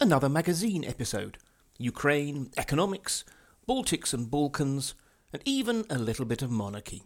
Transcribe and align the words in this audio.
another 0.00 0.30
magazine 0.30 0.82
episode. 0.84 1.36
Ukraine, 1.78 2.50
economics, 2.56 3.24
Baltics 3.68 4.14
and 4.14 4.30
Balkans, 4.30 4.94
and 5.32 5.42
even 5.44 5.84
a 5.90 5.98
little 5.98 6.24
bit 6.24 6.40
of 6.40 6.50
monarchy. 6.50 7.02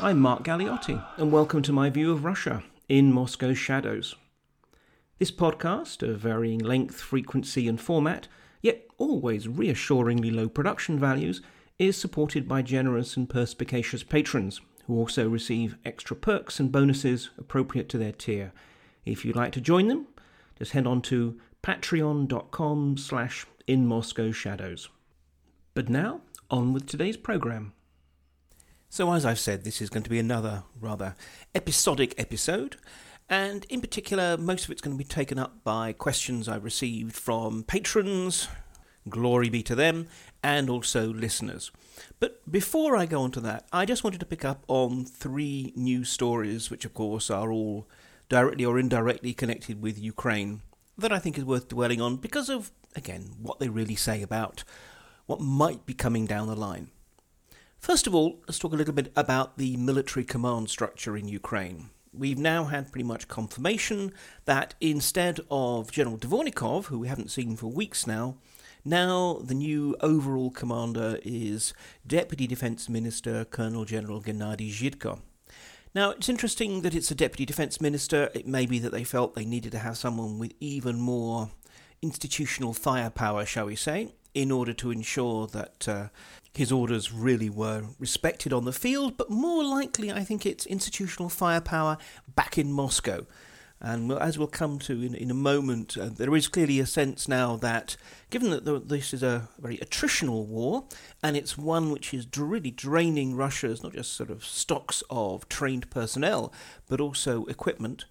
I'm 0.00 0.20
Mark 0.20 0.44
Galeotti, 0.44 1.04
and 1.16 1.32
welcome 1.32 1.60
to 1.62 1.72
my 1.72 1.90
view 1.90 2.12
of 2.12 2.24
Russia 2.24 2.62
in 2.88 3.12
Moscow's 3.12 3.58
shadows. 3.58 4.14
This 5.18 5.32
podcast, 5.32 6.08
of 6.08 6.20
varying 6.20 6.60
length, 6.60 7.00
frequency, 7.00 7.66
and 7.66 7.80
format, 7.80 8.28
yet 8.62 8.86
always 8.96 9.48
reassuringly 9.48 10.30
low 10.30 10.48
production 10.48 11.00
values, 11.00 11.42
is 11.80 11.96
supported 11.96 12.46
by 12.46 12.62
generous 12.62 13.16
and 13.16 13.28
perspicacious 13.28 14.04
patrons 14.04 14.60
who 14.86 14.96
also 14.96 15.28
receive 15.28 15.76
extra 15.84 16.14
perks 16.14 16.60
and 16.60 16.70
bonuses 16.70 17.30
appropriate 17.36 17.88
to 17.88 17.98
their 17.98 18.12
tier. 18.12 18.52
If 19.04 19.24
you'd 19.24 19.34
like 19.34 19.52
to 19.54 19.60
join 19.60 19.88
them, 19.88 20.06
just 20.56 20.72
head 20.72 20.86
on 20.86 21.02
to 21.02 21.40
patreon.com 21.64 22.98
slash 22.98 23.46
in 23.66 23.84
Moscow 23.84 24.30
shadows. 24.30 24.90
But 25.74 25.88
now, 25.88 26.20
on 26.52 26.72
with 26.72 26.86
today's 26.86 27.16
programme. 27.16 27.72
So, 28.90 29.12
as 29.12 29.26
I've 29.26 29.38
said, 29.38 29.64
this 29.64 29.82
is 29.82 29.90
going 29.90 30.04
to 30.04 30.10
be 30.10 30.18
another 30.18 30.62
rather 30.80 31.14
episodic 31.54 32.14
episode, 32.16 32.76
and 33.28 33.66
in 33.66 33.82
particular, 33.82 34.38
most 34.38 34.64
of 34.64 34.70
it's 34.70 34.80
going 34.80 34.96
to 34.96 35.04
be 35.04 35.06
taken 35.06 35.38
up 35.38 35.62
by 35.62 35.92
questions 35.92 36.48
I've 36.48 36.64
received 36.64 37.14
from 37.14 37.64
patrons, 37.64 38.48
glory 39.06 39.50
be 39.50 39.62
to 39.64 39.74
them, 39.74 40.08
and 40.42 40.70
also 40.70 41.12
listeners. 41.12 41.70
But 42.18 42.50
before 42.50 42.96
I 42.96 43.04
go 43.04 43.20
on 43.20 43.30
to 43.32 43.40
that, 43.40 43.68
I 43.74 43.84
just 43.84 44.04
wanted 44.04 44.20
to 44.20 44.26
pick 44.26 44.42
up 44.42 44.64
on 44.68 45.04
three 45.04 45.74
news 45.76 46.08
stories, 46.08 46.70
which 46.70 46.86
of 46.86 46.94
course 46.94 47.30
are 47.30 47.52
all 47.52 47.86
directly 48.30 48.64
or 48.64 48.78
indirectly 48.78 49.34
connected 49.34 49.82
with 49.82 49.98
Ukraine, 49.98 50.62
that 50.96 51.12
I 51.12 51.18
think 51.18 51.36
is 51.36 51.44
worth 51.44 51.68
dwelling 51.68 52.00
on 52.00 52.16
because 52.16 52.48
of, 52.48 52.72
again, 52.96 53.34
what 53.42 53.58
they 53.58 53.68
really 53.68 53.96
say 53.96 54.22
about 54.22 54.64
what 55.26 55.40
might 55.42 55.84
be 55.84 55.92
coming 55.92 56.24
down 56.24 56.46
the 56.46 56.56
line. 56.56 56.90
First 57.78 58.06
of 58.06 58.14
all, 58.14 58.40
let's 58.46 58.58
talk 58.58 58.72
a 58.72 58.76
little 58.76 58.92
bit 58.92 59.12
about 59.16 59.56
the 59.56 59.76
military 59.76 60.24
command 60.24 60.68
structure 60.68 61.16
in 61.16 61.28
Ukraine. 61.28 61.90
We've 62.12 62.38
now 62.38 62.64
had 62.64 62.90
pretty 62.90 63.06
much 63.06 63.28
confirmation 63.28 64.12
that 64.44 64.74
instead 64.80 65.40
of 65.50 65.92
General 65.92 66.18
Dvornikov, 66.18 66.86
who 66.86 66.98
we 66.98 67.08
haven't 67.08 67.30
seen 67.30 67.56
for 67.56 67.68
weeks 67.68 68.06
now, 68.06 68.36
now 68.84 69.40
the 69.42 69.54
new 69.54 69.96
overall 70.00 70.50
commander 70.50 71.18
is 71.22 71.72
Deputy 72.06 72.46
Defence 72.46 72.88
Minister 72.88 73.44
Colonel 73.44 73.84
General 73.84 74.20
Gennady 74.20 74.70
Zhidko. 74.70 75.20
Now, 75.94 76.10
it's 76.10 76.28
interesting 76.28 76.82
that 76.82 76.94
it's 76.94 77.10
a 77.10 77.14
Deputy 77.14 77.46
Defence 77.46 77.80
Minister. 77.80 78.30
It 78.34 78.46
may 78.46 78.66
be 78.66 78.78
that 78.80 78.92
they 78.92 79.04
felt 79.04 79.34
they 79.34 79.44
needed 79.44 79.72
to 79.72 79.78
have 79.78 79.96
someone 79.96 80.38
with 80.38 80.52
even 80.60 80.98
more 80.98 81.50
institutional 82.02 82.72
firepower, 82.74 83.46
shall 83.46 83.66
we 83.66 83.76
say, 83.76 84.12
in 84.34 84.50
order 84.50 84.72
to 84.74 84.90
ensure 84.90 85.46
that 85.48 85.88
uh, 85.88 86.08
his 86.52 86.72
orders 86.72 87.12
really 87.12 87.50
were 87.50 87.84
respected 87.98 88.52
on 88.52 88.64
the 88.64 88.72
field, 88.72 89.16
but 89.16 89.30
more 89.30 89.64
likely, 89.64 90.10
I 90.10 90.24
think 90.24 90.44
it's 90.44 90.66
institutional 90.66 91.28
firepower 91.28 91.98
back 92.34 92.58
in 92.58 92.72
Moscow. 92.72 93.26
And 93.80 94.10
as 94.10 94.36
we'll 94.36 94.48
come 94.48 94.80
to 94.80 95.02
in, 95.02 95.14
in 95.14 95.30
a 95.30 95.34
moment, 95.34 95.96
uh, 95.96 96.08
there 96.08 96.34
is 96.34 96.48
clearly 96.48 96.80
a 96.80 96.86
sense 96.86 97.28
now 97.28 97.54
that, 97.56 97.96
given 98.28 98.50
that 98.50 98.64
the, 98.64 98.80
this 98.80 99.14
is 99.14 99.22
a 99.22 99.48
very 99.60 99.78
attritional 99.78 100.46
war, 100.46 100.84
and 101.22 101.36
it's 101.36 101.56
one 101.56 101.92
which 101.92 102.12
is 102.12 102.26
really 102.36 102.72
draining 102.72 103.36
Russia's 103.36 103.82
not 103.84 103.92
just 103.92 104.14
sort 104.14 104.30
of 104.30 104.44
stocks 104.44 105.04
of 105.10 105.48
trained 105.48 105.90
personnel, 105.90 106.52
but 106.88 107.00
also 107.00 107.44
equipment, 107.44 108.06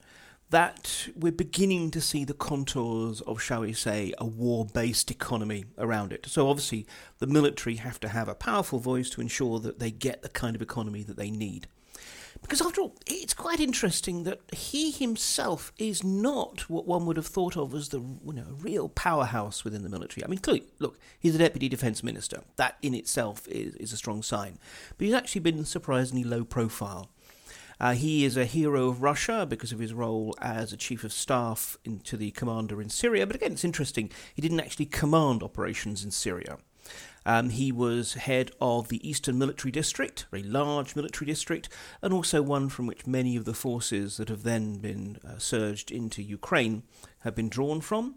that 0.49 1.09
we're 1.15 1.31
beginning 1.31 1.91
to 1.91 2.01
see 2.01 2.23
the 2.23 2.33
contours 2.33 3.21
of, 3.21 3.41
shall 3.41 3.61
we 3.61 3.73
say, 3.73 4.13
a 4.17 4.25
war 4.25 4.65
based 4.65 5.11
economy 5.11 5.65
around 5.77 6.13
it. 6.13 6.25
So, 6.27 6.49
obviously, 6.49 6.87
the 7.19 7.27
military 7.27 7.75
have 7.77 7.99
to 8.01 8.07
have 8.07 8.29
a 8.29 8.35
powerful 8.35 8.79
voice 8.79 9.09
to 9.11 9.21
ensure 9.21 9.59
that 9.59 9.79
they 9.79 9.91
get 9.91 10.21
the 10.21 10.29
kind 10.29 10.55
of 10.55 10.61
economy 10.61 11.03
that 11.03 11.17
they 11.17 11.29
need. 11.29 11.67
Because, 12.41 12.61
after 12.61 12.81
all, 12.81 12.95
it's 13.05 13.33
quite 13.33 13.59
interesting 13.59 14.23
that 14.23 14.39
he 14.53 14.91
himself 14.91 15.73
is 15.77 16.03
not 16.03 16.69
what 16.69 16.85
one 16.85 17.05
would 17.05 17.17
have 17.17 17.27
thought 17.27 17.57
of 17.57 17.73
as 17.73 17.89
the 17.89 17.99
you 17.99 18.33
know, 18.33 18.45
real 18.61 18.89
powerhouse 18.89 19.63
within 19.63 19.83
the 19.83 19.89
military. 19.89 20.23
I 20.23 20.27
mean, 20.27 20.39
clearly, 20.39 20.63
look, 20.79 20.99
he's 21.19 21.35
a 21.35 21.39
deputy 21.39 21.67
defence 21.67 22.03
minister. 22.03 22.43
That 22.55 22.77
in 22.81 22.93
itself 22.93 23.47
is, 23.47 23.75
is 23.75 23.91
a 23.91 23.97
strong 23.97 24.21
sign. 24.21 24.59
But 24.97 25.05
he's 25.05 25.13
actually 25.15 25.41
been 25.41 25.65
surprisingly 25.65 26.23
low 26.23 26.43
profile. 26.45 27.09
Uh, 27.79 27.93
he 27.93 28.25
is 28.25 28.35
a 28.35 28.45
hero 28.45 28.89
of 28.89 29.01
Russia 29.01 29.45
because 29.47 29.71
of 29.71 29.79
his 29.79 29.93
role 29.93 30.35
as 30.41 30.73
a 30.73 30.77
chief 30.77 31.03
of 31.03 31.13
staff 31.13 31.77
in, 31.83 31.99
to 31.99 32.17
the 32.17 32.31
commander 32.31 32.81
in 32.81 32.89
Syria. 32.89 33.27
But 33.27 33.35
again, 33.35 33.51
it's 33.51 33.63
interesting, 33.63 34.11
he 34.33 34.41
didn't 34.41 34.59
actually 34.59 34.87
command 34.87 35.43
operations 35.43 36.03
in 36.03 36.11
Syria. 36.11 36.57
Um, 37.25 37.49
he 37.49 37.73
was 37.73 38.13
head 38.13 38.51
of 38.61 38.87
the 38.87 39.07
Eastern 39.07 39.37
Military 39.37 39.71
District, 39.71 40.23
a 40.23 40.37
very 40.37 40.43
large 40.43 40.95
military 40.95 41.25
district, 41.25 41.67
and 42.01 42.13
also 42.13 42.41
one 42.41 42.69
from 42.69 42.87
which 42.87 43.05
many 43.05 43.35
of 43.35 43.43
the 43.43 43.53
forces 43.53 44.15
that 44.15 44.29
have 44.29 44.43
then 44.43 44.77
been 44.77 45.19
uh, 45.27 45.37
surged 45.37 45.91
into 45.91 46.23
Ukraine 46.23 46.83
have 47.19 47.35
been 47.35 47.49
drawn 47.49 47.81
from. 47.81 48.15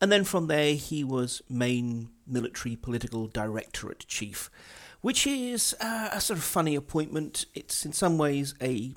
And 0.00 0.10
then 0.10 0.24
from 0.24 0.46
there, 0.46 0.74
he 0.74 1.04
was 1.04 1.42
main 1.48 2.08
military 2.26 2.76
political 2.76 3.26
directorate 3.26 4.06
chief 4.06 4.50
which 5.00 5.26
is 5.26 5.74
uh, 5.80 6.10
a 6.12 6.20
sort 6.20 6.38
of 6.38 6.44
funny 6.44 6.74
appointment. 6.74 7.46
It's 7.54 7.84
in 7.84 7.92
some 7.92 8.18
ways 8.18 8.54
a 8.60 8.94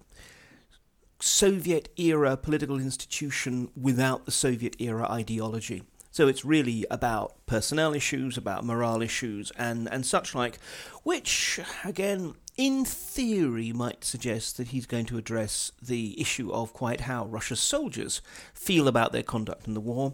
Soviet 1.19 1.89
era 1.97 2.37
political 2.37 2.79
institution 2.79 3.69
without 3.75 4.25
the 4.25 4.31
Soviet 4.31 4.75
era 4.79 5.09
ideology. 5.09 5.83
So 6.11 6.27
it's 6.27 6.43
really 6.43 6.85
about 6.89 7.45
personnel 7.45 7.93
issues, 7.93 8.37
about 8.37 8.65
morale 8.65 9.01
issues, 9.01 9.51
and, 9.57 9.87
and 9.91 10.05
such 10.05 10.33
like, 10.33 10.57
which, 11.03 11.59
again, 11.85 12.33
in 12.57 12.83
theory, 12.83 13.71
might 13.71 14.03
suggest 14.03 14.57
that 14.57 14.69
he's 14.69 14.85
going 14.85 15.05
to 15.05 15.17
address 15.17 15.71
the 15.81 16.19
issue 16.19 16.51
of 16.51 16.73
quite 16.73 17.01
how 17.01 17.25
Russia's 17.25 17.59
soldiers 17.59 18.21
feel 18.53 18.87
about 18.87 19.11
their 19.11 19.23
conduct 19.23 19.67
in 19.67 19.75
the 19.75 19.79
war. 19.79 20.13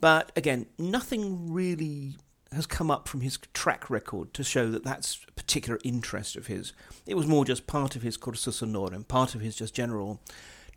But 0.00 0.30
again, 0.36 0.66
nothing 0.78 1.52
really 1.52 2.16
has 2.52 2.66
come 2.66 2.90
up 2.90 3.08
from 3.08 3.20
his 3.20 3.38
track 3.54 3.90
record 3.90 4.32
to 4.34 4.44
show 4.44 4.70
that 4.70 4.84
that's 4.84 5.20
a 5.28 5.32
particular 5.32 5.78
interest 5.84 6.36
of 6.36 6.46
his. 6.46 6.72
It 7.06 7.16
was 7.16 7.26
more 7.26 7.44
just 7.44 7.66
part 7.66 7.96
of 7.96 8.02
his 8.02 8.16
cursus 8.16 8.60
honorum, 8.60 9.06
part 9.08 9.34
of 9.34 9.40
his 9.40 9.56
just 9.56 9.74
general 9.74 10.20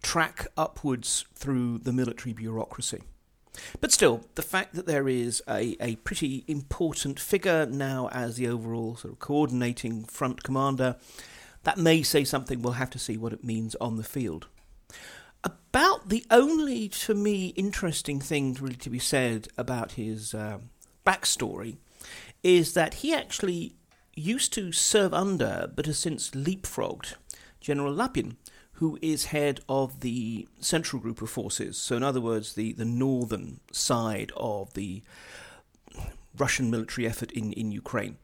track 0.01 0.47
upwards 0.57 1.25
through 1.35 1.79
the 1.79 1.93
military 1.93 2.33
bureaucracy. 2.33 3.01
But 3.81 3.91
still, 3.91 4.25
the 4.35 4.41
fact 4.41 4.75
that 4.75 4.85
there 4.85 5.09
is 5.09 5.43
a, 5.47 5.75
a 5.81 5.95
pretty 5.97 6.43
important 6.47 7.19
figure 7.19 7.65
now 7.65 8.09
as 8.11 8.35
the 8.35 8.47
overall 8.47 8.95
sort 8.95 9.13
of 9.13 9.19
coordinating 9.19 10.05
front 10.05 10.43
commander, 10.43 10.95
that 11.63 11.77
may 11.77 12.01
say 12.03 12.23
something. 12.23 12.61
We'll 12.61 12.73
have 12.73 12.91
to 12.91 12.99
see 12.99 13.17
what 13.17 13.33
it 13.33 13.43
means 13.43 13.75
on 13.75 13.97
the 13.97 14.03
field. 14.03 14.47
About 15.43 16.09
the 16.09 16.25
only, 16.31 16.89
for 16.89 17.13
me, 17.13 17.47
interesting 17.49 18.19
thing 18.19 18.57
really 18.59 18.75
to 18.75 18.89
be 18.89 18.99
said 18.99 19.47
about 19.57 19.93
his 19.93 20.33
uh, 20.33 20.59
backstory 21.09 21.77
is 22.43 22.73
that 22.73 22.95
he 22.95 23.13
actually 23.13 23.75
used 24.15 24.53
to 24.53 24.71
serve 24.71 25.13
under, 25.13 25.71
but 25.75 25.85
has 25.85 25.97
since 25.97 26.31
leapfrogged, 26.31 27.15
General 27.59 27.93
Lapin, 27.93 28.37
who 28.73 28.97
is 29.01 29.25
head 29.25 29.59
of 29.67 29.99
the 30.01 30.47
Central 30.59 31.01
Group 31.01 31.21
of 31.21 31.29
Forces. 31.29 31.77
So, 31.77 31.97
in 31.97 32.03
other 32.03 32.21
words, 32.21 32.53
the, 32.53 32.73
the 32.73 32.85
northern 32.85 33.59
side 33.71 34.31
of 34.37 34.73
the 34.73 35.01
Russian 36.37 36.69
military 36.71 37.07
effort 37.07 37.31
in, 37.31 37.51
in 37.53 37.71
Ukraine. 37.71 38.17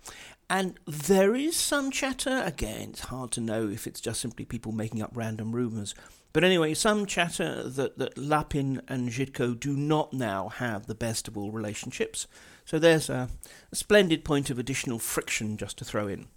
And 0.50 0.80
there 0.86 1.36
is 1.36 1.56
some 1.56 1.92
chatter, 1.92 2.44
again, 2.46 2.90
it's 2.92 3.00
hard 3.02 3.32
to 3.32 3.42
know 3.42 3.68
if 3.68 3.88
it's 3.88 4.00
just 4.00 4.22
simply 4.22 4.46
people 4.46 4.72
making 4.72 5.02
up 5.02 5.12
random 5.14 5.54
rumours. 5.54 5.96
But 6.32 6.44
anyway, 6.44 6.74
some 6.74 7.06
chatter 7.06 7.68
that, 7.68 7.98
that 7.98 8.18
Lapin 8.18 8.82
and 8.88 9.10
Zhidko 9.10 9.60
do 9.60 9.76
not 9.76 10.14
now 10.14 10.50
have 10.50 10.86
the 10.86 10.96
best 10.96 11.28
of 11.28 11.38
all 11.38 11.52
relationships. 11.52 12.28
So 12.66 12.80
there's 12.80 13.10
a, 13.10 13.30
a 13.72 13.76
splendid 13.76 14.26
point 14.26 14.50
of 14.50 14.60
additional 14.60 15.00
friction 15.00 15.56
just 15.56 15.78
to 15.78 15.86
throw 15.86 16.08
in. 16.08 16.28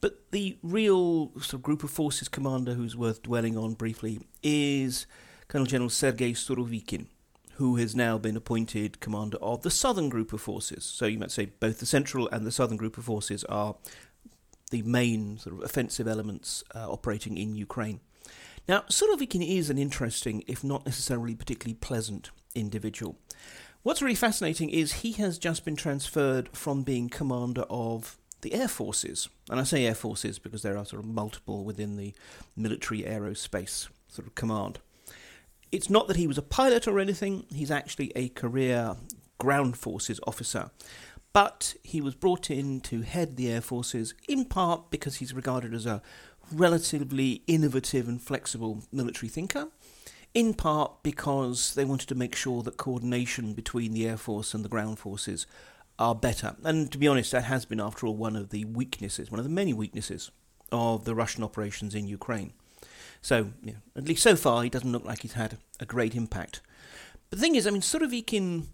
But 0.00 0.30
the 0.30 0.56
real 0.62 1.32
sort 1.34 1.54
of 1.54 1.62
group 1.62 1.84
of 1.84 1.90
forces 1.90 2.28
commander 2.28 2.74
who's 2.74 2.96
worth 2.96 3.22
dwelling 3.22 3.56
on 3.56 3.74
briefly 3.74 4.20
is 4.42 5.06
Colonel 5.46 5.66
General 5.66 5.90
Sergei 5.90 6.32
Surovikin, 6.32 7.06
who 7.54 7.76
has 7.76 7.94
now 7.94 8.16
been 8.16 8.36
appointed 8.36 9.00
commander 9.00 9.36
of 9.38 9.62
the 9.62 9.70
southern 9.70 10.08
group 10.08 10.32
of 10.32 10.40
forces. 10.40 10.84
So 10.84 11.06
you 11.06 11.18
might 11.18 11.30
say 11.30 11.46
both 11.60 11.80
the 11.80 11.86
central 11.86 12.28
and 12.30 12.46
the 12.46 12.52
southern 12.52 12.76
group 12.78 12.96
of 12.96 13.04
forces 13.04 13.44
are 13.44 13.76
the 14.70 14.82
main 14.82 15.38
sort 15.38 15.56
of 15.56 15.64
offensive 15.64 16.08
elements 16.08 16.64
uh, 16.74 16.90
operating 16.90 17.36
in 17.36 17.54
Ukraine. 17.54 18.00
Now, 18.68 18.84
Surovikin 18.90 19.46
is 19.46 19.70
an 19.70 19.78
interesting, 19.78 20.44
if 20.46 20.62
not 20.62 20.84
necessarily 20.84 21.34
particularly 21.34 21.74
pleasant, 21.74 22.30
individual. 22.54 23.16
What's 23.84 24.02
really 24.02 24.16
fascinating 24.16 24.70
is 24.70 24.92
he 24.92 25.12
has 25.12 25.38
just 25.38 25.64
been 25.64 25.76
transferred 25.76 26.48
from 26.52 26.82
being 26.82 27.08
commander 27.08 27.64
of 27.70 28.18
the 28.40 28.52
air 28.52 28.68
forces, 28.68 29.28
and 29.48 29.60
I 29.60 29.62
say 29.62 29.86
air 29.86 29.94
forces 29.94 30.38
because 30.38 30.62
there 30.62 30.76
are 30.76 30.84
sort 30.84 31.02
of 31.02 31.08
multiple 31.08 31.64
within 31.64 31.96
the 31.96 32.12
military 32.56 33.02
aerospace 33.02 33.88
sort 34.08 34.26
of 34.26 34.34
command. 34.34 34.80
It's 35.70 35.88
not 35.88 36.08
that 36.08 36.16
he 36.16 36.26
was 36.26 36.38
a 36.38 36.42
pilot 36.42 36.88
or 36.88 36.98
anything, 36.98 37.46
he's 37.52 37.70
actually 37.70 38.12
a 38.16 38.28
career 38.30 38.96
ground 39.38 39.76
forces 39.76 40.18
officer. 40.26 40.70
But 41.32 41.74
he 41.84 42.00
was 42.00 42.14
brought 42.14 42.50
in 42.50 42.80
to 42.82 43.02
head 43.02 43.36
the 43.36 43.48
air 43.50 43.60
forces 43.60 44.14
in 44.28 44.44
part 44.44 44.90
because 44.90 45.16
he's 45.16 45.34
regarded 45.34 45.72
as 45.72 45.86
a 45.86 46.02
relatively 46.50 47.42
innovative 47.46 48.08
and 48.08 48.20
flexible 48.20 48.82
military 48.90 49.28
thinker, 49.28 49.68
in 50.34 50.54
part 50.54 51.02
because 51.02 51.74
they 51.74 51.84
wanted 51.84 52.08
to 52.08 52.14
make 52.14 52.34
sure 52.34 52.62
that 52.62 52.76
coordination 52.76 53.54
between 53.54 53.92
the 53.92 54.06
air 54.06 54.16
force 54.16 54.54
and 54.54 54.64
the 54.64 54.68
ground 54.68 54.98
forces 54.98 55.46
are 55.98 56.14
better. 56.14 56.56
And 56.62 56.90
to 56.92 56.98
be 56.98 57.08
honest, 57.08 57.32
that 57.32 57.44
has 57.44 57.64
been, 57.64 57.80
after 57.80 58.06
all, 58.06 58.16
one 58.16 58.36
of 58.36 58.50
the 58.50 58.64
weaknesses, 58.64 59.30
one 59.30 59.40
of 59.40 59.44
the 59.44 59.50
many 59.50 59.72
weaknesses 59.72 60.30
of 60.70 61.04
the 61.04 61.14
Russian 61.14 61.42
operations 61.42 61.94
in 61.94 62.06
Ukraine. 62.06 62.52
So, 63.20 63.52
at 63.96 64.06
least 64.06 64.22
so 64.22 64.36
far, 64.36 64.62
he 64.62 64.70
doesn't 64.70 64.92
look 64.92 65.04
like 65.04 65.22
he's 65.22 65.32
had 65.32 65.58
a 65.80 65.86
great 65.86 66.14
impact. 66.14 66.60
But 67.30 67.38
the 67.38 67.42
thing 67.42 67.56
is, 67.56 67.66
I 67.66 67.70
mean, 67.70 67.80
Surovikin 67.80 68.66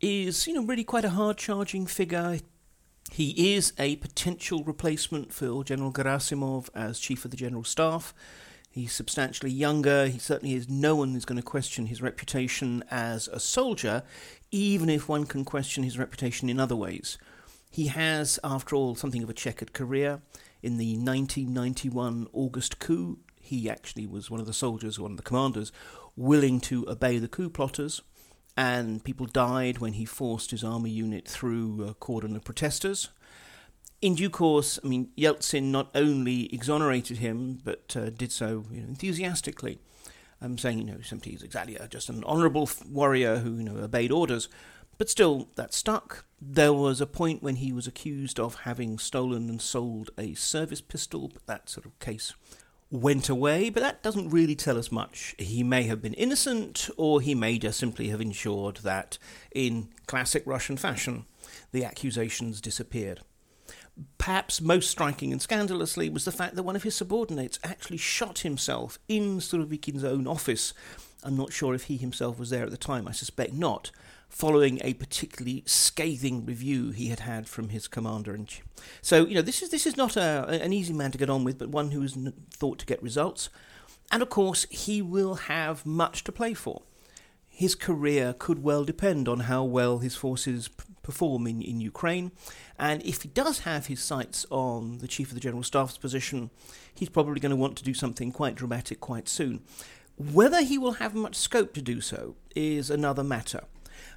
is, 0.00 0.46
you 0.46 0.54
know, 0.54 0.64
really 0.64 0.84
quite 0.84 1.04
a 1.04 1.10
hard 1.10 1.36
charging 1.36 1.86
figure. 1.86 2.38
He 3.12 3.54
is 3.54 3.72
a 3.78 3.96
potential 3.96 4.64
replacement 4.64 5.32
for 5.32 5.62
General 5.62 5.92
Gerasimov 5.92 6.68
as 6.74 6.98
Chief 6.98 7.24
of 7.24 7.30
the 7.30 7.36
General 7.36 7.64
Staff. 7.64 8.12
He's 8.72 8.92
substantially 8.92 9.50
younger. 9.50 10.06
He 10.06 10.20
certainly 10.20 10.54
is. 10.54 10.68
No 10.68 10.94
one 10.94 11.16
is 11.16 11.24
going 11.24 11.36
to 11.36 11.42
question 11.42 11.86
his 11.86 12.00
reputation 12.00 12.84
as 12.88 13.26
a 13.26 13.40
soldier, 13.40 14.04
even 14.52 14.88
if 14.88 15.08
one 15.08 15.26
can 15.26 15.44
question 15.44 15.82
his 15.82 15.98
reputation 15.98 16.48
in 16.48 16.60
other 16.60 16.76
ways. 16.76 17.18
He 17.68 17.88
has, 17.88 18.38
after 18.44 18.76
all, 18.76 18.94
something 18.94 19.24
of 19.24 19.30
a 19.30 19.34
checkered 19.34 19.72
career. 19.72 20.22
In 20.62 20.76
the 20.76 20.92
1991 20.92 22.28
August 22.32 22.78
coup, 22.78 23.18
he 23.40 23.68
actually 23.68 24.06
was 24.06 24.30
one 24.30 24.38
of 24.38 24.46
the 24.46 24.52
soldiers, 24.52 25.00
one 25.00 25.10
of 25.10 25.16
the 25.16 25.24
commanders, 25.24 25.72
willing 26.14 26.60
to 26.60 26.88
obey 26.88 27.18
the 27.18 27.28
coup 27.28 27.50
plotters, 27.50 28.02
and 28.56 29.02
people 29.02 29.26
died 29.26 29.78
when 29.78 29.94
he 29.94 30.04
forced 30.04 30.52
his 30.52 30.62
army 30.62 30.90
unit 30.90 31.26
through 31.26 31.84
a 31.88 31.94
cordon 31.94 32.36
of 32.36 32.44
protesters 32.44 33.08
in 34.02 34.14
due 34.14 34.30
course, 34.30 34.78
I 34.82 34.88
mean, 34.88 35.10
Yeltsin 35.16 35.64
not 35.64 35.90
only 35.94 36.52
exonerated 36.54 37.18
him, 37.18 37.58
but 37.62 37.94
uh, 37.96 38.10
did 38.10 38.32
so 38.32 38.64
you 38.70 38.80
know, 38.80 38.88
enthusiastically. 38.88 39.78
I'm 40.40 40.56
saying, 40.56 40.78
you 40.78 40.84
know, 40.84 41.00
simply 41.02 41.32
he's 41.32 41.42
exactly 41.42 41.78
uh, 41.78 41.86
just 41.86 42.08
an 42.08 42.24
honourable 42.24 42.68
warrior 42.88 43.38
who, 43.38 43.56
you 43.56 43.62
know, 43.64 43.76
obeyed 43.76 44.10
orders. 44.10 44.48
But 44.96 45.10
still, 45.10 45.48
that 45.56 45.74
stuck. 45.74 46.24
There 46.40 46.72
was 46.72 47.00
a 47.00 47.06
point 47.06 47.42
when 47.42 47.56
he 47.56 47.72
was 47.72 47.86
accused 47.86 48.40
of 48.40 48.60
having 48.60 48.98
stolen 48.98 49.48
and 49.48 49.60
sold 49.60 50.10
a 50.16 50.34
service 50.34 50.80
pistol, 50.80 51.28
but 51.28 51.46
that 51.46 51.68
sort 51.68 51.84
of 51.84 51.98
case 51.98 52.34
went 52.90 53.28
away. 53.28 53.68
But 53.68 53.82
that 53.82 54.02
doesn't 54.02 54.30
really 54.30 54.54
tell 54.54 54.78
us 54.78 54.90
much. 54.90 55.34
He 55.38 55.62
may 55.62 55.84
have 55.84 56.00
been 56.00 56.14
innocent, 56.14 56.88
or 56.96 57.20
he 57.20 57.34
may 57.34 57.58
just 57.58 57.78
simply 57.78 58.08
have 58.08 58.20
ensured 58.20 58.78
that, 58.78 59.18
in 59.54 59.88
classic 60.06 60.42
Russian 60.46 60.78
fashion, 60.78 61.26
the 61.72 61.84
accusations 61.84 62.60
disappeared. 62.62 63.20
Perhaps 64.18 64.60
most 64.60 64.90
striking 64.90 65.32
and 65.32 65.40
scandalously 65.40 66.08
was 66.08 66.24
the 66.24 66.32
fact 66.32 66.54
that 66.54 66.62
one 66.62 66.76
of 66.76 66.82
his 66.82 66.94
subordinates 66.94 67.58
actually 67.64 67.96
shot 67.96 68.40
himself 68.40 68.98
in 69.08 69.38
Surovikin's 69.38 70.04
own 70.04 70.26
office. 70.26 70.72
I'm 71.22 71.36
not 71.36 71.52
sure 71.52 71.74
if 71.74 71.84
he 71.84 71.96
himself 71.96 72.38
was 72.38 72.50
there 72.50 72.64
at 72.64 72.70
the 72.70 72.76
time, 72.76 73.08
I 73.08 73.12
suspect 73.12 73.52
not, 73.52 73.90
following 74.28 74.80
a 74.82 74.94
particularly 74.94 75.62
scathing 75.66 76.46
review 76.46 76.90
he 76.90 77.08
had 77.08 77.20
had 77.20 77.48
from 77.48 77.70
his 77.70 77.88
commander 77.88 78.36
chief. 78.46 78.64
So, 79.02 79.26
you 79.26 79.34
know, 79.34 79.42
this 79.42 79.62
is, 79.62 79.70
this 79.70 79.86
is 79.86 79.96
not 79.96 80.16
a, 80.16 80.46
an 80.48 80.72
easy 80.72 80.92
man 80.92 81.10
to 81.12 81.18
get 81.18 81.28
on 81.30 81.44
with, 81.44 81.58
but 81.58 81.68
one 81.68 81.90
who 81.90 82.02
is 82.02 82.16
thought 82.52 82.78
to 82.78 82.86
get 82.86 83.02
results. 83.02 83.50
And 84.12 84.22
of 84.22 84.30
course, 84.30 84.66
he 84.70 85.02
will 85.02 85.34
have 85.34 85.84
much 85.84 86.24
to 86.24 86.32
play 86.32 86.54
for. 86.54 86.82
His 87.60 87.74
career 87.74 88.34
could 88.38 88.62
well 88.62 88.84
depend 88.84 89.28
on 89.28 89.40
how 89.40 89.64
well 89.64 89.98
his 89.98 90.16
forces 90.16 90.70
perform 91.02 91.46
in, 91.46 91.60
in 91.60 91.78
Ukraine. 91.78 92.32
And 92.78 93.02
if 93.02 93.20
he 93.20 93.28
does 93.28 93.58
have 93.70 93.84
his 93.84 94.00
sights 94.00 94.46
on 94.48 94.96
the 94.96 95.06
Chief 95.06 95.28
of 95.28 95.34
the 95.34 95.40
General 95.40 95.62
Staff's 95.62 95.98
position, 95.98 96.48
he's 96.94 97.10
probably 97.10 97.38
going 97.38 97.50
to 97.50 97.56
want 97.56 97.76
to 97.76 97.84
do 97.84 97.92
something 97.92 98.32
quite 98.32 98.54
dramatic 98.54 98.98
quite 98.98 99.28
soon. 99.28 99.60
Whether 100.16 100.62
he 100.62 100.78
will 100.78 100.92
have 100.92 101.14
much 101.14 101.34
scope 101.34 101.74
to 101.74 101.82
do 101.82 102.00
so 102.00 102.34
is 102.56 102.88
another 102.88 103.22
matter. 103.22 103.64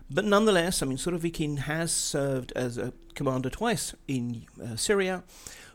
But 0.10 0.24
nonetheless, 0.24 0.82
I 0.82 0.86
mean, 0.86 0.98
Surovikin 0.98 1.58
has 1.58 1.92
served 1.92 2.54
as 2.56 2.78
a 2.78 2.94
commander 3.14 3.50
twice 3.50 3.94
in 4.08 4.46
uh, 4.64 4.78
Syria. 4.78 5.22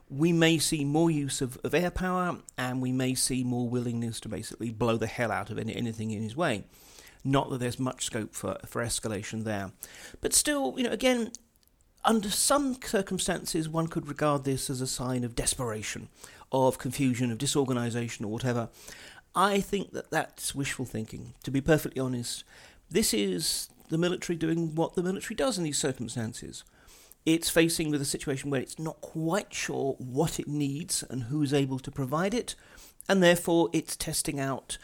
We 0.09 0.32
may 0.32 0.56
see 0.56 0.87
more 0.87 1.11
use 1.11 1.43
of, 1.43 1.59
of 1.62 1.75
air 1.75 1.91
power, 1.91 2.38
and 2.56 2.81
we 2.81 2.93
may 2.93 3.14
see 3.14 3.44
more 3.44 3.69
willingness 3.69 4.21
to 4.21 4.31
basically 4.31 4.71
blow 4.71 4.97
the 4.97 5.06
hell 5.06 5.31
out 5.31 5.50
of 5.50 5.59
any, 5.59 5.76
anything 5.76 6.12
in 6.12 6.23
his 6.23 6.35
way. 6.35 6.64
Not 7.29 7.51
that 7.51 7.61
there's 7.61 7.79
much 7.79 8.07
scope 8.07 8.35
for, 8.35 8.57
for 8.65 8.83
escalation 8.83 9.45
there. 9.45 9.73
But 10.23 10.33
still, 10.33 10.73
you 10.79 10.85
know, 10.85 10.91
again, 10.91 11.33
under 12.03 12.31
some 12.31 12.81
circumstances, 12.83 13.69
one 13.69 13.89
could 13.89 14.09
regard 14.09 14.45
this 14.45 14.71
as 14.71 14.81
a 14.81 14.87
sign 14.87 15.25
of 15.25 15.35
desperation, 15.35 16.09
of 16.51 16.79
confusion, 16.79 17.31
of 17.31 17.37
disorganisation, 17.37 18.25
or 18.25 18.33
whatever. 18.33 18.71
I 19.35 19.61
think 19.61 19.93
that 19.93 20.11
that's 20.11 20.55
wishful 20.55 20.87
thinking. 20.87 21.35
To 21.43 21.51
be 21.51 21.61
perfectly 21.61 22.01
honest, 22.01 22.45
this 22.91 23.13
is 23.13 23.69
the 23.91 23.99
military 23.99 24.39
doing 24.39 24.75
what 24.75 24.95
the 24.95 25.03
military 25.03 25.35
does 25.35 25.59
in 25.59 25.65
these 25.65 25.79
circumstances. 25.79 26.65
It's 27.27 27.51
facing 27.51 27.91
with 27.91 28.01
a 28.01 28.07
situation 28.07 28.49
where 28.49 28.63
it's 28.63 28.79
not 28.79 29.03
quite 29.03 29.53
sure 29.53 29.97
what 29.99 30.41
it 30.41 30.49
needs 30.49 31.05
and 31.11 31.25
who's 31.25 31.53
able 31.53 31.79
to 31.81 31.91
provide 31.91 32.33
it, 32.33 32.55
and 33.07 33.23
therefore 33.23 33.69
it's 33.75 33.97
testing 33.97 34.41
out 34.41 34.79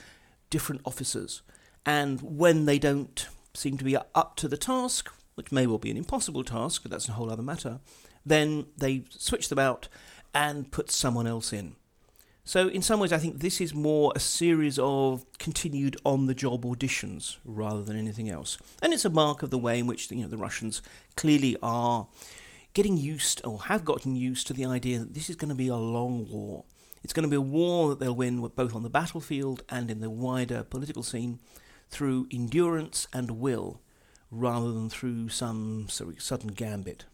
different 0.50 0.82
officers 0.84 1.40
and 1.86 2.20
when 2.22 2.64
they 2.64 2.78
don't 2.78 3.28
seem 3.54 3.78
to 3.78 3.84
be 3.84 3.96
up 3.96 4.36
to 4.36 4.48
the 4.48 4.56
task, 4.56 5.10
which 5.34 5.52
may 5.52 5.66
well 5.66 5.78
be 5.78 5.90
an 5.90 5.96
impossible 5.96 6.44
task, 6.44 6.82
but 6.82 6.90
that's 6.90 7.08
a 7.08 7.12
whole 7.12 7.30
other 7.30 7.42
matter, 7.42 7.80
then 8.24 8.66
they 8.76 9.04
switch 9.10 9.48
them 9.48 9.58
out 9.58 9.88
and 10.34 10.70
put 10.70 10.90
someone 10.90 11.26
else 11.26 11.52
in. 11.52 11.76
So, 12.46 12.68
in 12.68 12.82
some 12.82 13.00
ways, 13.00 13.12
I 13.12 13.18
think 13.18 13.40
this 13.40 13.58
is 13.58 13.72
more 13.72 14.12
a 14.14 14.20
series 14.20 14.78
of 14.78 15.24
continued 15.38 15.96
on 16.04 16.26
the 16.26 16.34
job 16.34 16.64
auditions 16.64 17.38
rather 17.42 17.82
than 17.82 17.96
anything 17.96 18.28
else. 18.28 18.58
And 18.82 18.92
it's 18.92 19.06
a 19.06 19.10
mark 19.10 19.42
of 19.42 19.48
the 19.48 19.56
way 19.56 19.78
in 19.78 19.86
which 19.86 20.10
you 20.10 20.18
know, 20.18 20.28
the 20.28 20.36
Russians 20.36 20.82
clearly 21.16 21.56
are 21.62 22.06
getting 22.74 22.98
used 22.98 23.40
or 23.44 23.62
have 23.62 23.84
gotten 23.84 24.14
used 24.14 24.46
to 24.48 24.52
the 24.52 24.66
idea 24.66 24.98
that 24.98 25.14
this 25.14 25.30
is 25.30 25.36
going 25.36 25.48
to 25.48 25.54
be 25.54 25.68
a 25.68 25.76
long 25.76 26.28
war. 26.28 26.64
It's 27.02 27.14
going 27.14 27.22
to 27.22 27.30
be 27.30 27.36
a 27.36 27.40
war 27.40 27.88
that 27.88 27.98
they'll 27.98 28.14
win 28.14 28.46
both 28.54 28.74
on 28.74 28.82
the 28.82 28.90
battlefield 28.90 29.62
and 29.70 29.90
in 29.90 30.00
the 30.00 30.10
wider 30.10 30.64
political 30.64 31.02
scene 31.02 31.38
through 31.88 32.26
endurance 32.30 33.06
and 33.12 33.32
will 33.32 33.80
rather 34.30 34.72
than 34.72 34.88
through 34.88 35.28
some 35.28 35.86
sudden 35.88 36.48
gambit. 36.48 37.04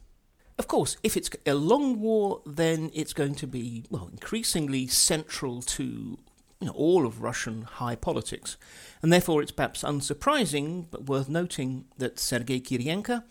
Of 0.58 0.68
course, 0.68 0.96
if 1.02 1.16
it's 1.16 1.30
a 1.46 1.54
long 1.54 2.00
war, 2.00 2.42
then 2.44 2.90
it's 2.92 3.12
going 3.12 3.34
to 3.36 3.46
be 3.46 3.84
well 3.90 4.08
increasingly 4.12 4.86
central 4.86 5.62
to 5.62 6.18
you 6.60 6.66
know, 6.66 6.72
all 6.72 7.06
of 7.06 7.22
Russian 7.22 7.62
high 7.62 7.94
politics, 7.94 8.58
and 9.02 9.12
therefore 9.12 9.40
it's 9.40 9.52
perhaps 9.52 9.82
unsurprising 9.82 10.86
but 10.90 11.06
worth 11.06 11.28
noting 11.28 11.86
that 11.96 12.18
Sergei 12.18 12.60
Kirienko, 12.60 13.22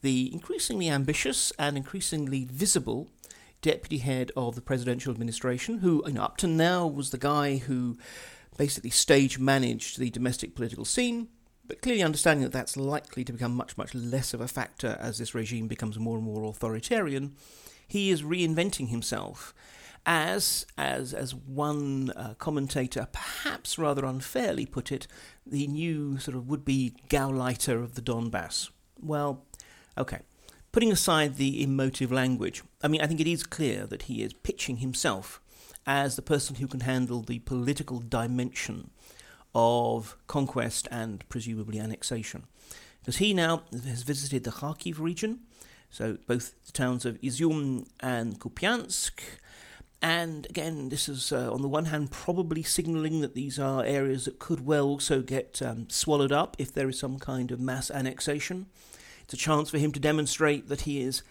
the 0.00 0.32
increasingly 0.32 0.90
ambitious 0.90 1.52
and 1.58 1.76
increasingly 1.76 2.44
visible 2.44 3.08
deputy 3.60 3.98
head 3.98 4.32
of 4.36 4.56
the 4.56 4.60
presidential 4.60 5.12
administration, 5.12 5.78
who 5.78 6.02
you 6.06 6.14
know, 6.14 6.22
up 6.22 6.36
to 6.38 6.48
now 6.48 6.84
was 6.84 7.10
the 7.10 7.18
guy 7.18 7.58
who 7.58 7.96
basically 8.56 8.90
stage 8.90 9.38
managed 9.38 9.98
the 9.98 10.10
domestic 10.10 10.54
political 10.54 10.84
scene, 10.84 11.28
but 11.66 11.82
clearly 11.82 12.02
understanding 12.02 12.44
that 12.44 12.52
that's 12.52 12.76
likely 12.76 13.24
to 13.24 13.32
become 13.32 13.54
much, 13.54 13.76
much 13.76 13.94
less 13.94 14.34
of 14.34 14.40
a 14.40 14.48
factor 14.48 14.96
as 15.00 15.18
this 15.18 15.34
regime 15.34 15.68
becomes 15.68 15.98
more 15.98 16.16
and 16.16 16.24
more 16.24 16.44
authoritarian, 16.44 17.34
he 17.86 18.10
is 18.10 18.22
reinventing 18.22 18.88
himself 18.88 19.54
as, 20.04 20.66
as, 20.76 21.14
as 21.14 21.34
one 21.34 22.10
uh, 22.16 22.34
commentator 22.38 23.06
perhaps 23.12 23.78
rather 23.78 24.04
unfairly 24.04 24.66
put 24.66 24.90
it, 24.90 25.06
the 25.46 25.66
new 25.66 26.18
sort 26.18 26.36
of 26.36 26.48
would 26.48 26.64
be 26.64 26.94
Gauleiter 27.08 27.82
of 27.82 27.94
the 27.94 28.02
Donbass. 28.02 28.70
Well, 29.00 29.44
okay. 29.96 30.20
Putting 30.72 30.90
aside 30.90 31.36
the 31.36 31.62
emotive 31.62 32.10
language, 32.10 32.62
I 32.82 32.88
mean, 32.88 33.02
I 33.02 33.06
think 33.06 33.20
it 33.20 33.26
is 33.26 33.44
clear 33.44 33.86
that 33.86 34.02
he 34.02 34.22
is 34.22 34.32
pitching 34.32 34.78
himself 34.78 35.41
as 35.86 36.16
the 36.16 36.22
person 36.22 36.56
who 36.56 36.66
can 36.66 36.80
handle 36.80 37.22
the 37.22 37.40
political 37.40 38.00
dimension 38.00 38.90
of 39.54 40.16
conquest 40.26 40.88
and 40.90 41.28
presumably 41.28 41.78
annexation. 41.78 42.44
Because 43.00 43.16
he 43.16 43.34
now 43.34 43.62
has 43.72 44.02
visited 44.02 44.44
the 44.44 44.50
Kharkiv 44.50 44.98
region, 44.98 45.40
so 45.90 46.18
both 46.26 46.54
the 46.66 46.72
towns 46.72 47.04
of 47.04 47.20
Izium 47.20 47.86
and 48.00 48.40
Kupiansk, 48.40 49.20
And 50.00 50.46
again, 50.46 50.88
this 50.88 51.08
is 51.08 51.32
uh, 51.32 51.52
on 51.52 51.62
the 51.62 51.68
one 51.68 51.86
hand 51.86 52.10
probably 52.10 52.64
signalling 52.64 53.20
that 53.20 53.34
these 53.34 53.58
are 53.58 53.84
areas 53.84 54.24
that 54.24 54.40
could 54.40 54.66
well 54.66 54.86
also 54.86 55.22
get 55.22 55.62
um, 55.62 55.88
swallowed 55.90 56.32
up 56.32 56.56
if 56.58 56.72
there 56.72 56.88
is 56.88 56.98
some 56.98 57.20
kind 57.20 57.52
of 57.52 57.60
mass 57.60 57.88
annexation. 57.88 58.66
It's 59.22 59.34
a 59.34 59.36
chance 59.36 59.70
for 59.70 59.78
him 59.78 59.92
to 59.92 60.00
demonstrate 60.00 60.68
that 60.68 60.82
he 60.82 61.00
is 61.00 61.22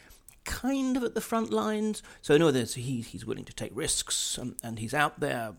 kind 0.43 0.97
of 0.97 1.03
at 1.03 1.15
the 1.15 1.21
front 1.21 1.51
lines. 1.51 2.01
So, 2.21 2.35
in 2.35 2.41
other 2.41 2.59
words, 2.59 2.75
he, 2.75 3.01
he's 3.01 3.25
willing 3.25 3.45
to 3.45 3.53
take 3.53 3.71
risks 3.73 4.37
um, 4.37 4.55
and 4.63 4.79
he's 4.79 4.93
out 4.93 5.19
there 5.19 5.53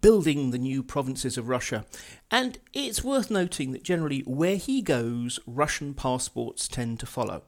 building 0.00 0.50
the 0.50 0.58
new 0.58 0.82
provinces 0.82 1.38
of 1.38 1.48
Russia. 1.48 1.84
And 2.30 2.58
it's 2.72 3.04
worth 3.04 3.30
noting 3.30 3.72
that 3.72 3.84
generally, 3.84 4.20
where 4.20 4.56
he 4.56 4.82
goes, 4.82 5.38
Russian 5.46 5.94
passports 5.94 6.68
tend 6.68 7.00
to 7.00 7.06
follow. 7.06 7.42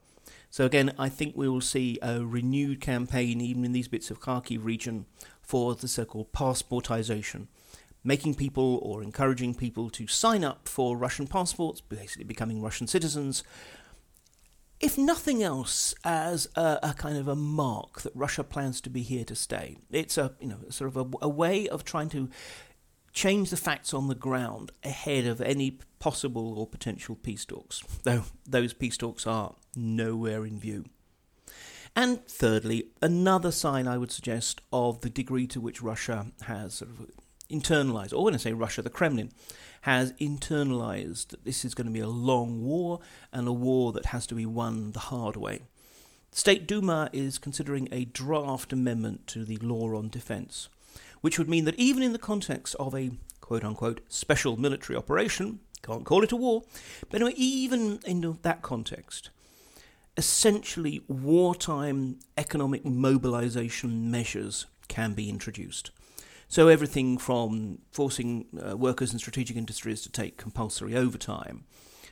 So 0.51 0.65
again, 0.65 0.95
I 0.99 1.09
think 1.09 1.37
we 1.37 1.49
will 1.49 1.61
see 1.61 1.99
a 2.01 2.25
renewed 2.25 2.81
campaign, 2.81 3.41
even 3.41 3.65
in 3.65 3.73
these 3.73 3.89
bits 3.89 4.11
of 4.11 4.21
Kharkiv 4.21 4.65
region, 4.65 5.07
for 5.43 5.75
the 5.75 5.89
so-called 5.89 6.33
passportization, 6.33 7.49
making 8.03 8.35
people 8.35 8.79
or 8.83 9.03
encouraging 9.03 9.55
people 9.55 9.91
to 9.91 10.07
sign 10.07 10.45
up 10.45 10.69
for 10.69 10.97
Russian 10.97 11.27
passports, 11.27 11.81
basically 11.81 12.25
becoming 12.25 12.63
Russian 12.63 12.87
citizens. 12.87 13.43
If 14.81 14.97
nothing 14.97 15.43
else, 15.43 15.93
as 16.05 16.49
a, 16.55 16.79
a 16.83 16.95
kind 16.95 17.19
of 17.19 17.27
a 17.27 17.35
mark 17.35 18.03
that 18.03 18.15
Russia 18.15 18.45
plans 18.45 18.81
to 18.83 18.91
be 18.91 19.03
here 19.03 19.25
to 19.25 19.35
stay. 19.35 19.79
It's 19.91 20.17
a 20.17 20.35
you 20.41 20.49
know 20.49 20.59
sort 20.71 20.89
of 20.89 20.97
a, 20.97 21.17
a 21.23 21.29
way 21.29 21.69
of 21.69 21.85
trying 21.85 22.11
to 22.11 22.29
change 23.13 23.51
the 23.51 23.57
facts 23.57 23.93
on 23.93 24.07
the 24.07 24.15
ground 24.15 24.71
ahead 24.85 25.27
of 25.27 25.41
any 25.41 25.81
possible 25.99 26.57
or 26.57 26.67
potential 26.67 27.17
peace 27.17 27.45
talks, 27.45 27.83
though 28.05 28.23
those 28.47 28.73
peace 28.73 28.97
talks 28.97 29.27
are 29.27 29.57
nowhere 29.75 30.47
in 30.47 30.61
view. 30.61 30.85
And 31.97 32.25
thirdly, 32.29 32.91
another 33.03 33.51
sign 33.51 33.89
I 33.89 33.99
would 33.99 34.13
suggest 34.13 34.61
of 34.73 35.01
the 35.01 35.11
degree 35.11 35.49
to 35.49 35.61
which 35.61 35.83
Russia 35.83 36.27
has 36.43 36.75
sort 36.75 36.93
of 36.93 37.11
internalized, 37.51 38.13
or 38.13 38.25
when 38.25 38.35
I 38.35 38.39
say 38.39 38.53
Russia, 38.53 38.83
the 38.83 38.91
Kremlin 38.91 39.33
has 39.83 40.13
internalized 40.15 41.29
that 41.29 41.45
this 41.45 41.65
is 41.65 41.75
going 41.75 41.87
to 41.87 41.93
be 41.93 42.01
a 42.01 42.09
long 42.09 42.65
war 42.65 43.01
and 43.33 43.47
a 43.47 43.53
war 43.53 43.93
that 43.93 44.07
has 44.07 44.27
to 44.27 44.35
be 44.35 44.47
won 44.47 44.93
the 44.93 44.99
hard 44.99 45.37
way. 45.37 45.61
State 46.33 46.67
Duma 46.67 47.09
is 47.13 47.39
considering 47.39 47.89
a 47.91 48.05
draft 48.05 48.73
amendment 48.73 49.27
to 49.29 49.45
the 49.45 49.57
law 49.59 49.97
on 49.97 50.09
defense 50.09 50.69
which 51.21 51.39
would 51.39 51.49
mean 51.49 51.65
that 51.65 51.79
even 51.79 52.03
in 52.03 52.13
the 52.13 52.19
context 52.19 52.75
of 52.79 52.95
a 52.95 53.11
quote 53.41 53.65
unquote 53.65 54.01
special 54.09 54.57
military 54.57 54.97
operation, 54.97 55.61
can't 55.83 56.05
call 56.05 56.23
it 56.23 56.33
a 56.33 56.37
war, 56.37 56.63
but 57.09 57.21
anyway, 57.21 57.35
even 57.37 58.01
in 58.05 58.39
that 58.43 58.63
context, 58.63 59.31
essentially 60.17 61.03
wartime 61.07 62.19
economic 62.37 62.85
mobilization 62.85 64.11
measures 64.11 64.67
can 64.89 65.15
be 65.15 65.29
introduced. 65.29 65.91
So, 66.51 66.69
everything 66.69 67.19
from 67.19 67.79
forcing 67.93 68.47
uh, 68.59 68.77
workers 68.77 69.13
in 69.13 69.19
strategic 69.19 69.57
industries 69.57 70.03
to 70.03 70.11
take 70.11 70.39
compulsory 70.39 70.97
overtime 70.97 71.65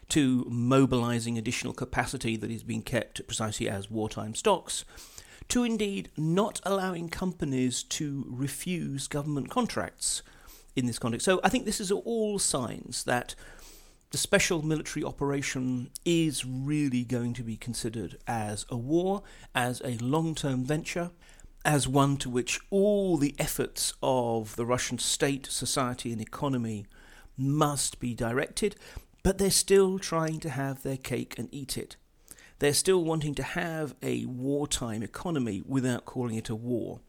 to 0.08 0.46
mobilizing 0.48 1.36
additional 1.36 1.72
capacity 1.72 2.36
that 2.36 2.50
is 2.50 2.62
being 2.62 2.82
kept 2.82 3.26
precisely 3.26 3.68
as 3.68 3.90
wartime 3.90 4.34
stocks 4.34 4.84
to 5.48 5.64
indeed 5.64 6.10
not 6.16 6.60
allowing 6.64 7.08
companies 7.08 7.82
to 7.82 8.24
refuse 8.28 9.08
government 9.08 9.48
contracts 9.48 10.22
in 10.74 10.86
this 10.86 10.98
context. 10.98 11.24
So 11.24 11.40
I 11.42 11.48
think 11.48 11.64
this 11.64 11.80
is 11.80 11.90
all 11.90 12.38
signs 12.38 13.04
that 13.04 13.34
the 14.10 14.18
special 14.18 14.62
military 14.62 15.04
operation 15.04 15.90
is 16.04 16.44
really 16.44 17.04
going 17.04 17.32
to 17.34 17.42
be 17.42 17.56
considered 17.56 18.18
as 18.26 18.66
a 18.68 18.76
war, 18.76 19.22
as 19.54 19.80
a 19.84 19.96
long 19.98 20.34
term 20.34 20.64
venture, 20.64 21.10
as 21.66 21.88
one 21.88 22.16
to 22.16 22.30
which 22.30 22.60
all 22.70 23.16
the 23.16 23.34
efforts 23.40 23.92
of 24.00 24.54
the 24.54 24.64
Russian 24.64 24.98
state, 24.98 25.46
society, 25.46 26.12
and 26.12 26.20
economy 26.20 26.86
must 27.36 27.98
be 27.98 28.14
directed, 28.14 28.76
but 29.24 29.38
they're 29.38 29.50
still 29.50 29.98
trying 29.98 30.38
to 30.40 30.48
have 30.48 30.84
their 30.84 30.96
cake 30.96 31.34
and 31.36 31.48
eat 31.50 31.76
it. 31.76 31.96
They're 32.60 32.72
still 32.72 33.04
wanting 33.04 33.34
to 33.34 33.42
have 33.42 33.96
a 34.00 34.26
wartime 34.26 35.02
economy 35.02 35.60
without 35.66 36.04
calling 36.04 36.36
it 36.36 36.48
a 36.48 36.54
war. 36.54 37.00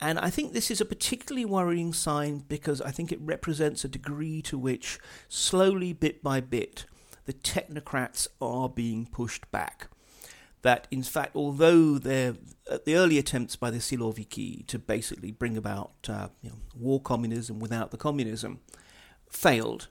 And 0.00 0.18
I 0.18 0.30
think 0.30 0.54
this 0.54 0.70
is 0.70 0.80
a 0.80 0.86
particularly 0.86 1.44
worrying 1.44 1.92
sign 1.92 2.44
because 2.48 2.80
I 2.80 2.90
think 2.90 3.12
it 3.12 3.20
represents 3.20 3.84
a 3.84 3.88
degree 3.88 4.40
to 4.42 4.56
which, 4.56 4.98
slowly, 5.28 5.92
bit 5.92 6.22
by 6.22 6.40
bit, 6.40 6.86
the 7.26 7.34
technocrats 7.34 8.26
are 8.40 8.70
being 8.70 9.04
pushed 9.04 9.48
back. 9.50 9.88
That, 10.62 10.86
in 10.90 11.02
fact, 11.02 11.34
although 11.34 11.98
the 11.98 12.36
early 12.88 13.16
attempts 13.18 13.56
by 13.56 13.70
the 13.70 13.78
Siloviki 13.78 14.66
to 14.66 14.78
basically 14.78 15.30
bring 15.30 15.56
about 15.56 15.92
uh, 16.08 16.28
you 16.42 16.50
know, 16.50 16.56
war 16.74 17.00
communism 17.00 17.58
without 17.58 17.90
the 17.90 17.96
communism 17.96 18.60
failed, 19.30 19.88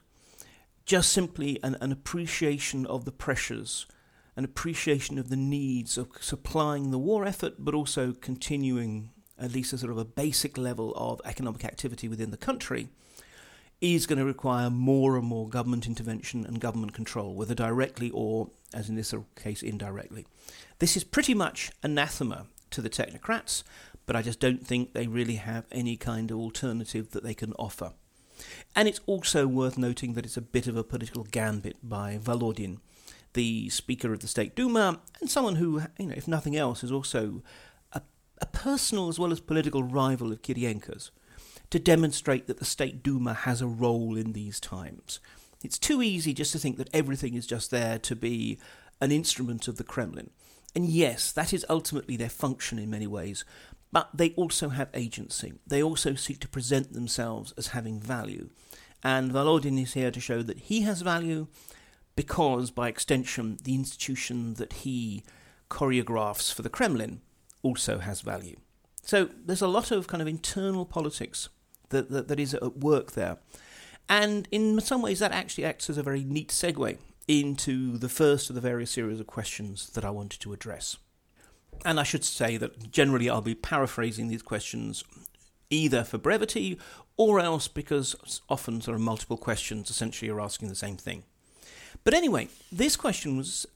just 0.84 1.12
simply 1.12 1.58
an, 1.62 1.76
an 1.80 1.90
appreciation 1.90 2.86
of 2.86 3.04
the 3.04 3.12
pressures 3.12 3.86
an 4.36 4.44
appreciation 4.44 5.18
of 5.18 5.28
the 5.28 5.36
needs 5.36 5.98
of 5.98 6.08
supplying 6.20 6.90
the 6.90 6.98
war 6.98 7.26
effort, 7.26 7.56
but 7.58 7.74
also 7.74 8.12
continuing 8.12 9.10
at 9.38 9.52
least 9.52 9.72
a 9.72 9.78
sort 9.78 9.92
of 9.92 9.98
a 9.98 10.04
basic 10.04 10.56
level 10.56 10.94
of 10.96 11.20
economic 11.26 11.64
activity 11.64 12.08
within 12.08 12.30
the 12.30 12.36
country, 12.36 12.88
is 13.80 14.06
going 14.06 14.18
to 14.18 14.24
require 14.24 14.68
more 14.68 15.16
and 15.16 15.26
more 15.26 15.48
government 15.48 15.86
intervention 15.86 16.44
and 16.44 16.60
government 16.60 16.92
control, 16.92 17.34
whether 17.34 17.54
directly 17.54 18.10
or, 18.10 18.50
as 18.74 18.88
in 18.88 18.94
this 18.94 19.14
case, 19.36 19.62
indirectly. 19.62 20.26
This 20.78 20.96
is 20.96 21.04
pretty 21.04 21.34
much 21.34 21.70
anathema 21.82 22.46
to 22.70 22.82
the 22.82 22.90
technocrats, 22.90 23.62
but 24.06 24.16
I 24.16 24.22
just 24.22 24.40
don't 24.40 24.66
think 24.66 24.92
they 24.92 25.06
really 25.06 25.36
have 25.36 25.64
any 25.72 25.96
kind 25.96 26.30
of 26.30 26.38
alternative 26.38 27.10
that 27.10 27.22
they 27.22 27.34
can 27.34 27.52
offer. 27.54 27.92
And 28.74 28.88
it's 28.88 29.00
also 29.06 29.46
worth 29.46 29.78
noting 29.78 30.14
that 30.14 30.24
it's 30.24 30.36
a 30.36 30.42
bit 30.42 30.66
of 30.66 30.76
a 30.76 30.84
political 30.84 31.24
gambit 31.24 31.76
by 31.82 32.18
Volodin, 32.22 32.78
the 33.34 33.68
Speaker 33.68 34.12
of 34.12 34.20
the 34.20 34.26
State 34.26 34.56
Duma, 34.56 35.00
and 35.20 35.30
someone 35.30 35.56
who, 35.56 35.82
you 35.98 36.06
know, 36.06 36.14
if 36.16 36.26
nothing 36.26 36.56
else, 36.56 36.82
is 36.82 36.92
also 36.92 37.42
a, 37.92 38.02
a 38.40 38.46
personal 38.46 39.08
as 39.08 39.18
well 39.18 39.32
as 39.32 39.40
political 39.40 39.82
rival 39.82 40.32
of 40.32 40.42
Kirienko's, 40.42 41.10
to 41.70 41.78
demonstrate 41.78 42.46
that 42.46 42.58
the 42.58 42.64
State 42.64 43.02
Duma 43.02 43.32
has 43.32 43.62
a 43.62 43.66
role 43.66 44.16
in 44.16 44.32
these 44.32 44.60
times. 44.60 45.20
It's 45.62 45.78
too 45.78 46.02
easy 46.02 46.34
just 46.34 46.52
to 46.52 46.58
think 46.58 46.78
that 46.78 46.90
everything 46.92 47.34
is 47.34 47.46
just 47.46 47.70
there 47.70 47.98
to 48.00 48.16
be 48.16 48.58
an 49.00 49.12
instrument 49.12 49.68
of 49.68 49.76
the 49.76 49.84
Kremlin. 49.84 50.30
And 50.74 50.86
yes, 50.86 51.32
that 51.32 51.52
is 51.52 51.66
ultimately 51.68 52.16
their 52.16 52.28
function 52.28 52.78
in 52.78 52.90
many 52.90 53.06
ways, 53.06 53.44
but 53.92 54.08
they 54.14 54.30
also 54.30 54.68
have 54.70 54.88
agency. 54.94 55.54
They 55.66 55.82
also 55.82 56.14
seek 56.14 56.40
to 56.40 56.48
present 56.48 56.92
themselves 56.92 57.52
as 57.56 57.68
having 57.68 58.00
value. 58.00 58.50
And 59.02 59.32
Volodin 59.32 59.82
is 59.82 59.94
here 59.94 60.10
to 60.10 60.20
show 60.20 60.42
that 60.42 60.60
he 60.60 60.82
has 60.82 61.02
value 61.02 61.48
because, 62.14 62.70
by 62.70 62.88
extension, 62.88 63.58
the 63.62 63.74
institution 63.74 64.54
that 64.54 64.72
he 64.74 65.24
choreographs 65.70 66.52
for 66.52 66.62
the 66.62 66.68
Kremlin 66.68 67.20
also 67.62 67.98
has 67.98 68.20
value. 68.20 68.56
So 69.02 69.30
there's 69.44 69.62
a 69.62 69.68
lot 69.68 69.90
of 69.90 70.06
kind 70.06 70.20
of 70.20 70.28
internal 70.28 70.84
politics 70.84 71.48
that, 71.90 72.10
that, 72.10 72.28
that 72.28 72.40
is 72.40 72.54
at 72.54 72.78
work 72.78 73.12
there. 73.12 73.38
And 74.08 74.48
in 74.50 74.80
some 74.80 75.02
ways, 75.02 75.20
that 75.20 75.32
actually 75.32 75.64
acts 75.64 75.88
as 75.88 75.98
a 75.98 76.02
very 76.02 76.24
neat 76.24 76.48
segue 76.48 76.98
into 77.28 77.96
the 77.96 78.08
first 78.08 78.48
of 78.48 78.56
the 78.56 78.60
various 78.60 78.90
series 78.90 79.20
of 79.20 79.26
questions 79.26 79.90
that 79.90 80.04
I 80.04 80.10
wanted 80.10 80.40
to 80.40 80.52
address. 80.52 80.96
And 81.84 82.00
I 82.00 82.02
should 82.02 82.24
say 82.24 82.56
that 82.56 82.90
generally 82.90 83.30
I'll 83.30 83.40
be 83.40 83.54
paraphrasing 83.54 84.28
these 84.28 84.42
questions 84.42 85.04
either 85.70 86.02
for 86.02 86.18
brevity 86.18 86.78
or 87.16 87.38
else 87.38 87.68
because 87.68 88.40
often 88.48 88.80
sort 88.80 88.96
of 88.96 89.00
multiple 89.00 89.36
questions 89.36 89.90
essentially 89.90 90.30
are 90.30 90.40
asking 90.40 90.68
the 90.68 90.74
same 90.74 90.96
thing. 90.96 91.22
But 92.02 92.14
anyway, 92.14 92.48
this 92.72 92.96
question 92.96 93.36
was 93.36 93.66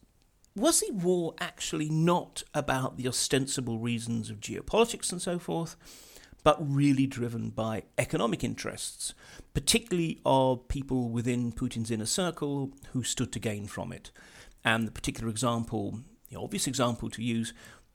was 0.57 0.81
the 0.81 0.93
war 0.93 1.35
actually 1.41 1.89
not 1.91 2.45
about 2.55 2.97
the 2.97 3.09
ostensible 3.09 3.79
reasons 3.79 4.31
of 4.31 4.41
geopolitics 4.41 5.11
and 5.11 5.21
so 5.21 5.39
forth, 5.39 5.77
but 6.45 6.57
really 6.61 7.07
driven 7.07 7.51
by 7.51 7.83
economic 7.99 8.45
interests, 8.45 9.15
particularly 9.55 10.21
of 10.25 10.69
people 10.69 11.09
within 11.09 11.51
Putin's 11.51 11.91
inner 11.91 12.07
circle 12.07 12.71
who 12.93 13.03
stood 13.03 13.33
to 13.33 13.41
gain 13.41 13.67
from 13.67 13.93
it? 13.93 14.13
And 14.65 14.87
the 14.87 14.93
particular 14.93 15.29
example, 15.29 16.01
the 16.31 16.39
obvious 16.39 16.67
example 16.67 17.11
to 17.11 17.23
use, 17.23 17.53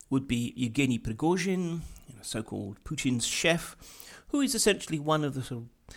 would 0.09 0.27
be 0.27 0.53
Yevgeny 0.57 0.99
Prigozhin, 0.99 1.81
so 2.21 2.43
called 2.43 2.83
Putin's 2.83 3.25
chef, 3.25 3.77
who 4.29 4.41
is 4.41 4.53
essentially 4.53 4.99
one 4.99 5.23
of 5.23 5.35
the 5.35 5.43
sort 5.43 5.61
of 5.61 5.95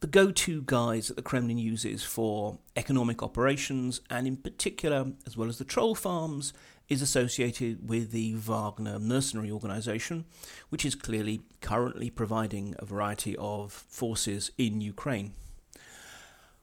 the 0.00 0.06
go 0.06 0.30
to 0.30 0.62
guys 0.62 1.08
that 1.08 1.16
the 1.16 1.22
Kremlin 1.22 1.58
uses 1.58 2.04
for 2.04 2.58
economic 2.76 3.22
operations, 3.22 4.00
and 4.08 4.26
in 4.26 4.36
particular, 4.36 5.06
as 5.26 5.36
well 5.36 5.48
as 5.48 5.58
the 5.58 5.64
troll 5.64 5.94
farms, 5.96 6.52
is 6.88 7.02
associated 7.02 7.88
with 7.88 8.10
the 8.10 8.34
Wagner 8.34 8.98
mercenary 8.98 9.50
organization, 9.50 10.24
which 10.70 10.84
is 10.84 10.94
clearly 10.94 11.42
currently 11.60 12.10
providing 12.10 12.74
a 12.78 12.84
variety 12.84 13.36
of 13.38 13.72
forces 13.72 14.50
in 14.56 14.80
Ukraine. 14.80 15.32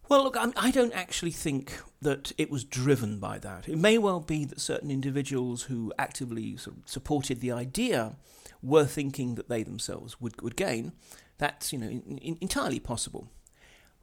Well, 0.08 0.24
look, 0.24 0.38
I 0.38 0.70
don't 0.70 0.94
actually 0.94 1.32
think 1.32 1.82
that 2.01 2.32
it 2.38 2.51
was 2.51 2.63
driven 2.63 3.17
by 3.17 3.39
that. 3.39 3.67
It 3.67 3.77
may 3.77 3.98
well 3.98 4.20
be 4.20 4.46
that 4.46 4.62
certain 4.62 4.91
individuals 4.91 5.63
who 5.63 5.91
actively 5.98 6.58
supported 6.86 7.41
the 7.41 7.51
idea 7.51 8.15
were 8.62 8.86
thinking 8.86 9.34
that 9.36 9.50
they 9.50 9.63
themselves 9.63 10.22
would, 10.22 10.39
would 10.41 10.55
gain, 10.55 10.91
that's 11.38 11.74
you 11.74 11.79
know 11.79 11.88
in, 11.88 12.20
in, 12.20 12.38
entirely 12.39 12.79
possible. 12.79 13.29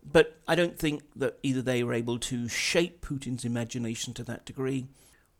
But 0.04 0.40
I 0.48 0.56
don't 0.56 0.76
think 0.76 1.02
that 1.14 1.38
either 1.44 1.62
they 1.62 1.84
were 1.84 1.94
able 1.94 2.18
to 2.18 2.48
shape 2.48 3.06
Putin's 3.06 3.44
imagination 3.44 4.12
to 4.14 4.24
that 4.24 4.44
degree, 4.44 4.88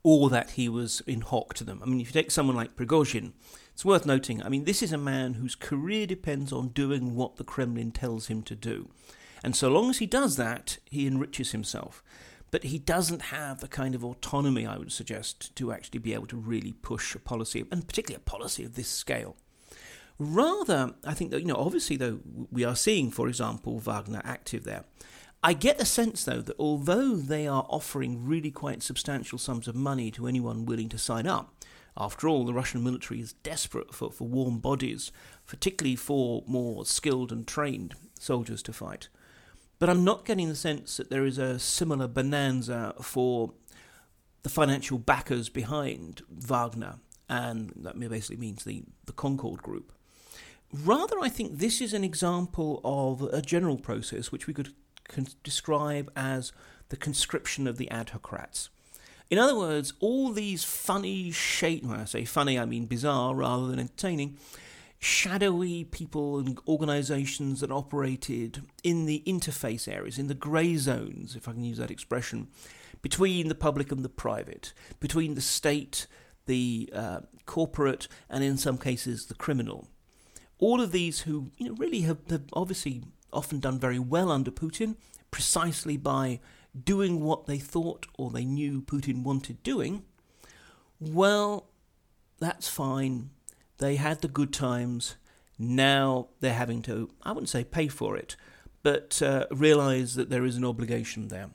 or 0.03 0.29
that 0.29 0.51
he 0.51 0.67
was 0.69 1.01
in 1.07 1.21
hock 1.21 1.53
to 1.55 1.63
them. 1.63 1.81
I 1.81 1.85
mean, 1.85 2.01
if 2.01 2.07
you 2.07 2.21
take 2.21 2.31
someone 2.31 2.55
like 2.55 2.75
Prigozhin, 2.75 3.31
it's 3.73 3.85
worth 3.85 4.05
noting. 4.05 4.43
I 4.43 4.49
mean, 4.49 4.65
this 4.65 4.83
is 4.83 4.91
a 4.91 4.97
man 4.97 5.35
whose 5.35 5.55
career 5.55 6.05
depends 6.05 6.51
on 6.51 6.69
doing 6.69 7.15
what 7.15 7.37
the 7.37 7.43
Kremlin 7.43 7.91
tells 7.91 8.27
him 8.27 8.43
to 8.43 8.55
do, 8.55 8.89
and 9.43 9.55
so 9.55 9.69
long 9.69 9.89
as 9.89 9.97
he 9.97 10.05
does 10.05 10.35
that, 10.37 10.77
he 10.89 11.07
enriches 11.07 11.51
himself 11.51 12.03
but 12.53 12.65
he 12.65 12.77
doesn't 12.77 13.23
have 13.23 13.61
the 13.61 13.67
kind 13.67 13.95
of 13.95 14.05
autonomy 14.05 14.63
I 14.63 14.77
would 14.77 14.91
suggest 14.91 15.55
to 15.55 15.71
actually 15.71 15.97
be 15.97 16.13
able 16.13 16.27
to 16.27 16.37
really 16.37 16.73
push 16.73 17.15
a 17.15 17.19
policy, 17.19 17.65
and 17.71 17.87
particularly 17.87 18.21
a 18.23 18.29
policy 18.29 18.63
of 18.63 18.75
this 18.75 18.87
scale. 18.87 19.35
Rather, 20.19 20.93
I 21.03 21.15
think 21.15 21.31
that, 21.31 21.39
you 21.39 21.47
know, 21.47 21.55
obviously, 21.55 21.95
though, 21.95 22.19
we 22.51 22.63
are 22.63 22.75
seeing, 22.75 23.09
for 23.09 23.27
example, 23.27 23.79
Wagner 23.79 24.21
active 24.23 24.65
there. 24.65 24.83
I 25.45 25.51
get 25.53 25.77
the 25.77 25.85
sense, 25.85 26.23
though, 26.23 26.41
that 26.41 26.55
although 26.57 27.15
they 27.17 27.47
are 27.47 27.65
offering 27.69 28.25
really 28.25 28.49
quite 28.49 28.81
substantial 28.81 29.37
sums 29.37 29.67
of 29.67 29.75
money 29.75 30.09
to 30.11 30.25
anyone 30.25 30.65
willing 30.65 30.87
to 30.89 30.97
sign 30.97 31.27
up, 31.27 31.53
after 31.97 32.27
all, 32.27 32.45
the 32.45 32.53
Russian 32.53 32.83
military 32.83 33.19
is 33.19 33.33
desperate 33.33 33.93
for, 33.93 34.09
for 34.09 34.27
warm 34.27 34.59
bodies, 34.59 35.11
particularly 35.45 35.97
for 35.97 36.43
more 36.47 36.85
skilled 36.85 37.31
and 37.31 37.45
trained 37.45 37.93
soldiers 38.17 38.63
to 38.63 38.73
fight. 38.73 39.09
But 39.79 39.89
I'm 39.89 40.05
not 40.05 40.25
getting 40.25 40.47
the 40.47 40.55
sense 40.55 40.95
that 40.97 41.09
there 41.09 41.25
is 41.25 41.37
a 41.37 41.59
similar 41.59 42.07
bonanza 42.07 42.95
for 43.01 43.53
the 44.43 44.49
financial 44.49 44.97
backers 44.97 45.49
behind 45.49 46.21
Wagner, 46.29 46.99
and 47.29 47.73
that 47.75 47.99
basically 47.99 48.37
means 48.37 48.63
the, 48.63 48.83
the 49.05 49.13
Concord 49.13 49.61
Group. 49.61 49.91
Rather, 50.71 51.19
I 51.19 51.29
think 51.29 51.59
this 51.59 51.81
is 51.81 51.93
an 51.93 52.03
example 52.03 52.81
of 52.83 53.21
a 53.33 53.41
general 53.41 53.77
process 53.77 54.31
which 54.31 54.47
we 54.47 54.53
could 54.53 54.73
describe 55.43 56.11
as 56.15 56.51
the 56.89 56.97
conscription 56.97 57.67
of 57.67 57.77
the 57.77 57.89
adhocrats. 57.91 58.69
In 59.29 59.39
other 59.39 59.57
words, 59.57 59.93
all 59.99 60.31
these 60.31 60.63
funny, 60.63 61.31
shade, 61.31 61.85
when 61.85 61.99
I 61.99 62.05
say 62.05 62.25
funny, 62.25 62.59
I 62.59 62.65
mean 62.65 62.85
bizarre 62.85 63.33
rather 63.33 63.67
than 63.67 63.79
entertaining, 63.79 64.37
shadowy 64.99 65.83
people 65.83 66.39
and 66.39 66.57
organizations 66.67 67.59
that 67.59 67.71
operated 67.71 68.61
in 68.83 69.05
the 69.05 69.23
interface 69.25 69.91
areas, 69.91 70.17
in 70.17 70.27
the 70.27 70.33
grey 70.33 70.75
zones, 70.77 71.35
if 71.35 71.47
I 71.47 71.53
can 71.53 71.63
use 71.63 71.77
that 71.77 71.91
expression, 71.91 72.47
between 73.01 73.49
the 73.49 73.55
public 73.55 73.91
and 73.91 74.03
the 74.05 74.09
private, 74.09 74.73
between 74.99 75.35
the 75.35 75.41
state, 75.41 76.07
the 76.45 76.89
uh, 76.93 77.19
corporate, 77.45 78.07
and 78.29 78.43
in 78.43 78.57
some 78.57 78.77
cases 78.77 79.25
the 79.25 79.35
criminal. 79.35 79.87
All 80.59 80.79
of 80.79 80.91
these 80.91 81.21
who 81.21 81.51
you 81.57 81.67
know, 81.69 81.75
really 81.75 82.01
have, 82.01 82.19
have 82.29 82.43
obviously 82.53 83.03
often 83.33 83.59
done 83.59 83.79
very 83.79 83.99
well 83.99 84.31
under 84.31 84.51
Putin, 84.51 84.95
precisely 85.31 85.97
by 85.97 86.39
doing 86.83 87.21
what 87.21 87.45
they 87.45 87.59
thought 87.59 88.07
or 88.17 88.29
they 88.29 88.45
knew 88.45 88.81
Putin 88.81 89.23
wanted 89.23 89.61
doing, 89.63 90.03
well, 90.99 91.67
that's 92.39 92.67
fine 92.67 93.29
they 93.83 93.95
had 93.97 94.21
the 94.21 94.27
good 94.27 94.53
times. 94.53 95.15
Now 95.59 96.27
they're 96.39 96.53
having 96.53 96.81
to, 96.83 97.09
I 97.23 97.31
wouldn't 97.31 97.49
say 97.49 97.63
pay 97.63 97.87
for 97.87 98.15
it, 98.15 98.35
but 98.81 99.21
uh, 99.21 99.45
realize 99.51 100.15
that 100.15 100.29
there 100.29 100.45
is 100.45 100.55
an 100.55 100.65
obligation 100.65 101.27
there. 101.27 101.49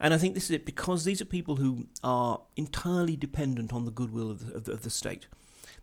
And 0.00 0.12
I 0.12 0.18
think 0.18 0.34
this 0.34 0.44
is 0.44 0.50
it 0.52 0.66
because 0.66 1.04
these 1.04 1.20
are 1.20 1.26
people 1.26 1.56
who 1.56 1.86
are 2.02 2.40
entirely 2.56 3.16
dependent 3.16 3.72
on 3.72 3.84
the 3.84 3.90
goodwill 3.90 4.30
of 4.30 4.46
the, 4.46 4.54
of 4.54 4.64
the, 4.64 4.72
of 4.72 4.82
the 4.82 4.90
state. 4.90 5.26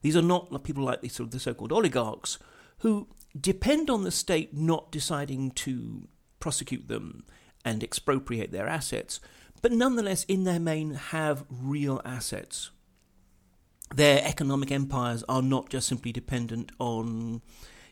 These 0.02 0.16
are 0.16 0.22
not 0.22 0.64
people 0.64 0.84
like 0.84 1.02
the, 1.02 1.10
sort 1.10 1.28
of 1.28 1.32
the 1.32 1.40
so-called 1.40 1.72
oligarchs 1.72 2.40
who 2.80 3.08
depend 3.40 3.90
on 3.90 4.04
the 4.04 4.12
state 4.12 4.56
not 4.56 4.92
deciding 4.92 5.52
to 5.52 6.08
prosecute 6.40 6.88
them 6.88 7.24
and 7.64 7.84
expropriate 7.84 8.52
their 8.52 8.68
assets, 8.68 9.20
but 9.62 9.72
nonetheless, 9.72 10.24
in 10.26 10.44
their 10.44 10.60
main, 10.60 10.96
have 10.96 11.46
real 11.50 12.02
assets 12.04 12.72
their 13.96 14.22
economic 14.24 14.72
empires 14.72 15.24
are 15.28 15.42
not 15.42 15.70
just 15.70 15.88
simply 15.88 16.12
dependent 16.12 16.72
on 16.80 17.42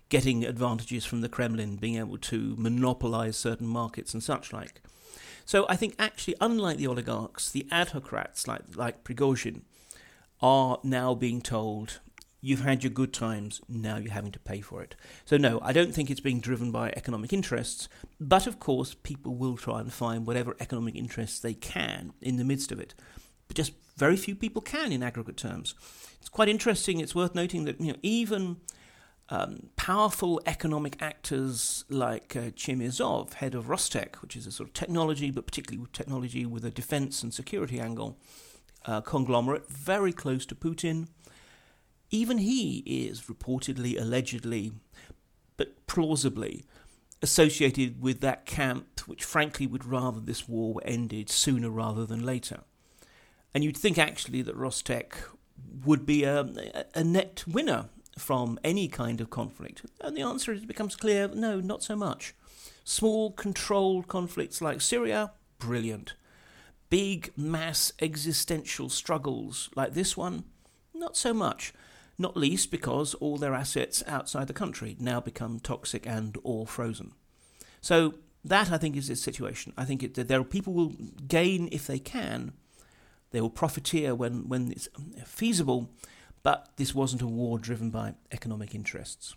getting 0.10 0.43
advantages 0.43 1.06
from 1.06 1.21
the 1.21 1.30
Kremlin, 1.30 1.75
being 1.75 1.97
able 1.97 2.17
to 2.17 2.56
monopolize 2.58 3.38
certain 3.38 3.67
markets 3.67 4.13
and 4.13 4.23
such 4.23 4.52
like. 4.52 4.82
So 5.45 5.65
I 5.67 5.75
think 5.75 5.95
actually, 5.99 6.36
unlike 6.39 6.78
the 6.78 6.88
oligarchs, 6.88 7.52
the 7.52 7.67
adhocrats 7.71 8.47
like 8.47 8.62
like 8.75 9.04
Prigozhin 9.04 9.62
are 10.41 10.80
now 10.84 11.13
being 11.13 11.41
told 11.41 11.99
you've 12.41 12.62
had 12.62 12.84
your 12.84 12.91
good 12.91 13.13
times, 13.13 13.62
now 13.67 13.97
you're 13.97 14.13
having 14.13 14.32
to 14.32 14.39
pay 14.39 14.62
for 14.62 14.82
it. 14.82 14.95
So 15.25 15.38
no, 15.38 15.60
I 15.62 15.73
don't 15.73 15.93
think 15.93 16.10
it's 16.10 16.19
being 16.19 16.39
driven 16.39 16.71
by 16.71 16.89
economic 16.95 17.34
interests, 17.34 17.89
but 18.19 18.47
of 18.47 18.60
course 18.60 18.93
people 18.93 19.36
will 19.36 19.58
try 19.58 19.80
and 19.80 19.91
find 19.91 20.25
whatever 20.25 20.56
economic 20.60 20.95
interests 20.95 21.39
they 21.39 21.54
can 21.54 22.13
in 22.21 22.38
the 22.38 22.45
midst 22.45 22.71
of 22.71 22.80
it. 22.80 22.93
But 23.47 23.58
just 23.58 23.73
very 23.97 24.15
few 24.15 24.36
people 24.36 24.62
can 24.62 24.91
in 24.91 25.04
aggregate 25.04 25.38
terms. 25.38 25.75
It's 26.19 26.30
quite 26.30 26.49
interesting. 26.49 26.99
It's 26.99 27.15
worth 27.15 27.36
noting 27.36 27.65
that 27.65 27.82
you 27.82 27.93
know 27.93 27.99
even 28.02 28.58
um, 29.30 29.69
powerful 29.75 30.41
economic 30.45 31.02
actors 31.02 31.86
like 31.89 32.36
uh, 32.36 32.52
Chemezov, 32.52 33.34
head 33.34 33.56
of 33.56 33.65
Rostec, 33.65 34.15
which 34.17 34.36
is 34.36 34.47
a 34.47 34.52
sort 34.52 34.69
of 34.69 34.73
technology, 34.73 35.32
but 35.32 35.45
particularly 35.45 35.88
technology 35.93 36.45
with 36.45 36.65
a 36.65 36.71
defense 36.71 37.21
and 37.21 37.34
security 37.34 37.80
angle, 37.80 38.17
uh, 38.86 39.02
conglomerate, 39.02 39.69
very 39.69 40.13
close 40.13 40.45
to 40.47 40.56
Putin. 40.56 41.08
Even 42.12 42.39
he 42.39 42.80
is 42.86 43.24
reportedly, 43.24 44.00
allegedly, 44.00 44.72
but 45.58 45.86
plausibly 45.88 46.65
associated 47.22 48.02
with 48.02 48.22
that 48.22 48.45
camp, 48.45 49.02
which 49.06 49.24
frankly 49.24 49.67
would 49.67 49.86
rather 49.86 50.19
this 50.19 50.48
war 50.48 50.74
were 50.74 50.86
ended 50.86 51.30
sooner 51.30 51.69
rather 51.69 52.06
than 52.06 52.26
later. 52.26 52.62
And 53.54 53.63
you'd 53.63 53.78
think 53.78 53.98
actually 53.98 54.41
that 54.43 54.58
Rostec 54.58 55.13
would 55.86 56.06
be 56.06 56.24
a, 56.24 56.86
a 56.95 57.04
net 57.04 57.43
winner 57.48 57.89
from 58.17 58.60
any 58.63 58.88
kind 58.88 59.22
of 59.22 59.30
conflict. 59.30 59.86
And 60.02 60.15
the 60.15 60.22
answer 60.22 60.52
is, 60.54 60.65
becomes 60.65 60.95
clear 60.95 61.28
no, 61.28 61.60
not 61.60 61.84
so 61.84 61.95
much. 61.95 62.34
Small, 62.84 63.32
controlled 63.32 64.08
conflicts 64.08 64.62
like 64.62 64.82
Syria, 64.82 65.32
brilliant. 65.58 66.15
Big, 66.89 67.32
mass 67.38 67.91
existential 68.02 68.89
struggles 68.89 69.69
like 69.76 69.93
this 69.93 70.17
one, 70.17 70.43
not 70.93 71.15
so 71.15 71.34
much. 71.34 71.74
Not 72.19 72.38
least 72.38 72.69
because 72.69 73.15
all 73.15 73.38
their 73.38 73.55
assets 73.55 74.03
outside 74.05 74.47
the 74.47 74.53
country 74.53 74.95
now 74.99 75.19
become 75.21 75.60
toxic 75.60 76.05
and 76.05 76.38
all 76.43 76.67
frozen. 76.67 77.13
So 77.82 78.15
that 78.43 78.71
I 78.71 78.77
think 78.77 78.95
is 78.95 79.08
the 79.08 79.15
situation. 79.15 79.73
I 79.77 79.86
think 79.86 80.13
that 80.13 80.27
there 80.27 80.41
are 80.41 80.43
people 80.43 80.73
will 80.73 80.93
gain 81.27 81.69
if 81.71 81.88
they 81.88 81.97
can, 81.97 82.51
they 83.32 83.41
will 83.41 83.49
profiteer 83.49 84.13
when, 84.13 84.49
when 84.49 84.71
it's 84.71 84.89
feasible, 85.25 85.89
but 86.43 86.69
this 86.75 86.93
wasn't 86.93 87.21
a 87.21 87.27
war 87.27 87.58
driven 87.58 87.89
by 87.89 88.15
economic 88.32 88.75
interests. 88.75 89.36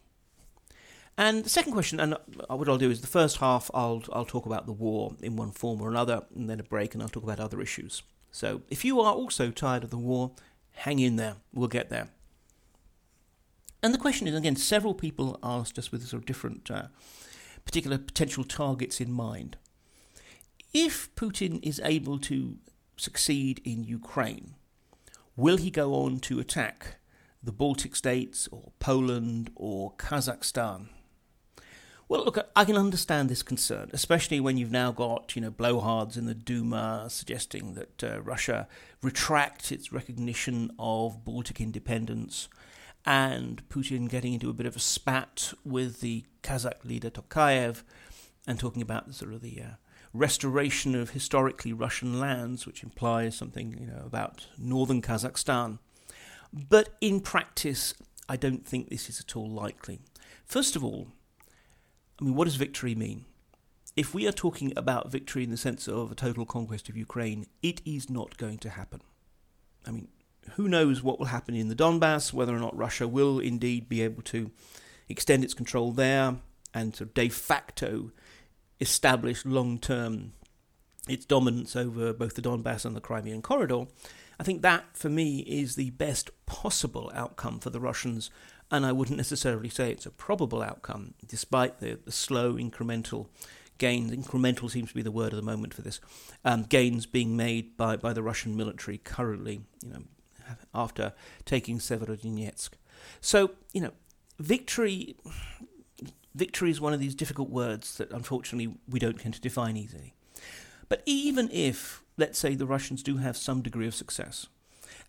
And 1.17 1.45
the 1.45 1.51
second 1.51 1.73
question, 1.73 2.01
and 2.01 2.17
what 2.49 2.69
I'll 2.69 2.79
do 2.79 2.91
is 2.91 3.01
the 3.01 3.07
first 3.07 3.37
half 3.37 3.71
I'll 3.75 4.03
I'll 4.13 4.25
talk 4.25 4.47
about 4.47 4.67
the 4.67 4.73
war 4.73 5.15
in 5.21 5.37
one 5.37 5.51
form 5.51 5.83
or 5.83 5.91
another, 5.91 6.23
and 6.35 6.49
then 6.49 6.59
a 6.59 6.63
break, 6.63 6.95
and 6.95 7.03
I'll 7.03 7.09
talk 7.09 7.23
about 7.23 7.39
other 7.39 7.61
issues. 7.61 8.03
So 8.31 8.63
if 8.71 8.83
you 8.85 9.01
are 9.01 9.13
also 9.13 9.51
tired 9.51 9.85
of 9.85 9.91
the 9.91 9.99
war, 9.99 10.33
hang 10.71 10.99
in 11.01 11.17
there. 11.17 11.37
We'll 11.53 11.69
get 11.69 11.91
there. 11.91 12.09
And 13.83 13.93
the 13.93 13.99
question 13.99 14.29
is 14.29 14.35
again, 14.35 14.57
several 14.57 14.95
people 14.95 15.39
asked 15.43 15.79
us 15.79 15.91
with 15.91 16.07
sort 16.07 16.23
of 16.23 16.27
different 16.27 16.71
uh, 16.71 16.87
particular 17.65 17.99
potential 17.99 18.45
targets 18.45 19.01
in 19.01 19.13
mind. 19.13 19.57
If 20.73 21.15
Putin 21.17 21.59
is 21.63 21.81
able 21.85 22.19
to 22.21 22.59
succeed 22.97 23.61
in 23.65 23.85
Ukraine? 23.85 24.55
Will 25.37 25.57
he 25.57 25.71
go 25.71 25.95
on 25.95 26.21
to 26.21 26.41
attack 26.41 26.97
the 27.43 27.53
Baltic 27.53 27.97
states 27.97 28.49
or 28.53 28.73
Poland 28.79 29.51
or 29.57 29.93
Kazakhstan? 29.97 30.89
Well, 32.09 32.25
look, 32.25 32.39
I 32.55 32.65
can 32.65 32.77
understand 32.77 33.29
this 33.29 33.43
concern, 33.43 33.89
especially 33.93 34.39
when 34.39 34.59
you've 34.59 34.71
now 34.71 34.93
got, 34.93 35.35
you 35.35 35.41
know, 35.41 35.51
blowhards 35.51 36.19
in 36.19 36.27
the 36.27 36.35
Duma 36.35 37.07
suggesting 37.09 37.75
that 37.75 38.05
uh, 38.05 38.21
Russia 38.21 38.69
retract 39.01 39.73
its 39.73 39.93
recognition 39.93 40.71
of 40.79 41.25
Baltic 41.25 41.61
independence, 41.61 42.49
and 43.05 43.69
Putin 43.69 44.09
getting 44.09 44.35
into 44.35 44.51
a 44.51 44.55
bit 44.55 44.67
of 44.67 44.77
a 44.77 44.81
spat 44.81 45.53
with 45.65 46.01
the 46.01 46.25
Kazakh 46.43 46.85
leader 46.85 47.11
Tokayev, 47.11 47.83
and 48.47 48.59
talking 48.59 48.83
about 48.83 49.15
sort 49.15 49.33
of 49.33 49.41
the 49.41 49.61
uh, 49.61 49.75
restoration 50.13 50.95
of 50.95 51.11
historically 51.11 51.73
Russian 51.73 52.19
lands, 52.21 52.67
which 52.67 52.83
implies 52.83 53.37
something 53.37 53.77
you 53.79 53.87
know 53.87 54.03
about 54.05 54.47
northern 54.59 55.03
Kazakhstan. 55.03 55.79
But 56.53 56.97
in 57.01 57.21
practice, 57.21 57.95
I 58.29 58.37
don't 58.37 58.67
think 58.67 58.89
this 58.89 59.09
is 59.09 59.21
at 59.21 59.37
all 59.37 59.49
likely. 59.49 60.01
First 60.45 60.77
of 60.77 60.85
all, 60.85 61.09
I 62.21 62.25
mean, 62.25 62.35
what 62.35 62.45
does 62.45 62.57
victory 62.57 62.95
mean? 62.95 63.25
If 63.97 64.15
we 64.15 64.27
are 64.27 64.33
talking 64.33 64.73
about 64.77 65.11
victory 65.11 65.45
in 65.45 65.51
the 65.51 65.57
sense 65.57 65.87
of 65.89 66.11
a 66.11 66.15
total 66.15 66.47
conquest 66.47 66.89
of 66.89 66.97
Ukraine, 66.97 67.47
it 67.63 67.81
is 67.85 68.09
not 68.09 68.37
going 68.37 68.59
to 68.59 68.71
happen. 68.71 69.01
I 69.87 69.91
mean, 69.91 70.09
who 70.53 70.69
knows 70.69 71.03
what 71.03 71.19
will 71.19 71.27
happen 71.27 71.55
in 71.55 71.69
the 71.69 71.75
Donbass, 71.75 72.33
whether 72.33 72.55
or 72.55 72.59
not 72.59 72.77
Russia 72.77 73.09
will 73.09 73.39
indeed 73.39 73.89
be 73.89 74.03
able 74.03 74.23
to 74.23 74.51
extend 75.09 75.45
its 75.45 75.55
control 75.55 75.93
there 75.93 76.37
and 76.75 76.95
sort 76.95 77.09
of 77.09 77.15
de 77.15 77.29
facto 77.29 78.11
establish 78.81 79.45
long 79.45 79.79
term 79.79 80.33
its 81.09 81.25
dominance 81.25 81.75
over 81.75 82.13
both 82.13 82.35
the 82.35 82.43
Donbass 82.43 82.85
and 82.85 82.95
the 82.95 83.01
Crimean 83.01 83.43
corridor. 83.43 83.87
I 84.39 84.45
think 84.45 84.63
that, 84.63 84.97
for 84.97 85.09
me, 85.09 85.41
is 85.41 85.75
the 85.75 85.91
best 85.91 86.31
possible 86.47 87.11
outcome 87.15 87.61
for 87.61 87.71
the 87.71 87.81
Russians, 87.81 88.31
and 88.71 88.87
I 88.87 88.93
wouldn't 88.93 89.17
necessarily 89.17 89.69
say 89.69 89.91
it's 89.91 90.07
a 90.07 90.11
probable 90.11 90.63
outcome, 90.63 91.15
despite 91.27 91.81
the, 91.81 91.99
the 92.05 92.13
slow 92.13 92.55
incremental 92.55 93.29
gains. 93.79 94.13
Incremental 94.13 94.71
seems 94.71 94.91
to 94.91 94.95
be 94.95 95.03
the 95.03 95.11
word 95.11 95.33
of 95.33 95.37
the 95.37 95.43
moment 95.43 95.75
for 95.75 95.83
this. 95.83 96.01
Um, 96.45 96.63
gains 96.63 97.07
being 97.07 97.37
made 97.37 97.77
by, 97.77 97.97
by 97.97 98.13
the 98.13 98.23
Russian 98.23 98.57
military 98.57 98.99
currently, 98.99 99.61
you 99.85 99.93
know, 99.93 100.03
after 100.75 101.13
taking 101.45 101.79
Severodonetsk. 101.79 102.71
So, 103.21 103.53
you 103.73 103.81
know, 103.81 103.93
victory 104.39 105.17
victory 106.35 106.71
is 106.71 106.81
one 106.81 106.93
of 106.93 107.01
these 107.01 107.15
difficult 107.15 107.51
words 107.51 107.97
that 107.99 108.11
unfortunately 108.11 108.75
we 108.89 108.99
don't 108.99 109.21
tend 109.21 109.35
to 109.35 109.41
define 109.41 109.77
easily. 109.77 110.15
But 110.89 111.03
even 111.07 111.51
if, 111.53 112.03
let's 112.17 112.39
say, 112.39 112.55
the 112.55 112.67
Russians 112.67 113.03
do 113.03 113.19
have 113.19 113.37
some 113.37 113.63
degree 113.63 113.87
of 113.87 113.95
success, 113.95 114.47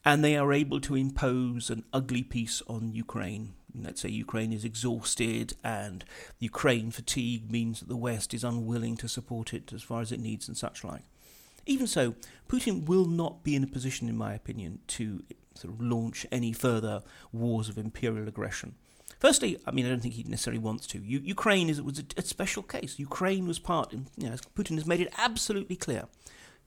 and 0.06 0.24
they 0.24 0.36
are 0.36 0.52
able 0.52 0.80
to 0.82 0.96
impose 0.96 1.70
an 1.70 1.84
ugly 1.94 2.24
peace 2.24 2.62
on 2.68 2.94
Ukraine, 2.94 3.54
let's 3.74 4.02
say 4.02 4.10
Ukraine 4.10 4.54
is 4.54 4.66
exhausted 4.66 5.54
and 5.64 6.04
Ukraine 6.40 6.92
fatigue 6.92 7.52
means 7.52 7.80
that 7.80 7.90
the 7.90 7.98
West 7.98 8.34
is 8.34 8.44
unwilling 8.44 8.98
to 8.98 9.08
support 9.08 9.54
it 9.54 9.74
as 9.74 9.82
far 9.82 10.02
as 10.02 10.12
it 10.12 10.20
needs 10.20 10.48
and 10.48 10.58
such 10.58 10.84
like. 10.84 11.04
Even 11.66 11.88
so, 11.88 12.16
Putin 12.48 12.86
will 12.86 13.06
not 13.06 13.44
be 13.44 13.56
in 13.56 13.64
a 13.64 13.68
position, 13.68 14.10
in 14.10 14.18
my 14.18 14.34
opinion, 14.34 14.80
to 14.88 15.24
sort 15.56 15.74
of 15.74 15.82
launch 15.82 16.26
any 16.32 16.52
further 16.52 17.04
wars 17.32 17.70
of 17.70 17.78
imperial 17.78 18.28
aggression. 18.28 18.76
Firstly, 19.20 19.58
I 19.66 19.72
mean, 19.72 19.86
I 19.86 19.90
don't 19.90 20.02
think 20.02 20.16
he 20.16 20.24
necessarily 20.24 20.60
wants 20.60 20.86
to. 20.88 21.00
U- 21.00 21.22
Ukraine 21.24 21.70
is 21.70 21.82
was 21.82 22.00
a, 22.00 22.04
a, 22.18 22.22
special 22.24 22.62
case. 22.62 23.00
Ukraine 23.00 23.48
was 23.48 23.58
part, 23.60 23.94
you 23.94 24.30
know, 24.30 24.36
Putin 24.56 24.76
has 24.76 24.86
made 24.86 25.00
it 25.00 25.14
absolutely 25.18 25.78
clear. 25.78 26.08